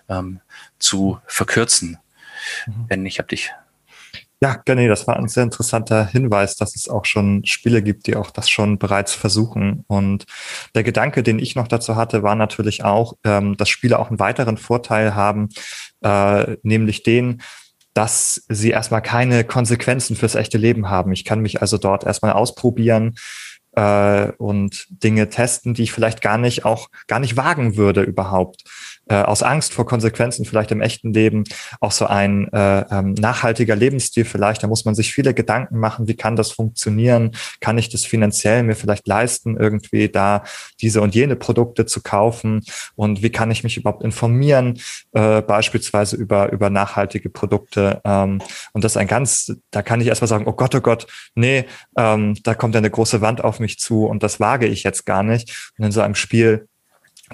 ähm, 0.09 0.39
zu 0.79 1.19
verkürzen. 1.27 1.97
Mhm. 2.65 2.87
Ben, 2.87 3.05
ich 3.05 3.19
habe 3.19 3.29
dich 3.29 3.51
ja, 4.43 4.61
nee, 4.75 4.89
das 4.89 5.07
war 5.07 5.15
ein 5.15 5.29
sehr 5.29 5.43
interessanter 5.43 6.05
Hinweis, 6.05 6.57
dass 6.57 6.75
es 6.75 6.89
auch 6.89 7.05
schon 7.05 7.45
Spiele 7.45 7.81
gibt, 7.81 8.07
die 8.07 8.17
auch 8.17 8.29
das 8.29 8.49
schon 8.49 8.77
bereits 8.77 9.13
versuchen. 9.13 9.85
Und 9.87 10.25
der 10.75 10.83
Gedanke, 10.83 11.23
den 11.23 11.39
ich 11.39 11.55
noch 11.55 11.69
dazu 11.69 11.95
hatte, 11.95 12.23
war 12.23 12.35
natürlich 12.35 12.83
auch, 12.83 13.13
ähm, 13.23 13.55
dass 13.55 13.69
Spiele 13.69 13.97
auch 13.97 14.09
einen 14.09 14.19
weiteren 14.19 14.57
Vorteil 14.57 15.15
haben, 15.15 15.47
äh, 16.01 16.57
nämlich 16.61 17.03
den, 17.03 17.41
dass 17.93 18.43
sie 18.49 18.71
erstmal 18.71 19.01
keine 19.01 19.45
Konsequenzen 19.45 20.17
fürs 20.17 20.35
echte 20.35 20.57
Leben 20.57 20.89
haben. 20.89 21.13
Ich 21.13 21.23
kann 21.23 21.39
mich 21.39 21.61
also 21.61 21.77
dort 21.77 22.03
erstmal 22.03 22.33
ausprobieren 22.33 23.15
äh, 23.77 24.29
und 24.39 24.87
Dinge 24.89 25.29
testen, 25.29 25.73
die 25.73 25.83
ich 25.83 25.93
vielleicht 25.93 26.21
gar 26.21 26.37
nicht 26.37 26.65
auch 26.65 26.89
gar 27.07 27.19
nicht 27.19 27.37
wagen 27.37 27.77
würde 27.77 28.01
überhaupt 28.01 28.63
äh, 29.07 29.15
aus 29.15 29.43
Angst 29.43 29.73
vor 29.73 29.85
Konsequenzen 29.85 30.45
vielleicht 30.45 30.71
im 30.71 30.81
echten 30.81 31.13
Leben 31.13 31.43
auch 31.81 31.91
so 31.91 32.05
ein 32.05 32.51
äh, 32.53 32.85
ähm, 32.89 33.13
nachhaltiger 33.13 33.75
Lebensstil 33.75 34.25
vielleicht. 34.25 34.63
Da 34.63 34.67
muss 34.67 34.85
man 34.85 34.95
sich 34.95 35.13
viele 35.13 35.33
Gedanken 35.33 35.79
machen, 35.79 36.07
wie 36.07 36.15
kann 36.15 36.35
das 36.35 36.51
funktionieren? 36.51 37.31
Kann 37.59 37.77
ich 37.77 37.89
das 37.89 38.05
finanziell 38.05 38.63
mir 38.63 38.75
vielleicht 38.75 39.07
leisten, 39.07 39.57
irgendwie 39.57 40.09
da 40.09 40.43
diese 40.81 41.01
und 41.01 41.15
jene 41.15 41.35
Produkte 41.35 41.85
zu 41.85 42.01
kaufen? 42.01 42.61
Und 42.95 43.21
wie 43.21 43.29
kann 43.29 43.51
ich 43.51 43.63
mich 43.63 43.77
überhaupt 43.77 44.03
informieren, 44.03 44.79
äh, 45.11 45.41
beispielsweise 45.41 46.15
über, 46.15 46.51
über 46.51 46.69
nachhaltige 46.69 47.29
Produkte? 47.29 48.01
Ähm, 48.05 48.41
und 48.71 48.83
das 48.83 48.93
ist 48.93 48.97
ein 48.97 49.07
ganz, 49.07 49.53
da 49.71 49.81
kann 49.81 50.01
ich 50.01 50.07
erstmal 50.07 50.29
sagen, 50.29 50.47
oh 50.47 50.53
Gott, 50.53 50.75
oh 50.75 50.81
Gott, 50.81 51.07
nee, 51.35 51.65
ähm, 51.97 52.35
da 52.43 52.55
kommt 52.55 52.75
eine 52.75 52.89
große 52.89 53.21
Wand 53.21 53.43
auf 53.43 53.59
mich 53.59 53.79
zu 53.79 54.05
und 54.05 54.23
das 54.23 54.39
wage 54.39 54.67
ich 54.67 54.83
jetzt 54.83 55.05
gar 55.05 55.23
nicht. 55.23 55.73
Und 55.77 55.85
in 55.85 55.91
so 55.91 56.01
einem 56.01 56.15
Spiel 56.15 56.67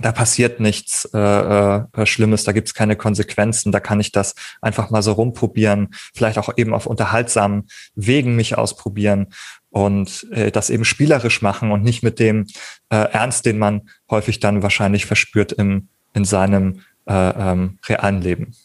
da 0.02 0.12
passiert 0.12 0.60
nichts 0.60 1.10
äh, 1.14 1.18
äh, 1.18 2.06
Schlimmes, 2.06 2.44
da 2.44 2.52
gibt 2.52 2.68
es 2.68 2.74
keine 2.74 2.96
Konsequenzen, 2.96 3.72
da 3.72 3.80
kann 3.80 4.00
ich 4.00 4.12
das 4.12 4.36
einfach 4.62 4.90
mal 4.90 5.02
so 5.02 5.14
rumprobieren, 5.14 5.90
vielleicht 6.14 6.38
auch 6.38 6.50
eben 6.58 6.74
auf 6.74 6.86
unterhaltsamen 6.86 7.68
Wegen 7.96 8.36
mich 8.36 8.58
ausprobieren 8.58 9.28
und 9.70 10.28
äh, 10.32 10.52
das 10.52 10.70
eben 10.70 10.86
spielerisch 10.86 11.42
machen 11.42 11.72
und 11.72 11.84
nicht 11.84 12.04
mit 12.04 12.20
dem 12.20 12.46
äh, 12.90 12.98
Ernst, 12.98 13.46
den 13.46 13.58
man 13.60 13.90
häufig 14.10 14.40
dann 14.40 14.64
wahrscheinlich 14.64 15.06
verspürt 15.06 15.52
im, 15.52 15.90
in 16.14 16.26
seinem 16.26 16.82
äh, 17.08 17.14
ähm, 17.14 17.80
realen 17.88 18.22
Leben. 18.22 18.56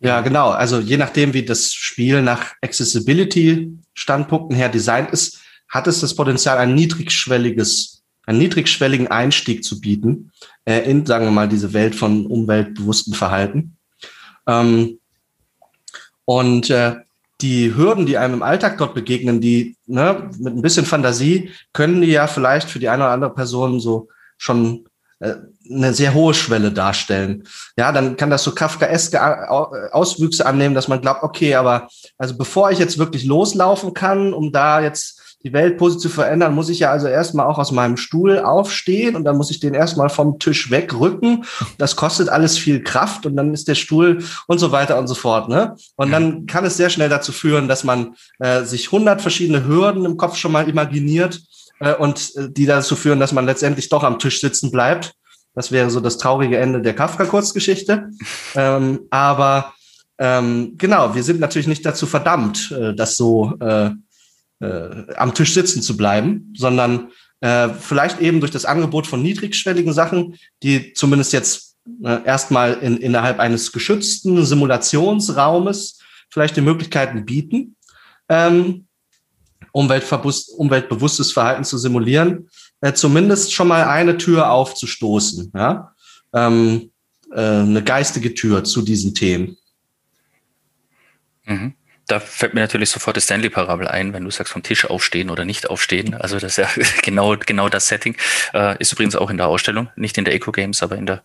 Ja, 0.00 0.20
genau. 0.20 0.50
Also 0.50 0.80
je 0.80 0.96
nachdem, 0.96 1.32
wie 1.32 1.44
das 1.44 1.72
Spiel 1.72 2.22
nach 2.22 2.54
Accessibility-Standpunkten 2.60 4.56
her 4.56 4.68
designt 4.68 5.10
ist, 5.12 5.40
hat 5.68 5.86
es 5.86 6.00
das 6.00 6.16
Potenzial, 6.16 6.58
ein 6.58 6.74
niedrigschwelliges 6.74 8.01
einen 8.26 8.38
niedrigschwelligen 8.38 9.08
Einstieg 9.08 9.64
zu 9.64 9.80
bieten 9.80 10.32
äh, 10.64 10.88
in, 10.88 11.06
sagen 11.06 11.24
wir 11.24 11.32
mal, 11.32 11.48
diese 11.48 11.72
Welt 11.72 11.94
von 11.94 12.26
umweltbewusstem 12.26 13.14
Verhalten. 13.14 13.76
Ähm, 14.46 14.98
und 16.24 16.70
äh, 16.70 16.96
die 17.40 17.74
Hürden, 17.74 18.06
die 18.06 18.16
einem 18.16 18.34
im 18.34 18.42
Alltag 18.42 18.78
dort 18.78 18.94
begegnen, 18.94 19.40
die 19.40 19.76
ne, 19.86 20.30
mit 20.38 20.54
ein 20.54 20.62
bisschen 20.62 20.86
Fantasie 20.86 21.50
können 21.72 22.00
die 22.00 22.12
ja 22.12 22.26
vielleicht 22.26 22.70
für 22.70 22.78
die 22.78 22.88
eine 22.88 23.02
oder 23.02 23.12
andere 23.12 23.34
Person 23.34 23.80
so 23.80 24.08
schon 24.38 24.86
äh, 25.18 25.34
eine 25.68 25.92
sehr 25.92 26.14
hohe 26.14 26.34
Schwelle 26.34 26.72
darstellen. 26.72 27.44
Ja, 27.76 27.92
dann 27.92 28.16
kann 28.16 28.30
das 28.30 28.44
so 28.44 28.52
Kafkaeske 28.52 29.20
Auswüchse 29.92 30.46
annehmen, 30.46 30.74
dass 30.74 30.88
man 30.88 31.00
glaubt, 31.00 31.22
okay, 31.22 31.54
aber 31.54 31.88
also 32.18 32.36
bevor 32.36 32.70
ich 32.70 32.78
jetzt 32.78 32.98
wirklich 32.98 33.24
loslaufen 33.24 33.94
kann, 33.94 34.32
um 34.32 34.52
da 34.52 34.80
jetzt 34.80 35.31
die 35.44 35.52
Welt 35.52 35.76
positiv 35.76 36.14
verändern, 36.14 36.54
muss 36.54 36.68
ich 36.68 36.78
ja 36.78 36.90
also 36.90 37.08
erstmal 37.08 37.46
auch 37.46 37.58
aus 37.58 37.72
meinem 37.72 37.96
Stuhl 37.96 38.38
aufstehen 38.38 39.16
und 39.16 39.24
dann 39.24 39.36
muss 39.36 39.50
ich 39.50 39.60
den 39.60 39.74
erstmal 39.74 40.08
vom 40.08 40.38
Tisch 40.38 40.70
wegrücken. 40.70 41.44
Das 41.78 41.96
kostet 41.96 42.28
alles 42.28 42.58
viel 42.58 42.82
Kraft 42.82 43.26
und 43.26 43.36
dann 43.36 43.52
ist 43.52 43.68
der 43.68 43.74
Stuhl 43.74 44.22
und 44.46 44.58
so 44.58 44.72
weiter 44.72 44.98
und 44.98 45.08
so 45.08 45.14
fort. 45.14 45.48
Ne? 45.48 45.74
Und 45.96 46.12
dann 46.12 46.46
kann 46.46 46.64
es 46.64 46.76
sehr 46.76 46.90
schnell 46.90 47.08
dazu 47.08 47.32
führen, 47.32 47.68
dass 47.68 47.82
man 47.82 48.14
äh, 48.38 48.62
sich 48.62 48.92
hundert 48.92 49.20
verschiedene 49.20 49.66
Hürden 49.66 50.04
im 50.04 50.16
Kopf 50.16 50.36
schon 50.36 50.52
mal 50.52 50.68
imaginiert 50.68 51.40
äh, 51.80 51.94
und 51.94 52.32
äh, 52.36 52.48
die 52.50 52.66
dazu 52.66 52.94
führen, 52.94 53.18
dass 53.20 53.32
man 53.32 53.46
letztendlich 53.46 53.88
doch 53.88 54.04
am 54.04 54.18
Tisch 54.18 54.40
sitzen 54.40 54.70
bleibt. 54.70 55.14
Das 55.54 55.72
wäre 55.72 55.90
so 55.90 56.00
das 56.00 56.18
traurige 56.18 56.56
Ende 56.56 56.80
der 56.80 56.94
Kafka-Kurzgeschichte. 56.94 58.10
Ähm, 58.54 59.00
aber 59.10 59.74
ähm, 60.18 60.74
genau, 60.78 61.14
wir 61.14 61.22
sind 61.24 61.40
natürlich 61.40 61.66
nicht 61.66 61.84
dazu 61.84 62.06
verdammt, 62.06 62.70
äh, 62.70 62.94
das 62.94 63.16
so 63.16 63.54
äh, 64.62 65.14
am 65.16 65.34
Tisch 65.34 65.52
sitzen 65.52 65.82
zu 65.82 65.96
bleiben, 65.96 66.54
sondern 66.56 67.10
äh, 67.40 67.70
vielleicht 67.70 68.20
eben 68.20 68.40
durch 68.40 68.52
das 68.52 68.64
Angebot 68.64 69.06
von 69.06 69.20
niedrigschwelligen 69.20 69.92
Sachen, 69.92 70.36
die 70.62 70.92
zumindest 70.92 71.32
jetzt 71.32 71.76
äh, 72.04 72.24
erstmal 72.24 72.74
in, 72.74 72.96
innerhalb 72.98 73.40
eines 73.40 73.72
geschützten 73.72 74.44
Simulationsraumes 74.44 75.98
vielleicht 76.30 76.56
die 76.56 76.60
Möglichkeiten 76.60 77.26
bieten, 77.26 77.76
ähm, 78.28 78.86
umweltbewusstes 79.72 81.32
Verhalten 81.32 81.64
zu 81.64 81.76
simulieren, 81.76 82.48
äh, 82.80 82.92
zumindest 82.92 83.52
schon 83.52 83.68
mal 83.68 83.84
eine 83.84 84.16
Tür 84.16 84.50
aufzustoßen, 84.50 85.50
ja? 85.54 85.92
ähm, 86.32 86.92
äh, 87.32 87.40
eine 87.40 87.82
geistige 87.82 88.34
Tür 88.34 88.62
zu 88.62 88.82
diesen 88.82 89.14
Themen. 89.14 89.56
Mhm 91.44 91.74
da 92.12 92.20
fällt 92.20 92.52
mir 92.52 92.60
natürlich 92.60 92.90
sofort 92.90 93.16
das 93.16 93.24
Stanley-Parabel 93.24 93.88
ein, 93.88 94.12
wenn 94.12 94.22
du 94.22 94.30
sagst, 94.30 94.52
vom 94.52 94.62
Tisch 94.62 94.84
aufstehen 94.84 95.30
oder 95.30 95.46
nicht 95.46 95.70
aufstehen. 95.70 96.12
Also 96.12 96.38
das 96.38 96.58
ist 96.58 96.76
ja 96.76 96.84
genau, 97.02 97.36
genau 97.38 97.70
das 97.70 97.88
Setting. 97.88 98.16
Äh, 98.52 98.76
ist 98.78 98.92
übrigens 98.92 99.16
auch 99.16 99.30
in 99.30 99.38
der 99.38 99.46
Ausstellung, 99.48 99.88
nicht 99.96 100.18
in 100.18 100.26
der 100.26 100.34
Eco 100.34 100.52
Games, 100.52 100.82
aber 100.82 100.96
in 100.96 101.06
der, 101.06 101.22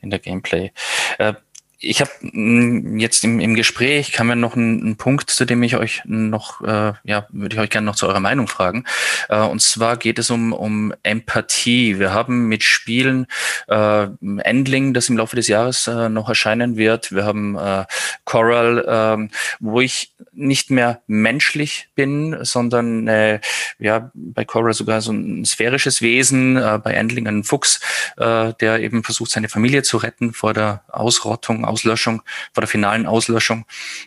in 0.00 0.08
der 0.08 0.18
Gameplay. 0.18 0.72
Äh, 1.18 1.34
ich 1.80 2.00
habe 2.00 2.10
mm, 2.20 2.98
jetzt 2.98 3.24
im, 3.24 3.40
im 3.40 3.54
Gespräch 3.54 4.12
kam 4.12 4.28
ja 4.28 4.36
noch 4.36 4.54
ein, 4.54 4.90
ein, 4.90 4.96
Punkt, 4.96 5.30
zu 5.30 5.46
dem 5.46 5.62
ich 5.62 5.76
euch 5.76 6.02
noch, 6.04 6.60
äh, 6.60 6.92
ja, 7.04 7.26
würde 7.30 7.54
ich 7.54 7.60
euch 7.60 7.70
gerne 7.70 7.86
noch 7.86 7.96
zu 7.96 8.06
eurer 8.06 8.20
Meinung 8.20 8.48
fragen. 8.48 8.84
Äh, 9.28 9.40
und 9.40 9.62
zwar 9.62 9.96
geht 9.96 10.18
es 10.18 10.30
um, 10.30 10.52
um 10.52 10.92
Empathie. 11.02 11.98
Wir 11.98 12.12
haben 12.12 12.48
mit 12.48 12.62
Spielen 12.62 13.26
äh, 13.68 14.08
Endling, 14.42 14.92
das 14.92 15.08
im 15.08 15.16
Laufe 15.16 15.36
des 15.36 15.48
Jahres 15.48 15.86
äh, 15.86 16.08
noch 16.10 16.28
erscheinen 16.28 16.76
wird. 16.76 17.12
Wir 17.12 17.24
haben 17.24 17.56
äh, 17.56 17.86
Coral, 18.24 19.28
äh, 19.28 19.34
wo 19.58 19.80
ich 19.80 20.12
nicht 20.32 20.70
mehr 20.70 21.00
menschlich 21.06 21.88
bin, 21.94 22.38
sondern 22.42 23.08
äh, 23.08 23.40
ja 23.78 24.10
bei 24.14 24.44
Coral 24.44 24.74
sogar 24.74 25.00
so 25.00 25.12
ein 25.12 25.44
sphärisches 25.44 26.02
Wesen, 26.02 26.56
äh, 26.56 26.78
bei 26.82 26.92
Endling 26.92 27.26
ein 27.26 27.44
Fuchs, 27.44 27.80
äh, 28.16 28.52
der 28.60 28.80
eben 28.80 29.02
versucht, 29.02 29.30
seine 29.30 29.48
Familie 29.48 29.82
zu 29.82 29.96
retten 29.96 30.32
vor 30.32 30.52
der 30.52 30.84
Ausrottung 30.88 31.64
Auslöschung, 31.70 32.22
vor 32.52 32.60
der 32.60 32.68
finalen 32.68 33.06
Auslöschung. 33.06 33.64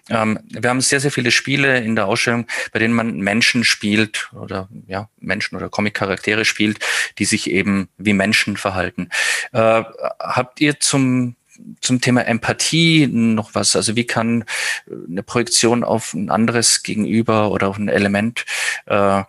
Ähm, 0.09 0.39
wir 0.49 0.69
haben 0.69 0.81
sehr, 0.81 0.99
sehr 0.99 1.11
viele 1.11 1.31
Spiele 1.31 1.79
in 1.79 1.95
der 1.95 2.07
Ausstellung, 2.07 2.47
bei 2.71 2.79
denen 2.79 2.93
man 2.93 3.17
Menschen 3.17 3.63
spielt 3.63 4.31
oder 4.33 4.69
ja, 4.87 5.09
Menschen 5.19 5.55
oder 5.55 5.69
Comic-Charaktere 5.69 6.45
spielt, 6.45 6.79
die 7.17 7.25
sich 7.25 7.49
eben 7.49 7.89
wie 7.97 8.13
Menschen 8.13 8.57
verhalten. 8.57 9.09
Äh, 9.51 9.83
habt 10.19 10.61
ihr 10.61 10.79
zum 10.79 11.35
zum 11.81 12.01
Thema 12.01 12.25
Empathie 12.25 13.07
noch 13.07 13.53
was? 13.53 13.75
Also 13.75 13.95
wie 13.95 14.05
kann 14.05 14.43
eine 14.87 15.21
Projektion 15.21 15.83
auf 15.83 16.13
ein 16.13 16.31
anderes 16.31 16.81
Gegenüber 16.81 17.51
oder 17.51 17.67
auf 17.67 17.77
ein 17.77 17.89
Element 17.89 18.45
äh, 18.87 19.23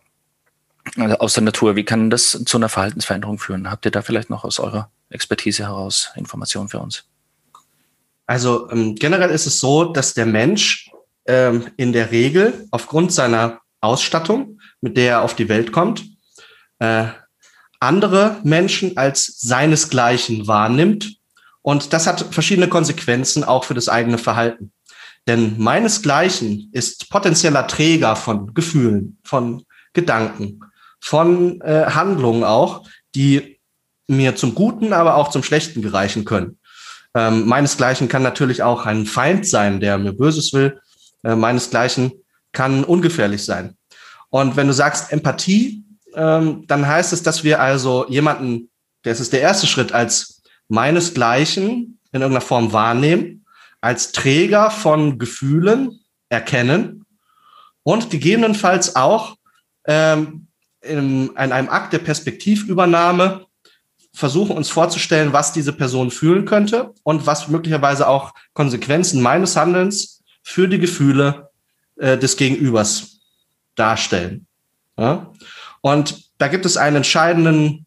aus 0.96 1.34
der 1.34 1.42
Natur, 1.42 1.76
wie 1.76 1.84
kann 1.84 2.10
das 2.10 2.42
zu 2.44 2.56
einer 2.56 2.68
Verhaltensveränderung 2.68 3.38
führen? 3.38 3.70
Habt 3.70 3.84
ihr 3.86 3.90
da 3.90 4.02
vielleicht 4.02 4.30
noch 4.30 4.44
aus 4.44 4.60
eurer 4.60 4.90
Expertise 5.10 5.64
heraus 5.64 6.12
Informationen 6.16 6.68
für 6.68 6.78
uns? 6.78 7.04
Also 8.26 8.70
ähm, 8.70 8.94
generell 8.94 9.30
ist 9.30 9.46
es 9.46 9.58
so, 9.58 9.84
dass 9.84 10.14
der 10.14 10.26
Mensch 10.26 10.90
ähm, 11.26 11.68
in 11.76 11.92
der 11.92 12.10
Regel 12.10 12.66
aufgrund 12.70 13.12
seiner 13.12 13.60
Ausstattung, 13.80 14.60
mit 14.80 14.96
der 14.96 15.10
er 15.10 15.22
auf 15.22 15.34
die 15.34 15.48
Welt 15.48 15.72
kommt, 15.72 16.04
äh, 16.78 17.06
andere 17.80 18.40
Menschen 18.44 18.96
als 18.96 19.38
seinesgleichen 19.40 20.46
wahrnimmt. 20.46 21.16
Und 21.62 21.92
das 21.92 22.06
hat 22.06 22.26
verschiedene 22.30 22.68
Konsequenzen 22.68 23.44
auch 23.44 23.64
für 23.64 23.74
das 23.74 23.88
eigene 23.88 24.18
Verhalten. 24.18 24.72
Denn 25.26 25.58
meinesgleichen 25.58 26.70
ist 26.72 27.08
potenzieller 27.10 27.66
Träger 27.66 28.16
von 28.16 28.52
Gefühlen, 28.52 29.18
von 29.24 29.64
Gedanken, 29.92 30.60
von 31.00 31.60
äh, 31.62 31.86
Handlungen 31.86 32.44
auch, 32.44 32.86
die 33.14 33.58
mir 34.06 34.36
zum 34.36 34.54
Guten, 34.54 34.92
aber 34.92 35.16
auch 35.16 35.30
zum 35.30 35.42
Schlechten 35.42 35.80
gereichen 35.80 36.24
können. 36.24 36.58
Ähm, 37.14 37.46
meinesgleichen 37.46 38.08
kann 38.08 38.22
natürlich 38.22 38.62
auch 38.62 38.86
ein 38.86 39.06
Feind 39.06 39.46
sein, 39.46 39.80
der 39.80 39.98
mir 39.98 40.12
Böses 40.12 40.52
will. 40.52 40.80
Äh, 41.22 41.36
meinesgleichen 41.36 42.12
kann 42.52 42.84
ungefährlich 42.84 43.44
sein. 43.44 43.76
Und 44.30 44.56
wenn 44.56 44.66
du 44.66 44.72
sagst 44.72 45.12
Empathie, 45.12 45.84
ähm, 46.14 46.66
dann 46.66 46.86
heißt 46.86 47.12
es, 47.12 47.22
dass 47.22 47.44
wir 47.44 47.60
also 47.60 48.06
jemanden, 48.08 48.70
das 49.02 49.20
ist 49.20 49.32
der 49.32 49.40
erste 49.40 49.66
Schritt, 49.66 49.92
als 49.92 50.42
meinesgleichen 50.68 52.00
in 52.12 52.20
irgendeiner 52.20 52.40
Form 52.40 52.72
wahrnehmen, 52.72 53.44
als 53.80 54.12
Träger 54.12 54.70
von 54.70 55.18
Gefühlen 55.18 56.00
erkennen 56.28 57.04
und 57.82 58.10
gegebenenfalls 58.10 58.96
auch 58.96 59.36
ähm, 59.86 60.48
in, 60.80 61.28
in 61.28 61.36
einem 61.36 61.68
Akt 61.68 61.92
der 61.92 61.98
Perspektivübernahme 61.98 63.46
versuchen 64.14 64.56
uns 64.56 64.70
vorzustellen, 64.70 65.32
was 65.32 65.52
diese 65.52 65.72
Person 65.72 66.10
fühlen 66.10 66.44
könnte 66.44 66.94
und 67.02 67.26
was 67.26 67.48
möglicherweise 67.48 68.08
auch 68.08 68.32
Konsequenzen 68.52 69.20
meines 69.20 69.56
Handelns 69.56 70.22
für 70.42 70.68
die 70.68 70.78
Gefühle 70.78 71.50
äh, 71.96 72.16
des 72.16 72.36
Gegenübers 72.36 73.20
darstellen. 73.74 74.46
Ja? 74.96 75.32
Und 75.80 76.30
da 76.38 76.48
gibt 76.48 76.64
es 76.64 76.76
einen 76.76 76.96
entscheidenden 76.96 77.86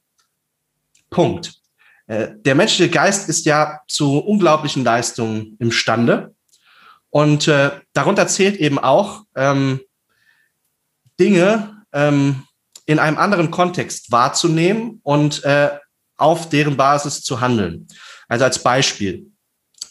Punkt. 1.09 1.53
Äh, 2.07 2.29
der 2.35 2.55
menschliche 2.55 2.91
Geist 2.91 3.29
ist 3.29 3.45
ja 3.45 3.79
zu 3.87 4.19
unglaublichen 4.19 4.83
Leistungen 4.83 5.55
imstande. 5.59 6.35
Und 7.09 7.47
äh, 7.47 7.71
darunter 7.93 8.27
zählt 8.27 8.57
eben 8.57 8.79
auch 8.79 9.23
ähm, 9.35 9.79
Dinge 11.19 11.83
ähm, 11.93 12.43
in 12.85 12.99
einem 12.99 13.17
anderen 13.17 13.49
Kontext 13.49 14.11
wahrzunehmen 14.11 14.99
und 15.03 15.43
äh, 15.45 15.69
auf 16.17 16.49
deren 16.49 16.77
Basis 16.77 17.23
zu 17.23 17.41
handeln. 17.41 17.87
Also 18.27 18.45
als 18.45 18.61
Beispiel. 18.61 19.31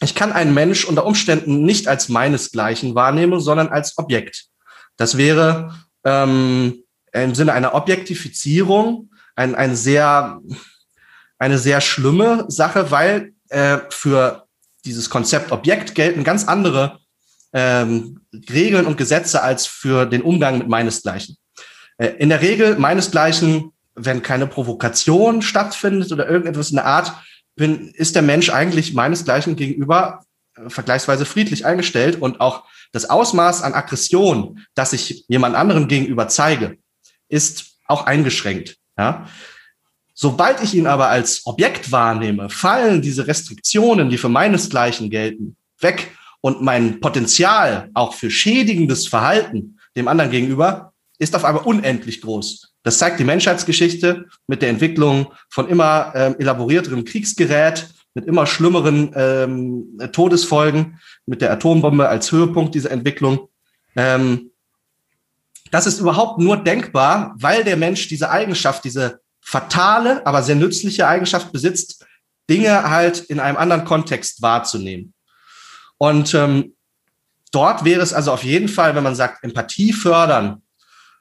Ich 0.03 0.15
kann 0.15 0.33
einen 0.33 0.53
Mensch 0.53 0.85
unter 0.85 1.07
Umständen 1.07 1.63
nicht 1.63 1.89
als 1.89 2.09
meinesgleichen 2.09 2.95
wahrnehmen, 2.95 3.41
sondern 3.41 3.69
als 3.69 3.97
Objekt. 3.97 4.47
Das 4.97 5.17
wäre 5.17 5.75
ähm, 6.05 6.83
im 7.13 7.35
Sinne 7.35 7.53
einer 7.53 7.75
Objektifizierung 7.75 9.11
ein, 9.35 9.55
ein 9.55 9.75
sehr, 9.77 10.41
eine 11.39 11.59
sehr 11.59 11.81
schlimme 11.81 12.45
Sache, 12.49 12.91
weil 12.91 13.33
äh, 13.49 13.79
für 13.91 14.47
dieses 14.85 15.11
Konzept 15.11 15.53
Objekt 15.53 15.95
gelten 15.95 16.25
ganz 16.25 16.47
andere 16.47 16.99
ähm, 17.53 18.21
Regeln 18.51 18.87
und 18.87 18.99
Gesetze 18.99 19.43
als 19.43 19.67
für 19.67 20.07
den 20.07 20.23
Umgang 20.23 20.59
mit 20.59 20.69
meinesgleichen. 20.69 21.37
Äh, 21.99 22.09
in 22.19 22.29
der 22.29 22.41
Regel 22.41 22.77
meinesgleichen, 22.79 23.73
wenn 23.97 24.23
keine 24.23 24.47
Provokation 24.47 25.43
stattfindet 25.43 26.13
oder 26.13 26.29
irgendetwas 26.29 26.71
in 26.71 26.77
der 26.77 26.87
Art, 26.87 27.13
bin, 27.57 27.89
ist 27.89 28.15
der 28.15 28.23
Mensch 28.23 28.51
eigentlich 28.51 28.95
meinesgleichen 28.95 29.57
gegenüber 29.57 30.25
äh, 30.57 30.69
vergleichsweise 30.69 31.25
friedlich 31.25 31.65
eingestellt 31.65 32.21
und 32.21 32.41
auch 32.41 32.65
das 32.93 33.09
Ausmaß 33.09 33.63
an 33.63 33.75
Aggression, 33.75 34.61
das 34.75 34.93
ich 34.93 35.25
jemand 35.29 35.57
anderem 35.57 35.89
gegenüber 35.89 36.29
zeige, 36.29 36.79
ist 37.29 37.79
auch 37.87 38.07
eingeschränkt. 38.07 38.77
Ja? 38.99 39.27
Sobald 40.15 40.63
ich 40.63 40.75
ihn 40.75 40.87
aber 40.87 41.09
als 41.09 41.43
Objekt 41.47 41.91
wahrnehme, 41.93 42.49
fallen 42.51 43.03
diese 43.03 43.27
Restriktionen, 43.27 44.11
die 44.11 44.19
für 44.19 44.29
meinesgleichen 44.29 45.11
gelten, 45.11 45.57
weg 45.81 46.11
und 46.41 46.63
mein 46.63 47.01
Potenzial 47.01 47.91
auch 47.95 48.15
für 48.15 48.31
schädigendes 48.31 49.09
Verhalten 49.09 49.79
dem 49.97 50.09
anderen 50.09 50.31
gegenüber 50.31 50.93
ist 51.19 51.35
auf 51.35 51.45
einmal 51.45 51.65
unendlich 51.65 52.21
groß. 52.21 52.75
Das 52.87 52.99
zeigt 52.99 53.19
die 53.19 53.25
Menschheitsgeschichte 53.25 54.27
mit 54.47 54.63
der 54.63 54.69
Entwicklung 54.69 55.33
von 55.51 55.69
immer 55.69 56.13
ähm, 56.15 56.37
elaborierterem 56.39 57.05
Kriegsgerät, 57.05 57.89
mit 58.15 58.27
immer 58.27 58.47
schlimmeren 58.47 59.13
ähm, 59.17 59.99
Todesfolgen, 60.13 61.01
mit 61.27 61.43
der 61.43 61.51
Atombombe 61.51 62.09
als 62.09 62.31
Höhepunkt 62.31 62.77
dieser 62.77 62.93
Entwicklung. 62.93 63.49
Ähm, 63.97 64.53
das 65.73 65.89
ist 65.89 65.99
überhaupt 65.99 66.39
nur 66.39 66.59
denkbar, 66.59 67.35
weil 67.41 67.65
der 67.65 67.77
Mensch 67.77 68.07
diese 68.07 68.31
Eigenschaft, 68.31 68.85
diese 68.85 69.19
fatale, 69.41 70.25
aber 70.25 70.45
sehr 70.45 70.55
nützliche 70.55 71.09
Eigenschaft 71.09 71.51
besitzt, 71.51 72.07
Dinge 72.49 72.89
halt 72.89 73.19
in 73.19 73.41
einem 73.41 73.57
anderen 73.57 73.85
Kontext 73.85 74.43
wahrzunehmen. 74.43 75.13
Und 75.99 76.35
ähm, 76.35 76.77
dort 77.51 77.85
wäre 77.85 78.03
es 78.03 78.13
also 78.13 78.31
auf 78.31 78.45
jeden 78.45 78.69
Fall, 78.69 78.95
wenn 78.95 79.03
man 79.03 79.17
sagt, 79.17 79.43
Empathie 79.43 79.93
fördern 79.93 80.63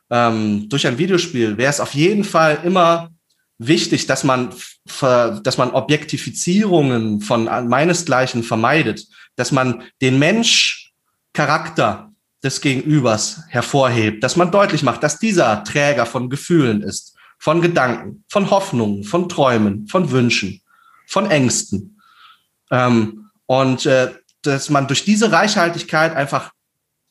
ähm, 0.10 0.68
durch 0.70 0.88
ein 0.88 0.98
Videospiel, 0.98 1.58
wäre 1.58 1.70
es 1.70 1.80
auf 1.80 1.94
jeden 1.94 2.24
Fall 2.24 2.60
immer 2.64 3.10
wichtig, 3.58 4.06
dass 4.08 4.24
man, 4.24 4.54
dass 5.00 5.58
man 5.58 5.72
Objektifizierungen 5.72 7.22
von 7.22 7.46
meinesgleichen 7.46 8.44
vermeidet, 8.44 9.08
dass 9.36 9.52
man 9.52 9.84
den 10.02 10.20
Mensch-Charakter 10.20 12.12
des 12.44 12.62
Gegenübers 12.62 13.42
hervorhebt, 13.50 14.24
dass 14.24 14.36
man 14.36 14.52
deutlich 14.52 14.84
macht, 14.84 15.04
dass 15.04 15.20
dieser 15.20 15.64
Träger 15.64 16.06
von 16.06 16.30
Gefühlen 16.30 16.82
ist, 16.82 17.16
von 17.40 17.62
Gedanken, 17.62 18.24
von 18.30 18.52
Hoffnungen, 18.52 19.04
von 19.04 19.28
Träumen, 19.30 19.88
von 19.88 20.12
Wünschen, 20.12 20.62
von 21.08 21.30
Ängsten. 21.30 22.00
Ähm, 22.72 23.30
und 23.48 23.86
äh, 23.86 24.14
dass 24.42 24.70
man 24.70 24.88
durch 24.88 25.06
diese 25.06 25.32
Reichhaltigkeit 25.32 26.16
einfach 26.16 26.52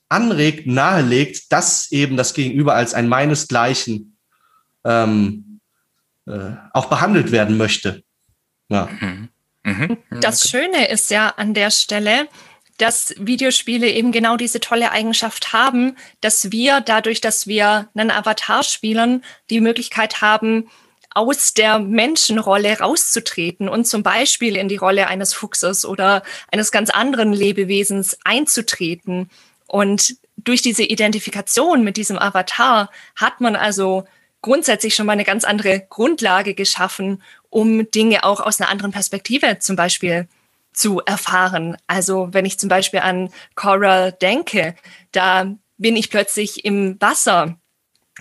anregt, 0.09 0.67
nahelegt, 0.67 1.53
dass 1.53 1.91
eben 1.91 2.17
das 2.17 2.35
Gegenüber 2.35 2.75
als 2.75 2.95
ein 2.95 3.09
meinesgleichen 3.09 4.17
ähm, 4.85 5.61
äh, 6.27 6.53
auch 6.73 6.87
behandelt 6.87 7.33
werden 7.33 7.57
möchte. 7.57 8.03
Ja. 8.69 8.89
Mhm. 9.01 9.29
Mhm. 9.65 9.99
Das 10.21 10.49
Schöne 10.49 10.89
ist 10.89 11.11
ja 11.11 11.29
an 11.29 11.55
der 11.55 11.71
Stelle, 11.71 12.29
dass 12.79 13.15
Videospiele 13.19 13.89
eben 13.89 14.13
genau 14.13 14.37
diese 14.37 14.61
tolle 14.61 14.91
Eigenschaft 14.91 15.53
haben, 15.53 15.97
dass 16.21 16.51
wir 16.51 16.81
dadurch, 16.81 17.21
dass 17.21 17.47
wir 17.47 17.89
einen 17.95 18.11
Avatar 18.11 18.63
spielen, 18.63 19.25
die 19.51 19.61
Möglichkeit 19.61 20.21
haben, 20.21 20.69
aus 21.11 21.55
der 21.55 21.79
Menschenrolle 21.79 22.81
rauszutreten 22.81 23.69
und 23.69 23.87
zum 23.87 24.03
Beispiel 24.03 24.57
in 24.57 24.69
die 24.69 24.77
Rolle 24.77 25.07
eines 25.07 25.33
Fuchses 25.33 25.87
oder 25.87 26.25
eines 26.51 26.73
ganz 26.73 26.91
anderen 26.91 27.33
Lebewesens 27.33 28.19
einzutreten. 28.25 29.31
Und 29.67 30.17
durch 30.37 30.63
diese 30.63 30.83
Identifikation 30.83 31.85
mit 31.85 31.97
diesem 31.97 32.19
Avatar 32.19 32.91
hat 33.17 33.41
man 33.41 33.57
also 33.57 34.05
grundsätzlich 34.43 34.95
schon 34.95 35.07
mal 35.07 35.13
eine 35.13 35.25
ganz 35.25 35.45
andere 35.45 35.81
Grundlage 35.89 36.55
geschaffen, 36.55 37.23
um 37.49 37.91
Dinge 37.91 38.25
auch 38.25 38.41
aus 38.41 38.61
einer 38.61 38.69
anderen 38.69 38.93
Perspektive 38.93 39.59
zum 39.59 39.75
Beispiel 39.77 40.29
zu 40.75 41.01
erfahren. 41.01 41.77
Also 41.87 42.29
wenn 42.33 42.45
ich 42.45 42.59
zum 42.59 42.69
Beispiel 42.69 43.01
an 43.01 43.31
Coral 43.55 44.13
denke, 44.13 44.75
da 45.13 45.55
bin 45.79 45.97
ich 45.97 46.11
plötzlich 46.11 46.65
im 46.65 47.01
Wasser. 47.01 47.59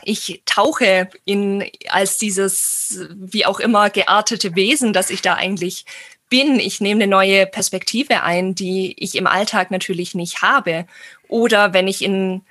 Ich 0.03 0.41
tauche 0.45 1.09
in 1.25 1.69
als 1.89 2.17
dieses 2.17 2.99
wie 3.15 3.45
auch 3.45 3.59
immer 3.59 3.89
geartete 3.89 4.55
Wesen, 4.55 4.93
das 4.93 5.09
ich 5.09 5.21
da 5.21 5.35
eigentlich 5.35 5.85
bin. 6.29 6.59
Ich 6.59 6.81
nehme 6.81 7.03
eine 7.03 7.11
neue 7.11 7.45
Perspektive 7.45 8.23
ein, 8.23 8.55
die 8.55 8.95
ich 8.97 9.15
im 9.15 9.27
Alltag 9.27 9.71
natürlich 9.71 10.15
nicht 10.15 10.41
habe. 10.41 10.85
Oder 11.27 11.73
wenn 11.73 11.87
ich 11.87 12.01
in 12.01 12.43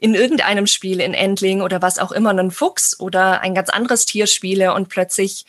in 0.00 0.14
irgendeinem 0.14 0.66
Spiel 0.66 1.00
in 1.00 1.14
Endling 1.14 1.60
oder 1.60 1.82
was 1.82 1.98
auch 1.98 2.12
immer 2.12 2.30
einen 2.30 2.50
Fuchs 2.50 2.98
oder 3.00 3.40
ein 3.40 3.54
ganz 3.54 3.68
anderes 3.68 4.06
Tier 4.06 4.26
spiele 4.26 4.72
und 4.72 4.88
plötzlich 4.88 5.44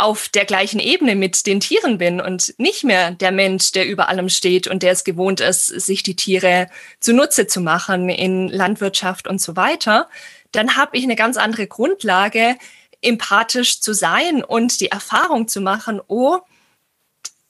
auf 0.00 0.28
der 0.28 0.46
gleichen 0.46 0.80
Ebene 0.80 1.14
mit 1.14 1.46
den 1.46 1.60
Tieren 1.60 1.98
bin 1.98 2.20
und 2.20 2.54
nicht 2.58 2.84
mehr 2.84 3.10
der 3.10 3.32
Mensch, 3.32 3.72
der 3.72 3.86
über 3.86 4.08
allem 4.08 4.28
steht 4.28 4.66
und 4.66 4.82
der 4.82 4.92
es 4.92 5.04
gewohnt 5.04 5.40
ist, 5.40 5.66
sich 5.66 6.02
die 6.02 6.16
Tiere 6.16 6.68
zunutze 7.00 7.46
zu 7.46 7.60
machen 7.60 8.08
in 8.08 8.48
Landwirtschaft 8.48 9.28
und 9.28 9.40
so 9.40 9.56
weiter, 9.56 10.08
dann 10.52 10.76
habe 10.76 10.96
ich 10.96 11.04
eine 11.04 11.16
ganz 11.16 11.36
andere 11.36 11.66
Grundlage, 11.66 12.56
empathisch 13.02 13.80
zu 13.80 13.92
sein 13.92 14.42
und 14.42 14.80
die 14.80 14.90
Erfahrung 14.90 15.48
zu 15.48 15.60
machen, 15.60 16.00
oh, 16.08 16.38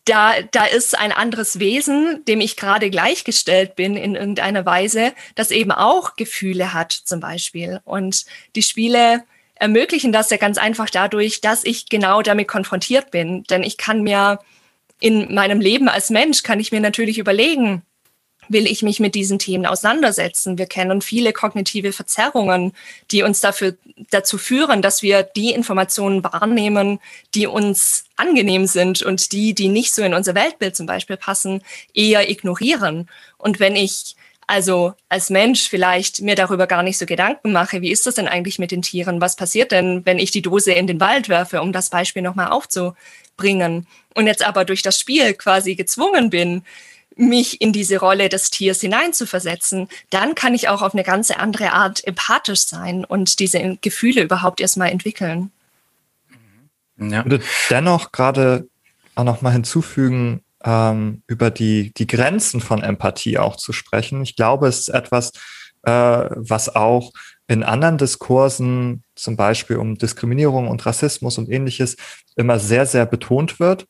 da, 0.04 0.42
da 0.42 0.64
ist 0.64 0.98
ein 0.98 1.12
anderes 1.12 1.58
Wesen, 1.58 2.24
dem 2.26 2.40
ich 2.40 2.56
gerade 2.56 2.90
gleichgestellt 2.90 3.76
bin 3.76 3.96
in 3.96 4.14
irgendeiner 4.14 4.64
Weise, 4.66 5.12
das 5.34 5.50
eben 5.50 5.72
auch 5.72 6.16
Gefühle 6.16 6.72
hat 6.72 6.92
zum 6.92 7.20
Beispiel. 7.20 7.80
Und 7.84 8.24
die 8.56 8.62
Spiele 8.62 9.24
ermöglichen 9.54 10.10
das 10.10 10.30
ja 10.30 10.38
ganz 10.38 10.58
einfach 10.58 10.88
dadurch, 10.90 11.40
dass 11.40 11.64
ich 11.64 11.88
genau 11.88 12.22
damit 12.22 12.48
konfrontiert 12.48 13.10
bin. 13.10 13.44
Denn 13.44 13.62
ich 13.62 13.76
kann 13.76 14.02
mir 14.02 14.40
in 15.00 15.34
meinem 15.34 15.60
Leben 15.60 15.88
als 15.88 16.10
Mensch 16.10 16.42
kann 16.42 16.60
ich 16.60 16.72
mir 16.72 16.80
natürlich 16.80 17.18
überlegen, 17.18 17.82
will 18.50 18.66
ich 18.66 18.82
mich 18.82 19.00
mit 19.00 19.14
diesen 19.14 19.38
Themen 19.38 19.64
auseinandersetzen. 19.64 20.58
Wir 20.58 20.66
kennen 20.66 21.00
viele 21.00 21.32
kognitive 21.32 21.92
Verzerrungen, 21.92 22.72
die 23.10 23.22
uns 23.22 23.40
dafür, 23.40 23.76
dazu 24.10 24.38
führen, 24.38 24.82
dass 24.82 25.02
wir 25.02 25.22
die 25.22 25.52
Informationen 25.52 26.24
wahrnehmen, 26.24 26.98
die 27.34 27.46
uns 27.46 28.04
angenehm 28.16 28.66
sind 28.66 29.02
und 29.02 29.32
die, 29.32 29.54
die 29.54 29.68
nicht 29.68 29.94
so 29.94 30.02
in 30.02 30.14
unser 30.14 30.34
Weltbild 30.34 30.76
zum 30.76 30.86
Beispiel 30.86 31.16
passen, 31.16 31.62
eher 31.94 32.28
ignorieren. 32.28 33.08
Und 33.38 33.60
wenn 33.60 33.76
ich 33.76 34.16
also 34.48 34.94
als 35.08 35.30
Mensch 35.30 35.68
vielleicht 35.68 36.22
mir 36.22 36.34
darüber 36.34 36.66
gar 36.66 36.82
nicht 36.82 36.98
so 36.98 37.06
Gedanken 37.06 37.52
mache, 37.52 37.82
wie 37.82 37.92
ist 37.92 38.04
das 38.08 38.16
denn 38.16 38.26
eigentlich 38.26 38.58
mit 38.58 38.72
den 38.72 38.82
Tieren? 38.82 39.20
Was 39.20 39.36
passiert 39.36 39.70
denn, 39.70 40.04
wenn 40.04 40.18
ich 40.18 40.32
die 40.32 40.42
Dose 40.42 40.72
in 40.72 40.88
den 40.88 40.98
Wald 40.98 41.28
werfe, 41.28 41.62
um 41.62 41.70
das 41.70 41.88
Beispiel 41.88 42.22
nochmal 42.22 42.48
aufzubringen? 42.48 43.86
Und 44.16 44.26
jetzt 44.26 44.44
aber 44.44 44.64
durch 44.64 44.82
das 44.82 44.98
Spiel 44.98 45.34
quasi 45.34 45.76
gezwungen 45.76 46.30
bin, 46.30 46.64
mich 47.16 47.60
in 47.60 47.72
diese 47.72 47.98
Rolle 47.98 48.28
des 48.28 48.50
Tiers 48.50 48.80
hineinzuversetzen, 48.80 49.88
dann 50.10 50.34
kann 50.34 50.54
ich 50.54 50.68
auch 50.68 50.82
auf 50.82 50.94
eine 50.94 51.04
ganz 51.04 51.30
andere 51.30 51.72
Art 51.72 52.06
empathisch 52.06 52.66
sein 52.66 53.04
und 53.04 53.38
diese 53.40 53.78
Gefühle 53.80 54.22
überhaupt 54.22 54.60
erstmal 54.60 54.90
entwickeln. 54.90 55.50
Ja. 56.98 57.20
Ich 57.20 57.24
würde 57.30 57.44
dennoch 57.68 58.12
gerade 58.12 58.68
auch 59.14 59.24
noch 59.24 59.42
mal 59.42 59.52
hinzufügen, 59.52 60.42
ähm, 60.64 61.22
über 61.26 61.50
die, 61.50 61.92
die 61.94 62.06
Grenzen 62.06 62.60
von 62.60 62.82
Empathie 62.82 63.38
auch 63.38 63.56
zu 63.56 63.72
sprechen. 63.72 64.22
Ich 64.22 64.36
glaube, 64.36 64.68
es 64.68 64.80
ist 64.80 64.88
etwas, 64.88 65.32
äh, 65.82 65.90
was 65.92 66.74
auch 66.74 67.12
in 67.48 67.62
anderen 67.64 67.98
Diskursen, 67.98 69.02
zum 69.14 69.36
Beispiel 69.36 69.76
um 69.76 69.98
Diskriminierung 69.98 70.68
und 70.68 70.84
Rassismus 70.86 71.38
und 71.38 71.48
ähnliches, 71.50 71.96
immer 72.36 72.58
sehr, 72.58 72.86
sehr 72.86 73.06
betont 73.06 73.58
wird. 73.58 73.86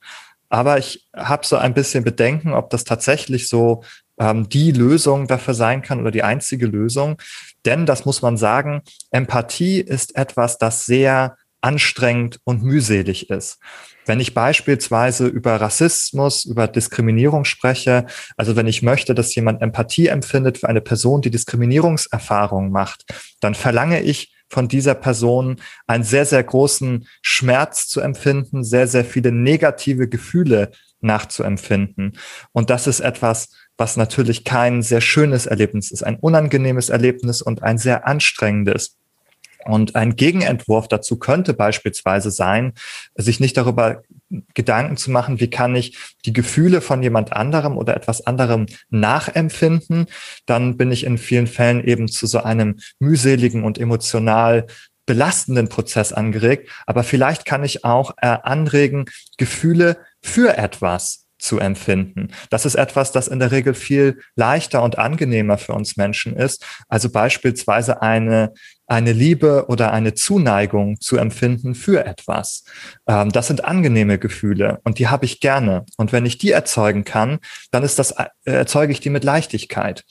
Aber 0.51 0.79
ich 0.79 1.09
habe 1.17 1.47
so 1.47 1.57
ein 1.57 1.75
bisschen 1.75 2.05
Bedenken, 2.05 2.53
ob 2.53 2.71
das 2.71 2.85
tatsächlich 2.85 3.49
so 3.49 3.83
ähm, 4.19 4.49
die 4.49 4.73
Lösung 4.73 5.27
dafür 5.27 5.55
sein 5.55 5.81
kann 5.81 6.01
oder 6.01 6.11
die 6.11 6.25
einzige 6.25 6.67
Lösung. 6.67 7.17
Denn 7.65 7.87
das 7.87 8.05
muss 8.05 8.21
man 8.21 8.37
sagen, 8.37 8.83
Empathie 9.11 9.81
ist 9.81 10.17
etwas, 10.17 10.59
das 10.59 10.85
sehr 10.85 11.37
anstrengend 11.63 12.41
und 12.45 12.63
mühselig 12.63 13.31
ist. 13.31 13.59
Wenn 14.07 14.19
ich 14.19 14.35
beispielsweise 14.35 15.27
über 15.27 15.61
Rassismus, 15.61 16.45
über 16.45 16.67
Diskriminierung 16.67 17.45
spreche, 17.45 18.07
also 18.37 18.57
wenn 18.57 18.67
ich 18.67 18.83
möchte, 18.83 19.15
dass 19.15 19.35
jemand 19.35 19.63
Empathie 19.63 20.09
empfindet 20.09 20.59
für 20.59 20.69
eine 20.69 20.81
Person, 20.81 21.21
die 21.21 21.31
Diskriminierungserfahrungen 21.31 22.73
macht, 22.73 23.05
dann 23.41 23.55
verlange 23.55 24.01
ich 24.01 24.35
von 24.51 24.69
dieser 24.69 24.95
Person 24.95 25.57
einen 25.87 26.05
sehr, 26.05 26.27
sehr 26.27 26.43
großen 26.43 27.07
Schmerz 27.23 27.89
zu 27.89 28.01
empfinden, 28.01 28.63
sehr, 28.65 28.87
sehr 28.87 29.05
viele 29.05 29.33
negative 29.33 30.09
Gefühle 30.09 30.73
nachzuempfinden. 31.01 32.19
Und 32.53 32.69
das 32.69 32.87
ist 32.87 33.01
etwas, 33.01 33.49
was 33.79 33.97
natürlich 33.97 34.45
kein 34.45 34.83
sehr 34.83 35.01
schönes 35.01 35.47
Erlebnis 35.47 35.91
ist, 35.91 36.03
ein 36.03 36.17
unangenehmes 36.17 36.91
Erlebnis 36.91 37.41
und 37.41 37.63
ein 37.63 37.79
sehr 37.79 38.07
anstrengendes. 38.07 39.00
Und 39.67 39.95
ein 39.95 40.17
Gegenentwurf 40.17 40.89
dazu 40.89 41.19
könnte 41.19 41.55
beispielsweise 41.55 42.31
sein, 42.31 42.73
sich 43.15 43.41
nicht 43.41 43.57
darüber 43.57 44.03
Gedanken 44.55 44.97
zu 44.97 45.11
machen, 45.11 45.41
wie 45.41 45.51
kann 45.51 45.75
ich 45.75 45.99
die 46.25 46.33
Gefühle 46.33 46.81
von 46.81 47.03
jemand 47.03 47.33
anderem 47.33 47.77
oder 47.77 47.97
etwas 47.97 48.27
anderem 48.27 48.67
nachempfinden. 48.89 50.07
Dann 50.47 50.77
bin 50.77 50.93
ich 50.93 51.05
in 51.05 51.19
vielen 51.19 51.47
Fällen 51.47 51.85
eben 51.85 52.09
zu 52.09 52.27
so 52.27 52.43
einem 52.43 52.79
mühseligen 52.99 53.65
und 53.65 53.79
emotional 53.79 54.67
belastenden 55.07 55.69
Prozess 55.69 56.13
angeregt. 56.13 56.71
Aber 56.87 57.03
vielleicht 57.03 57.45
kann 57.45 57.65
ich 57.65 57.85
auch 57.85 58.13
äh, 58.19 58.39
anregen, 58.43 59.07
Gefühle 59.37 59.99
für 60.23 60.57
etwas 60.57 61.20
zu 61.41 61.59
empfinden. 61.59 62.29
Das 62.51 62.67
ist 62.67 62.75
etwas, 62.75 63.13
das 63.13 63.29
in 63.29 63.39
der 63.39 63.51
Regel 63.51 63.75
viel 63.75 64.21
leichter 64.37 64.83
und 64.83 64.99
angenehmer 64.99 65.59
für 65.59 65.73
uns 65.73 65.97
Menschen 65.97 66.37
ist. 66.37 66.65
Also 66.89 67.11
beispielsweise 67.11 68.03
eine, 68.03 68.53
eine 68.87 69.13
Liebe 69.13 69.67
oder 69.69 69.93
eine 69.93 70.15
Zuneigung 70.15 71.01
zu 71.01 71.17
empfinden 71.17 71.75
für 71.75 72.05
etwas. 72.05 72.65
Ähm, 73.07 73.31
das 73.31 73.47
sind 73.47 73.65
angenehme 73.65 74.19
Gefühle 74.19 74.81
und 74.85 74.99
die 74.99 75.09
habe 75.09 75.25
ich 75.25 75.41
gerne. 75.41 75.85
Und 75.97 76.13
wenn 76.13 76.27
ich 76.27 76.39
die 76.39 76.51
erzeugen 76.51 77.05
kann, 77.05 77.39
dann 77.71 77.83
ist 77.83 77.99
das, 77.99 78.13
äh, 78.13 78.27
erzeuge 78.45 78.93
ich 78.93 79.01
die 79.01 79.11
mit 79.11 79.25
Leichtigkeit. 79.25 80.05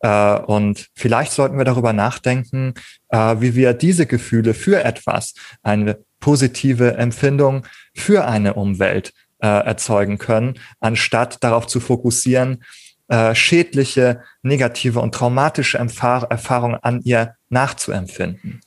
Äh, 0.00 0.38
und 0.38 0.88
vielleicht 0.94 1.32
sollten 1.32 1.58
wir 1.58 1.64
darüber 1.64 1.92
nachdenken, 1.92 2.74
äh, 3.08 3.36
wie 3.40 3.54
wir 3.54 3.74
diese 3.74 4.06
Gefühle 4.06 4.54
für 4.54 4.82
etwas, 4.82 5.34
eine 5.62 5.98
positive 6.20 6.94
Empfindung 6.94 7.66
für 7.94 8.26
eine 8.26 8.54
Umwelt 8.54 9.12
äh, 9.40 9.46
erzeugen 9.46 10.18
können, 10.18 10.58
anstatt 10.80 11.42
darauf 11.42 11.66
zu 11.66 11.80
fokussieren, 11.80 12.62
äh, 13.08 13.34
schädliche, 13.34 14.22
negative 14.42 15.00
und 15.00 15.14
traumatische 15.14 15.78
Erfahrungen 15.78 16.78
an 16.82 17.00
ihr 17.02 17.34
nachzuempfinden. 17.48 18.60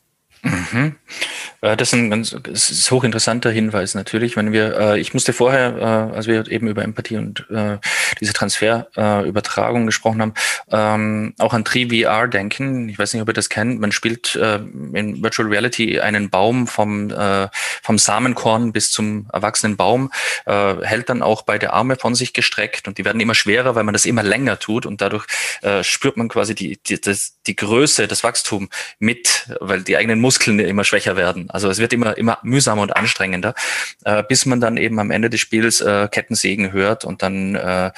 Mhm. 0.43 0.95
Äh, 1.63 1.77
das 1.77 1.89
ist 1.89 1.93
ein 1.93 2.09
ganz 2.09 2.33
ist 2.33 2.91
hochinteressanter 2.91 3.49
Hinweis 3.49 3.95
natürlich. 3.95 4.35
Wenn 4.35 4.51
wir, 4.51 4.77
äh, 4.77 4.99
ich 4.99 5.13
musste 5.13 5.31
vorher, 5.31 5.77
äh, 5.77 6.15
als 6.15 6.27
wir 6.27 6.47
eben 6.51 6.67
über 6.67 6.83
Empathie 6.83 7.17
und 7.17 7.45
diese 8.19 8.33
Transferübertragung 8.33 9.85
gesprochen 9.85 10.21
haben, 10.21 10.33
ähm, 10.71 11.33
auch 11.39 11.53
an 11.53 11.63
3VR 11.63 12.27
denken. 12.27 12.89
Ich 12.89 12.99
weiß 12.99 13.13
nicht, 13.13 13.21
ob 13.21 13.29
ihr 13.29 13.33
das 13.33 13.49
kennt. 13.49 13.79
Man 13.79 13.91
spielt 13.91 14.35
in 14.35 15.23
Virtual 15.23 15.47
Reality 15.47 15.99
einen 15.99 16.29
Baum 16.29 16.67
vom, 16.67 17.11
vom 17.81 17.97
Samenkorn 17.97 18.73
bis 18.73 18.91
zum 18.91 19.27
erwachsenen 19.31 19.77
Baum, 19.77 20.11
hält 20.45 21.09
dann 21.09 21.21
auch 21.21 21.43
beide 21.43 21.73
Arme 21.73 21.95
von 21.95 22.15
sich 22.15 22.33
gestreckt 22.33 22.87
und 22.87 22.97
die 22.97 23.05
werden 23.05 23.21
immer 23.21 23.35
schwerer, 23.35 23.75
weil 23.75 23.83
man 23.83 23.93
das 23.93 24.05
immer 24.05 24.23
länger 24.23 24.59
tut 24.59 24.85
und 24.85 25.01
dadurch 25.01 25.25
spürt 25.81 26.17
man 26.17 26.27
quasi 26.27 26.55
die, 26.55 26.79
die, 26.85 26.99
das, 26.99 27.35
die 27.45 27.55
Größe, 27.55 28.07
das 28.07 28.23
Wachstum 28.23 28.69
mit, 28.99 29.47
weil 29.59 29.83
die 29.83 29.97
eigenen 29.97 30.19
Muskeln 30.19 30.32
immer 30.41 30.83
schwächer 30.83 31.15
werden. 31.15 31.49
Also 31.49 31.69
es 31.69 31.79
wird 31.79 31.93
immer, 31.93 32.17
immer 32.17 32.39
mühsamer 32.43 32.81
und 32.81 32.95
anstrengender, 32.95 33.53
äh, 34.05 34.23
bis 34.23 34.45
man 34.45 34.59
dann 34.59 34.77
eben 34.77 34.99
am 34.99 35.11
Ende 35.11 35.29
des 35.29 35.39
Spiels 35.39 35.81
äh, 35.81 36.07
Kettensägen 36.09 36.71
hört 36.71 37.05
und 37.05 37.21
dann 37.23 37.55
äh, 37.55 37.91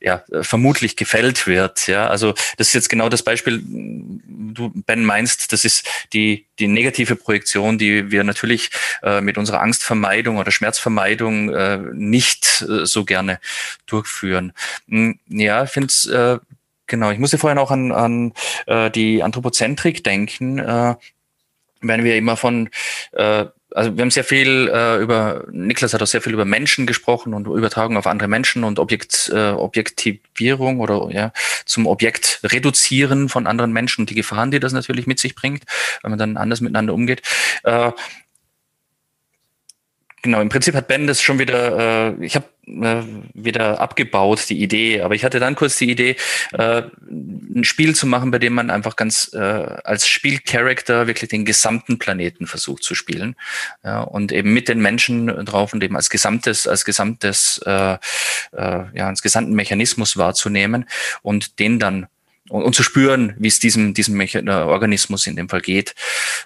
ja 0.00 0.24
vermutlich 0.42 0.96
gefällt 0.96 1.46
wird. 1.46 1.86
Ja, 1.86 2.08
also 2.08 2.34
das 2.56 2.68
ist 2.68 2.74
jetzt 2.74 2.88
genau 2.88 3.08
das 3.08 3.22
Beispiel. 3.22 3.62
Du 3.64 4.72
Ben 4.86 5.04
meinst, 5.04 5.52
das 5.52 5.64
ist 5.64 5.86
die 6.12 6.46
die 6.58 6.66
negative 6.66 7.16
Projektion, 7.16 7.78
die 7.78 8.10
wir 8.10 8.24
natürlich 8.24 8.70
äh, 9.02 9.20
mit 9.20 9.38
unserer 9.38 9.60
Angstvermeidung 9.60 10.38
oder 10.38 10.50
Schmerzvermeidung 10.50 11.50
äh, 11.50 11.78
nicht 11.92 12.64
äh, 12.68 12.84
so 12.84 13.04
gerne 13.04 13.38
durchführen. 13.86 14.52
Hm, 14.88 15.18
ja, 15.28 15.64
ich 15.64 15.70
finde 15.70 15.86
es 15.86 16.06
äh, 16.06 16.38
Genau, 16.88 17.10
ich 17.10 17.18
musste 17.18 17.36
vorhin 17.36 17.58
auch 17.58 17.70
an, 17.70 17.92
an 17.92 18.32
äh, 18.66 18.90
die 18.90 19.22
Anthropozentrik 19.22 20.02
denken. 20.02 20.58
Äh, 20.58 20.94
wenn 21.80 22.04
wir 22.04 22.16
immer 22.16 22.36
von, 22.36 22.68
äh, 23.12 23.46
also 23.74 23.96
wir 23.96 24.02
haben 24.02 24.10
sehr 24.10 24.24
viel 24.24 24.70
äh, 24.72 24.96
über, 24.96 25.44
Niklas 25.50 25.92
hat 25.92 26.02
auch 26.02 26.06
sehr 26.06 26.22
viel 26.22 26.32
über 26.32 26.44
Menschen 26.44 26.86
gesprochen 26.86 27.34
und 27.34 27.46
Übertragung 27.46 27.96
auf 27.96 28.06
andere 28.06 28.28
Menschen 28.28 28.64
und 28.64 28.78
Objekt, 28.78 29.30
äh, 29.34 29.50
Objektivierung 29.50 30.80
oder 30.80 31.08
ja, 31.10 31.32
zum 31.66 31.86
Objekt 31.86 32.40
reduzieren 32.44 33.28
von 33.28 33.46
anderen 33.46 33.72
Menschen 33.72 34.02
und 34.02 34.10
die 34.10 34.14
Gefahren, 34.14 34.50
die 34.50 34.60
das 34.60 34.72
natürlich 34.72 35.06
mit 35.06 35.18
sich 35.18 35.34
bringt, 35.34 35.64
wenn 36.02 36.10
man 36.10 36.18
dann 36.18 36.36
anders 36.36 36.60
miteinander 36.60 36.94
umgeht. 36.94 37.22
Äh, 37.64 37.92
Genau, 40.22 40.40
im 40.40 40.48
Prinzip 40.48 40.74
hat 40.74 40.88
Ben 40.88 41.06
das 41.06 41.22
schon 41.22 41.38
wieder, 41.38 42.16
äh, 42.18 42.24
ich 42.24 42.34
habe 42.34 42.46
äh, 42.66 43.02
wieder 43.34 43.80
abgebaut, 43.80 44.48
die 44.48 44.60
Idee, 44.62 45.00
aber 45.00 45.14
ich 45.14 45.24
hatte 45.24 45.38
dann 45.38 45.54
kurz 45.54 45.78
die 45.78 45.90
Idee, 45.90 46.16
äh, 46.52 46.82
ein 47.08 47.64
Spiel 47.64 47.94
zu 47.94 48.06
machen, 48.06 48.30
bei 48.30 48.38
dem 48.38 48.52
man 48.52 48.70
einfach 48.70 48.96
ganz 48.96 49.32
äh, 49.32 49.38
als 49.38 50.08
Spielcharakter 50.08 51.06
wirklich 51.06 51.30
den 51.30 51.44
gesamten 51.44 51.98
Planeten 51.98 52.46
versucht 52.46 52.82
zu 52.82 52.94
spielen 52.94 53.36
ja, 53.84 54.00
und 54.00 54.32
eben 54.32 54.52
mit 54.52 54.68
den 54.68 54.80
Menschen 54.80 55.28
drauf 55.44 55.72
und 55.72 55.82
eben 55.84 55.96
als 55.96 56.10
gesamtes, 56.10 56.66
als 56.66 56.84
gesamtes, 56.84 57.60
äh, 57.64 57.92
äh, 57.92 57.98
ja, 58.52 59.06
als 59.08 59.22
gesamten 59.22 59.54
Mechanismus 59.54 60.16
wahrzunehmen 60.16 60.88
und 61.22 61.58
den 61.58 61.78
dann 61.78 62.08
und, 62.48 62.62
und 62.62 62.74
zu 62.74 62.82
spüren, 62.82 63.34
wie 63.38 63.48
es 63.48 63.58
diesem, 63.58 63.94
diesem 63.94 64.20
äh, 64.20 64.48
Organismus 64.48 65.26
in 65.26 65.36
dem 65.36 65.48
Fall 65.48 65.60
geht. 65.60 65.94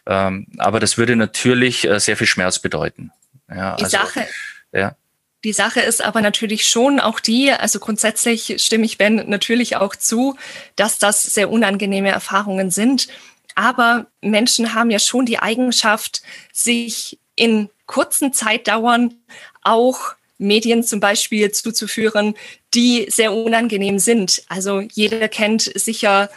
Ähm, 0.06 0.46
aber 0.58 0.80
das 0.80 0.98
würde 0.98 1.16
natürlich 1.16 1.88
äh, 1.88 2.00
sehr 2.00 2.16
viel 2.16 2.26
Schmerz 2.26 2.58
bedeuten. 2.58 3.12
Ja, 3.48 3.76
die 3.76 3.84
also, 3.84 3.96
Sache. 3.96 4.26
Ja. 4.72 4.96
Die 5.44 5.52
Sache 5.52 5.80
ist 5.80 6.02
aber 6.02 6.20
natürlich 6.20 6.68
schon 6.68 7.00
auch 7.00 7.18
die, 7.18 7.50
also 7.50 7.80
grundsätzlich 7.80 8.62
stimme 8.62 8.84
ich 8.84 8.96
Ben 8.96 9.28
natürlich 9.28 9.76
auch 9.76 9.96
zu, 9.96 10.36
dass 10.76 10.98
das 10.98 11.22
sehr 11.22 11.50
unangenehme 11.50 12.10
Erfahrungen 12.10 12.70
sind. 12.70 13.08
Aber 13.54 14.06
Menschen 14.20 14.74
haben 14.74 14.90
ja 14.90 14.98
schon 14.98 15.26
die 15.26 15.40
Eigenschaft, 15.40 16.22
sich 16.52 17.18
in 17.34 17.70
kurzen 17.86 18.32
Zeitdauern 18.32 19.14
auch 19.62 20.14
Medien 20.38 20.82
zum 20.82 21.00
Beispiel 21.00 21.50
zuzuführen, 21.50 22.34
die 22.74 23.06
sehr 23.08 23.32
unangenehm 23.32 23.98
sind. 23.98 24.42
Also 24.48 24.80
jeder 24.80 25.28
kennt 25.28 25.62
sicher 25.62 26.30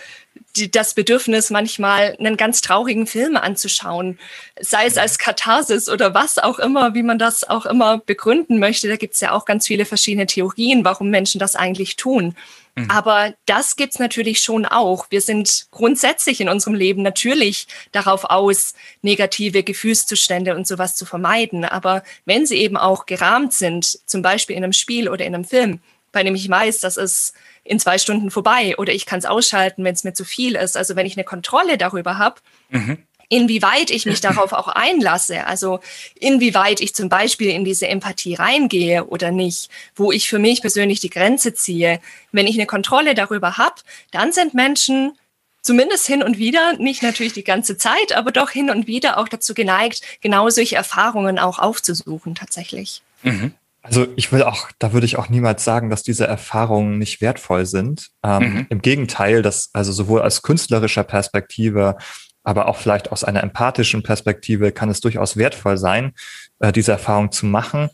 die, 0.55 0.71
das 0.71 0.93
Bedürfnis, 0.93 1.49
manchmal 1.49 2.15
einen 2.17 2.37
ganz 2.37 2.61
traurigen 2.61 3.07
Film 3.07 3.35
anzuschauen, 3.35 4.19
sei 4.59 4.85
es 4.85 4.97
als 4.97 5.17
Katharsis 5.17 5.89
oder 5.89 6.13
was 6.13 6.37
auch 6.37 6.59
immer, 6.59 6.93
wie 6.93 7.03
man 7.03 7.19
das 7.19 7.43
auch 7.43 7.65
immer 7.65 7.97
begründen 7.97 8.59
möchte. 8.59 8.87
Da 8.87 8.95
gibt 8.95 9.15
es 9.15 9.21
ja 9.21 9.31
auch 9.31 9.45
ganz 9.45 9.67
viele 9.67 9.85
verschiedene 9.85 10.25
Theorien, 10.25 10.85
warum 10.85 11.09
Menschen 11.09 11.39
das 11.39 11.55
eigentlich 11.55 11.95
tun. 11.95 12.35
Mhm. 12.75 12.91
Aber 12.91 13.33
das 13.45 13.75
gibt's 13.75 13.99
natürlich 13.99 14.41
schon 14.41 14.65
auch. 14.65 15.07
Wir 15.09 15.21
sind 15.21 15.67
grundsätzlich 15.71 16.41
in 16.41 16.49
unserem 16.49 16.73
Leben 16.73 17.01
natürlich 17.01 17.67
darauf 17.91 18.25
aus, 18.25 18.75
negative 19.01 19.63
Gefühlszustände 19.63 20.55
und 20.55 20.67
sowas 20.67 20.95
zu 20.95 21.05
vermeiden. 21.05 21.63
Aber 21.63 22.03
wenn 22.25 22.45
sie 22.45 22.57
eben 22.57 22.77
auch 22.77 23.05
gerahmt 23.05 23.53
sind, 23.53 23.99
zum 24.05 24.21
Beispiel 24.21 24.55
in 24.55 24.63
einem 24.63 24.73
Spiel 24.73 25.09
oder 25.09 25.25
in 25.25 25.33
einem 25.33 25.45
Film, 25.45 25.79
bei 26.15 26.23
dem 26.23 26.33
ich 26.33 26.49
weiß, 26.49 26.79
das 26.79 26.97
ist 26.97 27.33
in 27.63 27.79
zwei 27.79 27.97
Stunden 27.97 28.31
vorbei 28.31 28.75
oder 28.77 28.93
ich 28.93 29.05
kann 29.05 29.19
es 29.19 29.25
ausschalten, 29.25 29.83
wenn 29.83 29.93
es 29.93 30.03
mir 30.03 30.13
zu 30.13 30.23
viel 30.23 30.55
ist. 30.55 30.77
Also 30.77 30.95
wenn 30.95 31.05
ich 31.05 31.17
eine 31.17 31.25
Kontrolle 31.25 31.77
darüber 31.77 32.17
habe, 32.17 32.41
mhm 32.69 32.97
inwieweit 33.27 33.89
ich 33.89 34.05
mich 34.05 34.21
darauf 34.29 34.53
auch 34.53 34.67
einlasse, 34.67 35.47
also 35.47 35.79
inwieweit 36.19 36.79
ich 36.79 36.93
zum 36.93 37.09
Beispiel 37.09 37.49
in 37.49 37.65
diese 37.65 37.87
Empathie 37.87 38.35
reingehe 38.35 39.05
oder 39.05 39.31
nicht, 39.31 39.69
wo 39.95 40.11
ich 40.11 40.29
für 40.29 40.37
mich 40.37 40.61
persönlich 40.61 40.99
die 40.99 41.09
Grenze 41.09 41.55
ziehe. 41.55 41.99
Wenn 42.31 42.45
ich 42.45 42.55
eine 42.55 42.67
Kontrolle 42.67 43.15
darüber 43.15 43.57
habe, 43.57 43.75
dann 44.11 44.31
sind 44.31 44.53
Menschen 44.53 45.17
zumindest 45.63 46.05
hin 46.05 46.21
und 46.21 46.37
wieder, 46.37 46.73
nicht 46.77 47.01
natürlich 47.01 47.33
die 47.33 47.43
ganze 47.43 47.77
Zeit, 47.77 48.13
aber 48.15 48.31
doch 48.31 48.51
hin 48.51 48.69
und 48.69 48.85
wieder 48.85 49.17
auch 49.17 49.27
dazu 49.27 49.55
geneigt, 49.55 50.01
genau 50.21 50.49
solche 50.51 50.75
Erfahrungen 50.75 51.39
auch 51.39 51.57
aufzusuchen 51.57 52.35
tatsächlich. 52.35 53.01
Mhm. 53.23 53.55
Also 53.85 54.07
ich 54.15 54.31
will 54.31 54.43
auch, 54.43 54.69
da 54.79 54.93
würde 54.93 55.05
ich 55.05 55.17
auch 55.17 55.29
niemals 55.29 55.63
sagen, 55.63 55.89
dass 55.89 56.01
diese 56.01 56.25
Erfahrungen 56.25 56.97
nicht 56.97 57.21
wertvoll 57.21 57.65
sind. 57.65 58.09
Ähm, 58.23 58.41
mhm. 58.41 58.65
Im 58.69 58.81
Gegenteil, 58.81 59.41
dass 59.41 59.69
also 59.73 59.91
sowohl 59.91 60.21
aus 60.21 60.41
künstlerischer 60.41 61.03
Perspektive 61.03 61.97
aber 62.45 62.67
auch 62.67 62.77
vielleicht 62.77 63.11
aus 63.11 63.23
einer 63.23 63.43
empathischen 63.43 64.03
Perspektive 64.03 64.71
kann 64.71 64.89
es 64.89 65.01
durchaus 65.01 65.35
wertvoll 65.35 65.77
sein, 65.77 66.13
äh, 66.59 66.71
diese 66.71 66.91
Erfahrung 66.91 67.31
zu 67.31 67.45
machen 67.45 67.89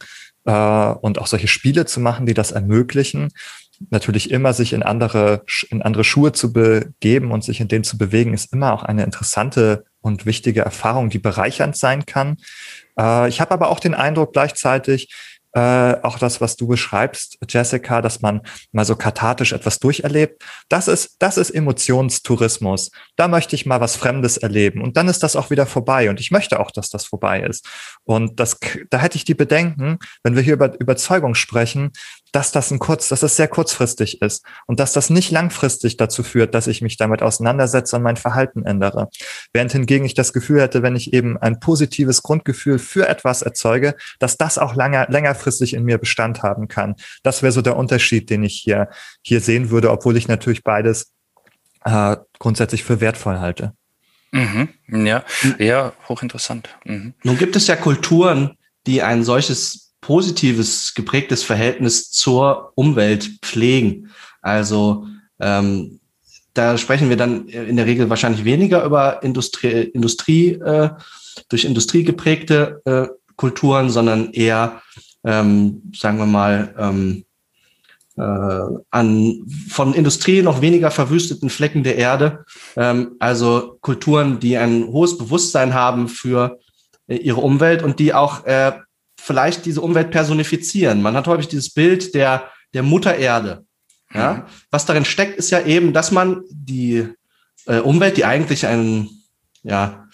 äh, 0.45 0.51
und 0.51 1.19
auch 1.19 1.27
solche 1.27 1.47
Spiele 1.47 1.85
zu 1.85 1.99
machen, 1.99 2.25
die 2.25 2.33
das 2.33 2.51
ermöglichen. 2.51 3.29
Natürlich 3.89 4.29
immer 4.29 4.53
sich 4.53 4.73
in 4.73 4.83
andere, 4.83 5.43
in 5.69 5.81
andere 5.81 6.03
Schuhe 6.03 6.33
zu 6.33 6.53
begeben 6.53 7.31
und 7.31 7.43
sich 7.43 7.61
in 7.61 7.67
denen 7.67 7.83
zu 7.83 7.97
bewegen, 7.97 8.33
ist 8.33 8.53
immer 8.53 8.73
auch 8.73 8.83
eine 8.83 9.03
interessante 9.03 9.85
und 10.01 10.25
wichtige 10.25 10.61
Erfahrung, 10.61 11.09
die 11.09 11.19
bereichernd 11.19 11.77
sein 11.77 12.05
kann. 12.05 12.37
Äh, 12.99 13.29
ich 13.29 13.39
habe 13.39 13.51
aber 13.51 13.69
auch 13.69 13.79
den 13.79 13.95
Eindruck 13.95 14.33
gleichzeitig, 14.33 15.13
äh, 15.53 15.95
auch 16.01 16.17
das, 16.17 16.41
was 16.41 16.55
du 16.55 16.67
beschreibst, 16.67 17.37
Jessica, 17.47 18.01
dass 18.01 18.21
man 18.21 18.41
mal 18.71 18.85
so 18.85 18.95
kathartisch 18.95 19.51
etwas 19.51 19.79
durcherlebt. 19.79 20.41
Das 20.69 20.87
ist, 20.87 21.17
das 21.19 21.37
ist 21.37 21.49
Emotionstourismus. 21.49 22.91
Da 23.15 23.27
möchte 23.27 23.55
ich 23.55 23.65
mal 23.65 23.81
was 23.81 23.95
Fremdes 23.95 24.37
erleben 24.37 24.81
und 24.81 24.97
dann 24.97 25.07
ist 25.07 25.23
das 25.23 25.35
auch 25.35 25.49
wieder 25.49 25.65
vorbei 25.65 26.09
und 26.09 26.19
ich 26.19 26.31
möchte 26.31 26.59
auch, 26.59 26.71
dass 26.71 26.89
das 26.89 27.05
vorbei 27.05 27.41
ist. 27.41 27.67
Und 28.03 28.39
das, 28.39 28.57
da 28.89 28.99
hätte 28.99 29.17
ich 29.17 29.25
die 29.25 29.35
Bedenken, 29.35 29.99
wenn 30.23 30.35
wir 30.35 30.41
hier 30.41 30.53
über 30.53 30.79
Überzeugung 30.79 31.35
sprechen, 31.35 31.91
dass 32.31 32.51
das 32.51 32.71
ein 32.71 32.79
kurz, 32.79 33.09
dass 33.09 33.19
das 33.19 33.35
sehr 33.35 33.47
kurzfristig 33.47 34.21
ist 34.21 34.45
und 34.65 34.79
dass 34.79 34.93
das 34.93 35.09
nicht 35.09 35.31
langfristig 35.31 35.97
dazu 35.97 36.23
führt, 36.23 36.55
dass 36.55 36.67
ich 36.67 36.81
mich 36.81 36.97
damit 36.97 37.21
auseinandersetze 37.21 37.95
und 37.97 38.03
mein 38.03 38.17
Verhalten 38.17 38.65
ändere. 38.65 39.09
Während 39.53 39.71
hingegen 39.71 40.05
ich 40.05 40.13
das 40.13 40.33
Gefühl 40.33 40.61
hätte, 40.61 40.81
wenn 40.83 40.95
ich 40.95 41.13
eben 41.13 41.37
ein 41.37 41.59
positives 41.59 42.23
Grundgefühl 42.23 42.79
für 42.79 43.07
etwas 43.07 43.41
erzeuge, 43.41 43.95
dass 44.19 44.37
das 44.37 44.57
auch 44.57 44.75
länger, 44.75 45.07
längerfristig 45.09 45.73
in 45.73 45.83
mir 45.83 45.97
Bestand 45.97 46.43
haben 46.43 46.67
kann. 46.67 46.95
Das 47.23 47.43
wäre 47.43 47.51
so 47.51 47.61
der 47.61 47.75
Unterschied, 47.75 48.29
den 48.29 48.43
ich 48.43 48.55
hier, 48.55 48.89
hier 49.21 49.41
sehen 49.41 49.69
würde, 49.69 49.91
obwohl 49.91 50.17
ich 50.17 50.27
natürlich 50.27 50.63
beides 50.63 51.11
äh, 51.83 52.17
grundsätzlich 52.39 52.83
für 52.83 53.01
wertvoll 53.01 53.39
halte. 53.39 53.73
Mhm. 54.31 54.69
Ja, 54.87 55.25
ja, 55.59 55.93
hochinteressant. 56.07 56.69
Mhm. 56.85 57.13
Nun 57.23 57.37
gibt 57.37 57.55
es 57.55 57.67
ja 57.67 57.75
Kulturen, 57.75 58.57
die 58.87 59.01
ein 59.01 59.23
solches 59.23 59.90
positives, 60.01 60.93
geprägtes 60.93 61.43
Verhältnis 61.43 62.11
zur 62.11 62.73
Umwelt 62.75 63.29
pflegen. 63.41 64.09
Also 64.41 65.07
ähm, 65.39 65.99
da 66.53 66.77
sprechen 66.77 67.09
wir 67.09 67.17
dann 67.17 67.47
in 67.47 67.77
der 67.77 67.85
Regel 67.85 68.09
wahrscheinlich 68.09 68.43
weniger 68.43 68.83
über 68.83 69.23
Industrie, 69.23 69.83
Industrie 69.83 70.53
äh, 70.53 70.89
durch 71.49 71.65
Industrie 71.65 72.03
geprägte 72.03 72.81
äh, 72.85 73.07
Kulturen, 73.35 73.89
sondern 73.89 74.33
eher, 74.33 74.81
ähm, 75.23 75.91
sagen 75.95 76.17
wir 76.17 76.25
mal, 76.25 76.75
ähm, 76.77 77.25
äh, 78.17 78.77
an 78.89 79.45
von 79.69 79.93
Industrie 79.93 80.41
noch 80.41 80.61
weniger 80.61 80.91
verwüsteten 80.91 81.49
Flecken 81.49 81.83
der 81.83 81.95
Erde. 81.95 82.45
Ähm, 82.75 83.15
also 83.19 83.77
Kulturen, 83.81 84.39
die 84.39 84.57
ein 84.57 84.87
hohes 84.87 85.17
Bewusstsein 85.17 85.73
haben 85.73 86.09
für 86.09 86.59
äh, 87.07 87.15
ihre 87.15 87.41
Umwelt 87.41 87.83
und 87.83 87.99
die 87.99 88.13
auch 88.13 88.45
äh, 88.45 88.73
vielleicht 89.21 89.65
diese 89.65 89.81
Umwelt 89.81 90.11
personifizieren. 90.11 91.01
Man 91.01 91.15
hat 91.15 91.27
häufig 91.27 91.47
dieses 91.47 91.73
Bild 91.73 92.13
der, 92.15 92.49
der 92.73 92.83
Mutter 92.83 93.15
Erde. 93.15 93.65
Ja? 94.13 94.33
Mhm. 94.33 94.43
Was 94.71 94.85
darin 94.85 95.05
steckt, 95.05 95.37
ist 95.37 95.51
ja 95.51 95.61
eben, 95.61 95.93
dass 95.93 96.11
man 96.11 96.43
die 96.49 97.07
äh, 97.67 97.79
Umwelt, 97.79 98.17
die 98.17 98.25
eigentlich 98.25 98.65
einen, 98.65 99.09
ja, 99.63 100.07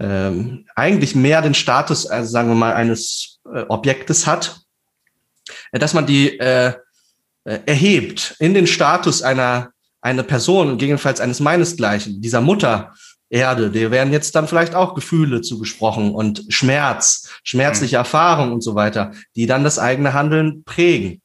ähm, 0.00 0.66
eigentlich 0.74 1.14
mehr 1.14 1.42
den 1.42 1.54
Status, 1.54 2.06
also 2.06 2.30
sagen 2.30 2.48
wir 2.48 2.54
mal, 2.54 2.74
eines 2.74 3.40
äh, 3.52 3.64
Objektes 3.68 4.26
hat, 4.26 4.60
äh, 5.72 5.78
dass 5.78 5.94
man 5.94 6.06
die 6.06 6.38
äh, 6.38 6.74
äh, 7.44 7.60
erhebt 7.66 8.36
in 8.38 8.54
den 8.54 8.66
Status 8.66 9.22
einer, 9.22 9.70
einer 10.00 10.22
Person, 10.22 10.70
gegebenenfalls 10.70 11.20
eines 11.20 11.40
meinesgleichen, 11.40 12.20
dieser 12.20 12.40
Mutter, 12.40 12.94
Erde, 13.30 13.70
dir 13.70 13.90
werden 13.90 14.12
jetzt 14.12 14.34
dann 14.34 14.48
vielleicht 14.48 14.74
auch 14.74 14.94
Gefühle 14.94 15.42
zugesprochen 15.42 16.14
und 16.14 16.44
Schmerz, 16.48 17.28
schmerzliche 17.44 17.96
mhm. 17.96 18.00
Erfahrungen 18.00 18.52
und 18.52 18.62
so 18.62 18.74
weiter, 18.74 19.12
die 19.36 19.46
dann 19.46 19.64
das 19.64 19.78
eigene 19.78 20.14
Handeln 20.14 20.64
prägen. 20.64 21.20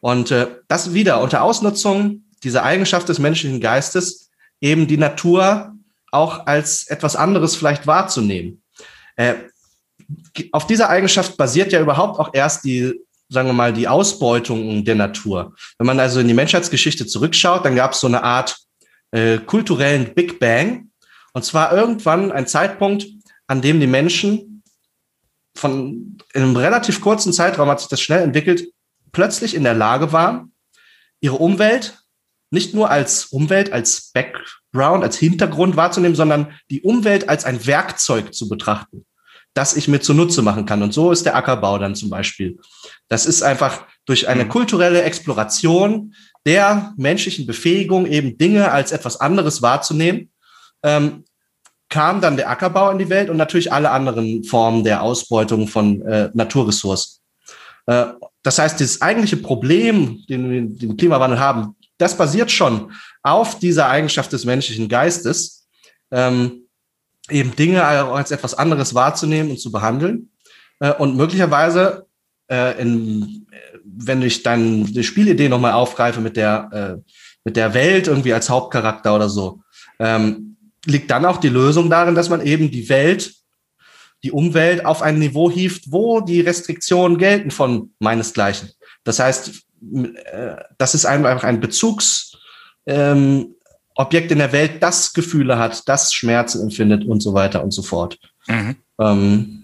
Und 0.00 0.30
äh, 0.30 0.48
das 0.68 0.94
wieder 0.94 1.20
unter 1.22 1.42
Ausnutzung 1.42 2.24
dieser 2.42 2.64
Eigenschaft 2.64 3.08
des 3.08 3.18
menschlichen 3.18 3.60
Geistes, 3.60 4.30
eben 4.60 4.86
die 4.86 4.96
Natur 4.96 5.72
auch 6.10 6.46
als 6.46 6.86
etwas 6.88 7.16
anderes 7.16 7.56
vielleicht 7.56 7.86
wahrzunehmen. 7.86 8.62
Äh, 9.16 9.34
auf 10.52 10.66
dieser 10.66 10.88
Eigenschaft 10.88 11.36
basiert 11.36 11.72
ja 11.72 11.80
überhaupt 11.80 12.18
auch 12.18 12.30
erst 12.32 12.64
die, 12.64 13.00
sagen 13.28 13.48
wir 13.48 13.54
mal, 13.54 13.72
die 13.72 13.88
Ausbeutung 13.88 14.84
der 14.84 14.94
Natur. 14.94 15.54
Wenn 15.78 15.86
man 15.86 16.00
also 16.00 16.20
in 16.20 16.28
die 16.28 16.34
Menschheitsgeschichte 16.34 17.06
zurückschaut, 17.06 17.64
dann 17.64 17.76
gab 17.76 17.92
es 17.92 18.00
so 18.00 18.06
eine 18.06 18.22
Art 18.22 18.56
äh, 19.12 19.38
kulturellen 19.38 20.14
Big 20.14 20.38
Bang, 20.38 20.90
und 21.34 21.44
zwar 21.44 21.72
irgendwann 21.72 22.32
ein 22.32 22.46
Zeitpunkt, 22.46 23.06
an 23.46 23.60
dem 23.60 23.80
die 23.80 23.86
Menschen 23.86 24.62
von 25.54 26.18
in 26.32 26.42
einem 26.42 26.56
relativ 26.56 27.00
kurzen 27.00 27.32
Zeitraum 27.32 27.68
hat 27.68 27.80
sich 27.80 27.88
das 27.88 28.00
schnell 28.00 28.22
entwickelt, 28.22 28.72
plötzlich 29.12 29.54
in 29.54 29.64
der 29.64 29.74
Lage 29.74 30.12
waren, 30.12 30.52
ihre 31.20 31.36
Umwelt 31.36 31.98
nicht 32.50 32.72
nur 32.72 32.90
als 32.90 33.26
Umwelt, 33.26 33.72
als 33.72 34.12
Background, 34.12 35.02
als 35.02 35.18
Hintergrund 35.18 35.76
wahrzunehmen, 35.76 36.14
sondern 36.16 36.54
die 36.70 36.82
Umwelt 36.82 37.28
als 37.28 37.44
ein 37.44 37.66
Werkzeug 37.66 38.32
zu 38.32 38.48
betrachten, 38.48 39.04
das 39.54 39.76
ich 39.76 39.88
mir 39.88 40.00
zunutze 40.00 40.40
machen 40.42 40.64
kann. 40.64 40.82
Und 40.82 40.94
so 40.94 41.10
ist 41.10 41.26
der 41.26 41.34
Ackerbau 41.34 41.78
dann 41.78 41.96
zum 41.96 42.10
Beispiel. 42.10 42.58
Das 43.08 43.26
ist 43.26 43.42
einfach 43.42 43.86
durch 44.06 44.28
eine 44.28 44.44
mhm. 44.44 44.50
kulturelle 44.50 45.02
Exploration 45.02 46.14
der 46.46 46.94
menschlichen 46.96 47.46
Befähigung, 47.46 48.06
eben 48.06 48.38
Dinge 48.38 48.70
als 48.70 48.92
etwas 48.92 49.20
anderes 49.20 49.62
wahrzunehmen, 49.62 50.30
ähm, 50.84 51.24
kam 51.88 52.20
dann 52.20 52.36
der 52.36 52.50
Ackerbau 52.50 52.90
in 52.90 52.98
die 52.98 53.08
Welt 53.08 53.30
und 53.30 53.36
natürlich 53.36 53.72
alle 53.72 53.90
anderen 53.90 54.44
Formen 54.44 54.84
der 54.84 55.02
Ausbeutung 55.02 55.66
von 55.66 56.02
äh, 56.02 56.30
Naturressourcen. 56.34 57.20
Äh, 57.86 58.06
das 58.42 58.58
heißt, 58.58 58.80
das 58.80 59.00
eigentliche 59.02 59.38
Problem, 59.38 60.22
den 60.28 60.50
wir 60.50 60.60
den 60.62 60.96
Klimawandel 60.96 61.40
haben, 61.40 61.76
das 61.98 62.16
basiert 62.16 62.50
schon 62.50 62.92
auf 63.22 63.58
dieser 63.58 63.88
Eigenschaft 63.88 64.32
des 64.32 64.44
menschlichen 64.44 64.88
Geistes, 64.88 65.66
ähm, 66.10 66.66
eben 67.30 67.56
Dinge 67.56 67.84
als 67.84 68.30
etwas 68.30 68.54
anderes 68.54 68.94
wahrzunehmen 68.94 69.52
und 69.52 69.58
zu 69.58 69.72
behandeln. 69.72 70.30
Äh, 70.80 70.92
und 70.92 71.16
möglicherweise, 71.16 72.06
äh, 72.50 72.80
in, 72.80 73.46
wenn 73.84 74.22
ich 74.22 74.42
dann 74.42 74.84
die 74.84 75.04
Spielidee 75.04 75.48
nochmal 75.48 75.72
aufgreife 75.72 76.20
mit 76.20 76.36
der, 76.36 76.68
äh, 76.72 77.10
mit 77.44 77.56
der 77.56 77.72
Welt 77.74 78.08
irgendwie 78.08 78.34
als 78.34 78.50
Hauptcharakter 78.50 79.14
oder 79.14 79.28
so, 79.28 79.60
ähm, 79.98 80.53
liegt 80.86 81.10
dann 81.10 81.24
auch 81.24 81.38
die 81.38 81.48
Lösung 81.48 81.90
darin, 81.90 82.14
dass 82.14 82.28
man 82.28 82.40
eben 82.44 82.70
die 82.70 82.88
Welt, 82.88 83.34
die 84.22 84.32
Umwelt 84.32 84.84
auf 84.86 85.02
ein 85.02 85.18
Niveau 85.18 85.50
hieft, 85.50 85.90
wo 85.90 86.20
die 86.20 86.40
Restriktionen 86.40 87.18
gelten 87.18 87.50
von 87.50 87.90
meinesgleichen. 87.98 88.70
Das 89.04 89.18
heißt, 89.18 89.50
äh, 89.92 90.56
das 90.78 90.94
ist 90.94 91.04
einfach 91.04 91.44
ein 91.44 91.60
Bezugsobjekt 91.60 92.34
ähm, 92.86 93.54
in 93.96 94.38
der 94.38 94.52
Welt, 94.52 94.82
das 94.82 95.12
Gefühle 95.12 95.58
hat, 95.58 95.88
das 95.88 96.12
Schmerzen 96.12 96.62
empfindet 96.62 97.04
und 97.04 97.20
so 97.20 97.34
weiter 97.34 97.62
und 97.62 97.72
so 97.72 97.82
fort. 97.82 98.18
Mhm. 98.46 98.76
Ähm, 98.98 99.63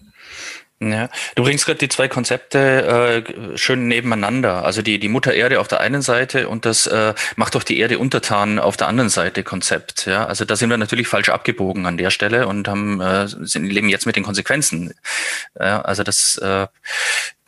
Ja, 0.82 1.10
du 1.34 1.42
bringst 1.42 1.66
gerade 1.66 1.78
die 1.78 1.90
zwei 1.90 2.08
Konzepte 2.08 3.24
äh, 3.52 3.58
schön 3.58 3.86
nebeneinander. 3.86 4.64
Also 4.64 4.80
die, 4.80 4.98
die 4.98 5.08
Mutter 5.08 5.34
Erde 5.34 5.60
auf 5.60 5.68
der 5.68 5.80
einen 5.80 6.00
Seite 6.00 6.48
und 6.48 6.64
das 6.64 6.86
äh, 6.86 7.12
macht 7.36 7.54
doch 7.54 7.64
die 7.64 7.78
Erde 7.78 7.98
untertan 7.98 8.58
auf 8.58 8.78
der 8.78 8.88
anderen 8.88 9.10
Seite 9.10 9.42
Konzept. 9.42 10.06
Ja, 10.06 10.24
also 10.24 10.46
da 10.46 10.56
sind 10.56 10.70
wir 10.70 10.78
natürlich 10.78 11.06
falsch 11.06 11.28
abgebogen 11.28 11.84
an 11.84 11.98
der 11.98 12.10
Stelle 12.10 12.46
und 12.46 12.66
haben 12.66 12.98
äh, 13.02 13.28
sind, 13.28 13.66
leben 13.66 13.90
jetzt 13.90 14.06
mit 14.06 14.16
den 14.16 14.24
Konsequenzen. 14.24 14.94
Ja, 15.58 15.82
also 15.82 16.02
das 16.02 16.38
äh, 16.38 16.66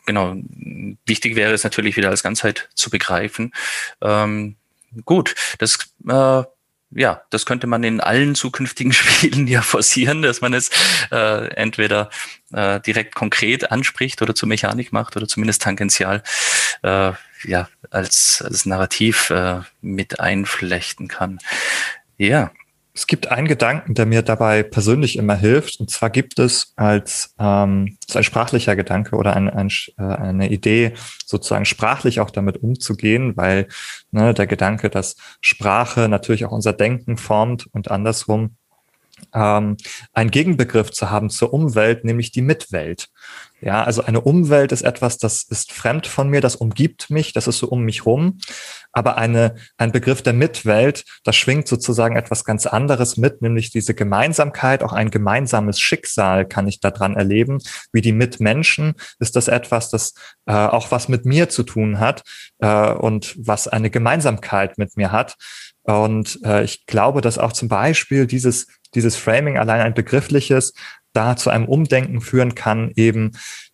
genau 0.05 0.35
wichtig 1.07 1.35
wäre 1.35 1.53
es 1.53 1.63
natürlich 1.63 1.97
wieder 1.97 2.09
als 2.09 2.21
Ganzheit 2.21 2.69
zu 2.75 2.91
begreifen. 2.91 3.51
Ähm, 4.01 4.57
gut, 5.05 5.33
das 5.57 5.79
äh, 6.07 6.43
ja, 6.95 7.21
das 7.29 7.45
könnte 7.45 7.67
man 7.67 7.83
in 7.83 7.99
allen 7.99 8.35
zukünftigen 8.35 8.93
Spielen 8.93 9.47
ja 9.47 9.61
forcieren, 9.61 10.21
dass 10.21 10.41
man 10.41 10.53
es 10.53 10.69
äh, 11.11 11.47
entweder 11.55 12.09
äh, 12.51 12.79
direkt 12.81 13.15
konkret 13.15 13.71
anspricht 13.71 14.21
oder 14.21 14.35
zur 14.35 14.49
Mechanik 14.49 14.93
macht 14.93 15.15
oder 15.15 15.27
zumindest 15.27 15.61
tangential 15.61 16.23
äh, 16.83 17.11
ja 17.45 17.69
als, 17.89 18.43
als 18.45 18.65
Narrativ 18.65 19.29
äh, 19.29 19.61
mit 19.81 20.19
einflechten 20.19 21.07
kann. 21.07 21.39
Ja. 22.17 22.51
Es 22.95 23.07
gibt 23.07 23.31
einen 23.31 23.47
Gedanken, 23.47 23.95
der 23.95 24.05
mir 24.05 24.21
dabei 24.21 24.61
persönlich 24.61 25.17
immer 25.17 25.35
hilft. 25.35 25.79
Und 25.79 25.89
zwar 25.89 26.11
gibt 26.11 26.37
es 26.37 26.73
als 26.75 27.33
ähm, 27.39 27.97
so 28.07 28.19
ein 28.19 28.23
sprachlicher 28.23 28.75
Gedanke 28.75 29.15
oder 29.15 29.35
ein, 29.35 29.49
ein, 29.49 29.69
äh, 29.97 30.03
eine 30.03 30.51
Idee, 30.51 30.93
sozusagen 31.25 31.65
sprachlich 31.65 32.19
auch 32.19 32.29
damit 32.29 32.57
umzugehen, 32.57 33.35
weil 33.35 33.67
ne, 34.11 34.35
der 34.35 34.45
Gedanke, 34.45 34.91
dass 34.91 35.15
Sprache 35.41 36.07
natürlich 36.07 36.45
auch 36.45 36.51
unser 36.51 36.73
Denken 36.73 37.17
formt 37.17 37.67
und 37.71 37.89
andersrum 37.89 38.57
ähm, 39.33 39.77
einen 40.13 40.31
Gegenbegriff 40.31 40.91
zu 40.91 41.09
haben 41.09 41.29
zur 41.29 41.53
Umwelt, 41.53 42.03
nämlich 42.03 42.31
die 42.31 42.41
Mitwelt. 42.41 43.09
Ja, 43.63 43.81
also 43.81 44.03
eine 44.03 44.19
Umwelt 44.19 44.73
ist 44.73 44.81
etwas, 44.81 45.17
das 45.17 45.43
ist 45.43 45.71
fremd 45.71 46.05
von 46.05 46.27
mir, 46.27 46.41
das 46.41 46.57
umgibt 46.57 47.09
mich, 47.09 47.31
das 47.31 47.47
ist 47.47 47.59
so 47.59 47.67
um 47.69 47.83
mich 47.83 48.05
rum. 48.05 48.39
Aber 48.91 49.17
eine, 49.17 49.55
ein 49.77 49.93
Begriff 49.93 50.21
der 50.21 50.33
Mitwelt, 50.33 51.05
da 51.23 51.31
schwingt 51.31 51.69
sozusagen 51.69 52.17
etwas 52.17 52.43
ganz 52.43 52.65
anderes 52.65 53.15
mit, 53.15 53.41
nämlich 53.41 53.71
diese 53.71 53.93
Gemeinsamkeit, 53.93 54.83
auch 54.83 54.91
ein 54.91 55.11
gemeinsames 55.11 55.79
Schicksal 55.79 56.45
kann 56.45 56.67
ich 56.67 56.81
daran 56.81 57.15
erleben. 57.15 57.59
Wie 57.93 58.01
die 58.01 58.11
Mitmenschen 58.11 58.95
ist 59.19 59.37
das 59.37 59.47
etwas, 59.47 59.89
das 59.89 60.13
äh, 60.45 60.51
auch 60.53 60.91
was 60.91 61.07
mit 61.07 61.23
mir 61.23 61.47
zu 61.47 61.63
tun 61.63 62.01
hat 62.01 62.23
äh, 62.59 62.91
und 62.91 63.33
was 63.37 63.69
eine 63.69 63.89
Gemeinsamkeit 63.89 64.77
mit 64.77 64.97
mir 64.97 65.13
hat. 65.13 65.35
Und 65.83 66.39
äh, 66.43 66.65
ich 66.65 66.85
glaube, 66.85 67.21
dass 67.21 67.37
auch 67.37 67.53
zum 67.53 67.69
Beispiel 67.69 68.27
dieses, 68.27 68.67
dieses 68.95 69.15
Framing 69.15 69.57
allein 69.57 69.81
ein 69.81 69.93
begriffliches 69.93 70.73
da 71.13 71.35
zu 71.35 71.49
einem 71.49 71.65
Umdenken 71.65 72.21
führen 72.21 72.55
kann, 72.55 72.91
eben 72.95 73.31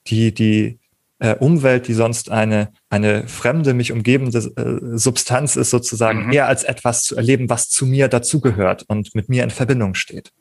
die, 0.07 0.34
die 0.34 0.80
äh, 1.20 1.36
Umwelt, 1.36 1.88
die 1.88 1.93
sonst 1.93 2.30
eine, 2.30 2.72
eine 2.89 3.28
fremde, 3.28 3.74
mich 3.74 3.91
umgebende 3.91 4.38
äh, 4.38 4.97
Substanz 4.97 5.55
ist, 5.55 5.70
sozusagen 5.70 6.28
mhm. 6.28 6.34
eher 6.34 6.47
als 6.47 6.63
etwas 6.63 7.03
zu 7.03 7.15
erleben, 7.15 7.49
was 7.49 7.70
zu 7.70 7.86
mir 7.86 8.07
dazugehört 8.07 8.84
und 8.88 9.15
mit 9.15 9.30
mir 9.30 9.43
in 9.43 9.49
Verbindung 9.49 9.95
steht. 9.95 10.32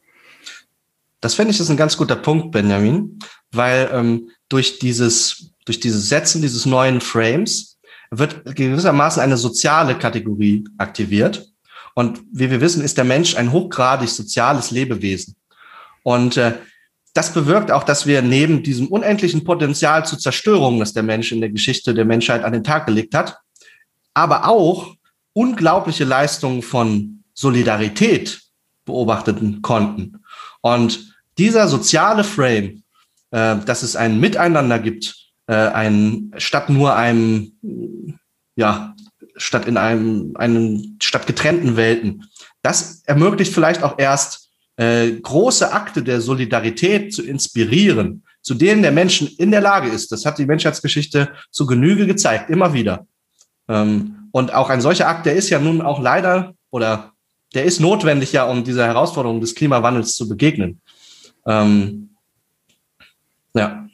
Das 1.21 1.35
finde 1.35 1.51
ich 1.51 1.59
ist 1.59 1.71
ein 1.71 1.77
ganz 1.77 1.97
guter 1.97 2.15
Punkt, 2.15 2.53
Benjamin, 2.53 3.19
weil 3.51 3.91
ähm, 3.93 4.31
durch 4.49 4.79
dieses, 4.79 5.53
durch 5.65 5.81
dieses 5.81 6.09
Setzen 6.09 6.43
dieses 6.43 6.65
neuen 6.65 7.01
Frames 7.01 7.79
wird 8.11 8.45
gewissermaßen 8.57 9.21
eine 9.21 9.37
soziale 9.37 9.99
Kategorie 9.99 10.65
aktiviert. 10.79 11.53
Und 11.99 12.21
wie 12.31 12.49
wir 12.49 12.61
wissen, 12.61 12.85
ist 12.85 12.97
der 12.97 13.05
Mensch 13.05 13.35
ein 13.35 13.51
hochgradig 13.51 14.09
soziales 14.09 14.71
Lebewesen. 14.71 15.35
Und 16.05 16.37
äh, 16.37 16.53
das 17.13 17.35
bewirkt 17.35 17.73
auch, 17.73 17.83
dass 17.83 18.07
wir 18.07 18.23
neben 18.23 18.63
diesem 18.63 18.87
unendlichen 18.87 19.43
Potenzial 19.43 20.07
zur 20.07 20.21
Zerstörung, 20.21 20.79
das 20.79 20.93
der 20.93 21.03
Mensch 21.03 21.33
in 21.33 21.41
der 21.41 21.51
Geschichte 21.51 21.95
der 21.95 22.05
Menschheit 22.05 22.45
an 22.45 22.53
den 22.53 22.63
Tag 22.63 22.87
gelegt 22.87 23.17
hat, 23.17 23.39
aber 24.15 24.47
auch 24.47 24.95
unglaubliche 25.33 26.05
Leistungen 26.05 26.63
von 26.63 27.25
Solidarität 27.35 28.43
beobachteten 28.85 29.61
konnten. 29.61 30.23
Und 30.61 31.17
dieser 31.37 31.67
soziale 31.67 32.23
Frame, 32.23 32.85
äh, 33.33 33.57
dass 33.67 33.83
es 33.83 33.97
ein 33.97 34.21
Miteinander 34.21 34.79
gibt, 34.79 35.17
äh, 35.49 35.53
ein 35.53 36.33
statt 36.37 36.71
nur 36.71 36.95
einem, 36.95 37.59
ja, 38.55 38.95
statt 39.39 39.67
in 39.67 39.77
einem, 39.77 40.33
einem 40.37 40.97
statt 41.01 41.27
getrennten 41.27 41.77
Welten, 41.77 42.29
das 42.63 43.03
ermöglicht 43.07 43.53
vielleicht 43.53 43.83
auch 43.83 43.99
erst 43.99 44.51
äh, 44.77 45.13
große 45.13 45.73
Akte 45.73 46.03
der 46.03 46.21
Solidarität 46.21 47.13
zu 47.13 47.23
inspirieren, 47.23 48.25
zu 48.43 48.55
denen 48.55 48.83
der 48.83 48.93
Menschen 48.93 49.29
in 49.39 49.51
der 49.51 49.61
Lage 49.61 49.89
ist. 49.89 50.13
Das 50.13 50.25
hat 50.25 50.39
die 50.39 50.47
Menschheitsgeschichte 50.47 51.33
zu 51.51 51.67
Genüge 51.67 52.07
gezeigt, 52.07 52.51
immer 52.51 52.73
wieder. 52.73 53.07
Ähm, 53.69 54.29
und 54.33 54.53
auch 54.53 54.71
ein 54.71 54.81
solcher 54.81 55.09
Akt, 55.09 55.27
der 55.27 55.35
ist 55.35 55.51
ja 55.51 55.59
nun 55.59 55.81
auch 55.81 56.01
leider 56.01 56.55
oder 56.71 57.13
der 57.55 57.65
ist 57.65 57.81
notwendig 57.81 58.33
ja, 58.33 58.45
um 58.45 58.63
dieser 58.63 58.87
Herausforderung 58.87 59.41
des 59.41 59.55
Klimawandels 59.55 60.15
zu 60.15 60.29
begegnen. 60.29 60.81
Ähm, 61.47 62.11
ja. 63.55 63.89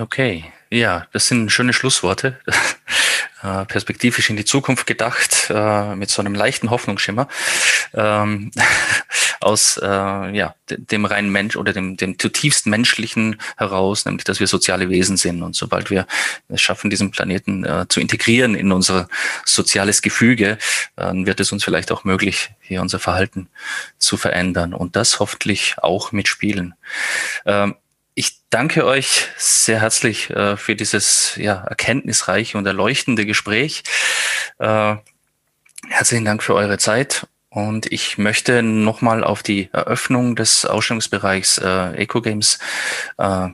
Okay, 0.00 0.44
ja, 0.74 1.06
das 1.12 1.28
sind 1.28 1.50
schöne 1.50 1.72
Schlussworte. 1.72 2.38
Äh, 3.44 3.66
perspektivisch 3.66 4.30
in 4.30 4.38
die 4.38 4.46
Zukunft 4.46 4.86
gedacht, 4.86 5.50
äh, 5.50 5.94
mit 5.96 6.08
so 6.08 6.22
einem 6.22 6.34
leichten 6.34 6.70
Hoffnungsschimmer 6.70 7.28
ähm, 7.92 8.50
aus 9.42 9.76
äh, 9.76 9.86
ja, 9.86 10.54
dem 10.70 11.04
reinen 11.04 11.30
Mensch 11.30 11.54
oder 11.56 11.74
dem, 11.74 11.98
dem 11.98 12.18
zutiefst 12.18 12.66
menschlichen 12.66 13.36
heraus, 13.58 14.06
nämlich 14.06 14.24
dass 14.24 14.40
wir 14.40 14.46
soziale 14.46 14.88
Wesen 14.88 15.18
sind. 15.18 15.42
Und 15.42 15.54
sobald 15.56 15.90
wir 15.90 16.06
es 16.48 16.62
schaffen, 16.62 16.88
diesen 16.88 17.10
Planeten 17.10 17.66
äh, 17.66 17.84
zu 17.86 18.00
integrieren 18.00 18.54
in 18.54 18.72
unser 18.72 19.10
soziales 19.44 20.00
Gefüge, 20.00 20.56
dann 20.96 21.26
wird 21.26 21.38
es 21.38 21.52
uns 21.52 21.64
vielleicht 21.64 21.92
auch 21.92 22.04
möglich, 22.04 22.52
hier 22.60 22.80
unser 22.80 22.98
Verhalten 22.98 23.50
zu 23.98 24.16
verändern. 24.16 24.72
Und 24.72 24.96
das 24.96 25.20
hoffentlich 25.20 25.76
auch 25.82 26.12
mit 26.12 26.28
Spielen. 26.28 26.76
Ähm, 27.44 27.74
ich 28.14 28.40
danke 28.50 28.86
euch 28.86 29.28
sehr 29.36 29.80
herzlich 29.80 30.30
äh, 30.30 30.56
für 30.56 30.76
dieses 30.76 31.34
ja, 31.36 31.54
erkenntnisreiche 31.54 32.56
und 32.56 32.66
erleuchtende 32.66 33.26
Gespräch. 33.26 33.82
Äh, 34.58 34.96
herzlichen 35.88 36.24
Dank 36.24 36.42
für 36.42 36.54
eure 36.54 36.78
Zeit. 36.78 37.26
Und 37.50 37.90
ich 37.92 38.18
möchte 38.18 38.62
nochmal 38.62 39.22
auf 39.22 39.42
die 39.42 39.68
Eröffnung 39.72 40.34
des 40.34 40.64
Ausstellungsbereichs 40.64 41.58
äh, 41.58 41.92
Eco-Games 41.94 42.58
äh, 43.18 43.48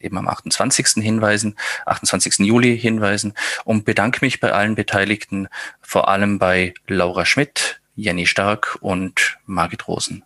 eben 0.00 0.18
am 0.18 0.28
28. 0.28 1.02
hinweisen, 1.02 1.56
28. 1.86 2.38
Juli 2.38 2.78
hinweisen 2.78 3.34
und 3.64 3.84
bedanke 3.84 4.18
mich 4.22 4.40
bei 4.40 4.52
allen 4.52 4.74
Beteiligten, 4.74 5.48
vor 5.80 6.08
allem 6.08 6.38
bei 6.38 6.74
Laura 6.86 7.24
Schmidt, 7.24 7.80
Jenny 7.94 8.26
Stark 8.26 8.78
und 8.80 9.38
Margit 9.44 9.86
Rosen. 9.86 10.24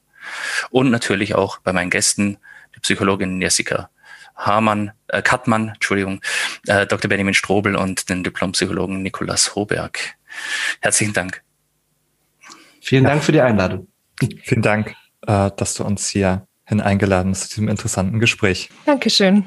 Und 0.71 0.91
natürlich 0.91 1.35
auch 1.35 1.59
bei 1.59 1.73
meinen 1.73 1.91
Gästen, 1.91 2.39
Psychologin 2.87 3.43
Jessica 3.43 3.91
Hamann, 4.37 4.93
äh, 5.09 5.23
Kattmann, 5.23 5.71
Entschuldigung, 5.71 6.21
äh, 6.67 6.87
Dr. 6.87 7.09
Benjamin 7.09 7.35
Strobel 7.35 7.75
und 7.75 8.09
den 8.09 8.23
Diplompsychologen 8.23 9.03
Nikolaus 9.03 9.55
Hoberg. 9.55 9.99
Herzlichen 10.81 11.15
Dank. 11.15 11.43
Vielen 12.81 13.05
ja. 13.05 13.11
Dank 13.11 13.25
für 13.25 13.33
die 13.33 13.41
Einladung. 13.41 13.89
Vielen 14.45 14.63
Dank, 14.63 14.95
äh, 15.27 15.51
dass 15.57 15.75
du 15.75 15.85
uns 15.85 16.09
hier 16.09 16.47
hin 16.65 16.81
eingeladen 16.81 17.33
hast 17.33 17.43
zu 17.43 17.49
diesem 17.49 17.69
interessanten 17.69 18.21
Gespräch. 18.21 18.71
Dankeschön. 18.85 19.45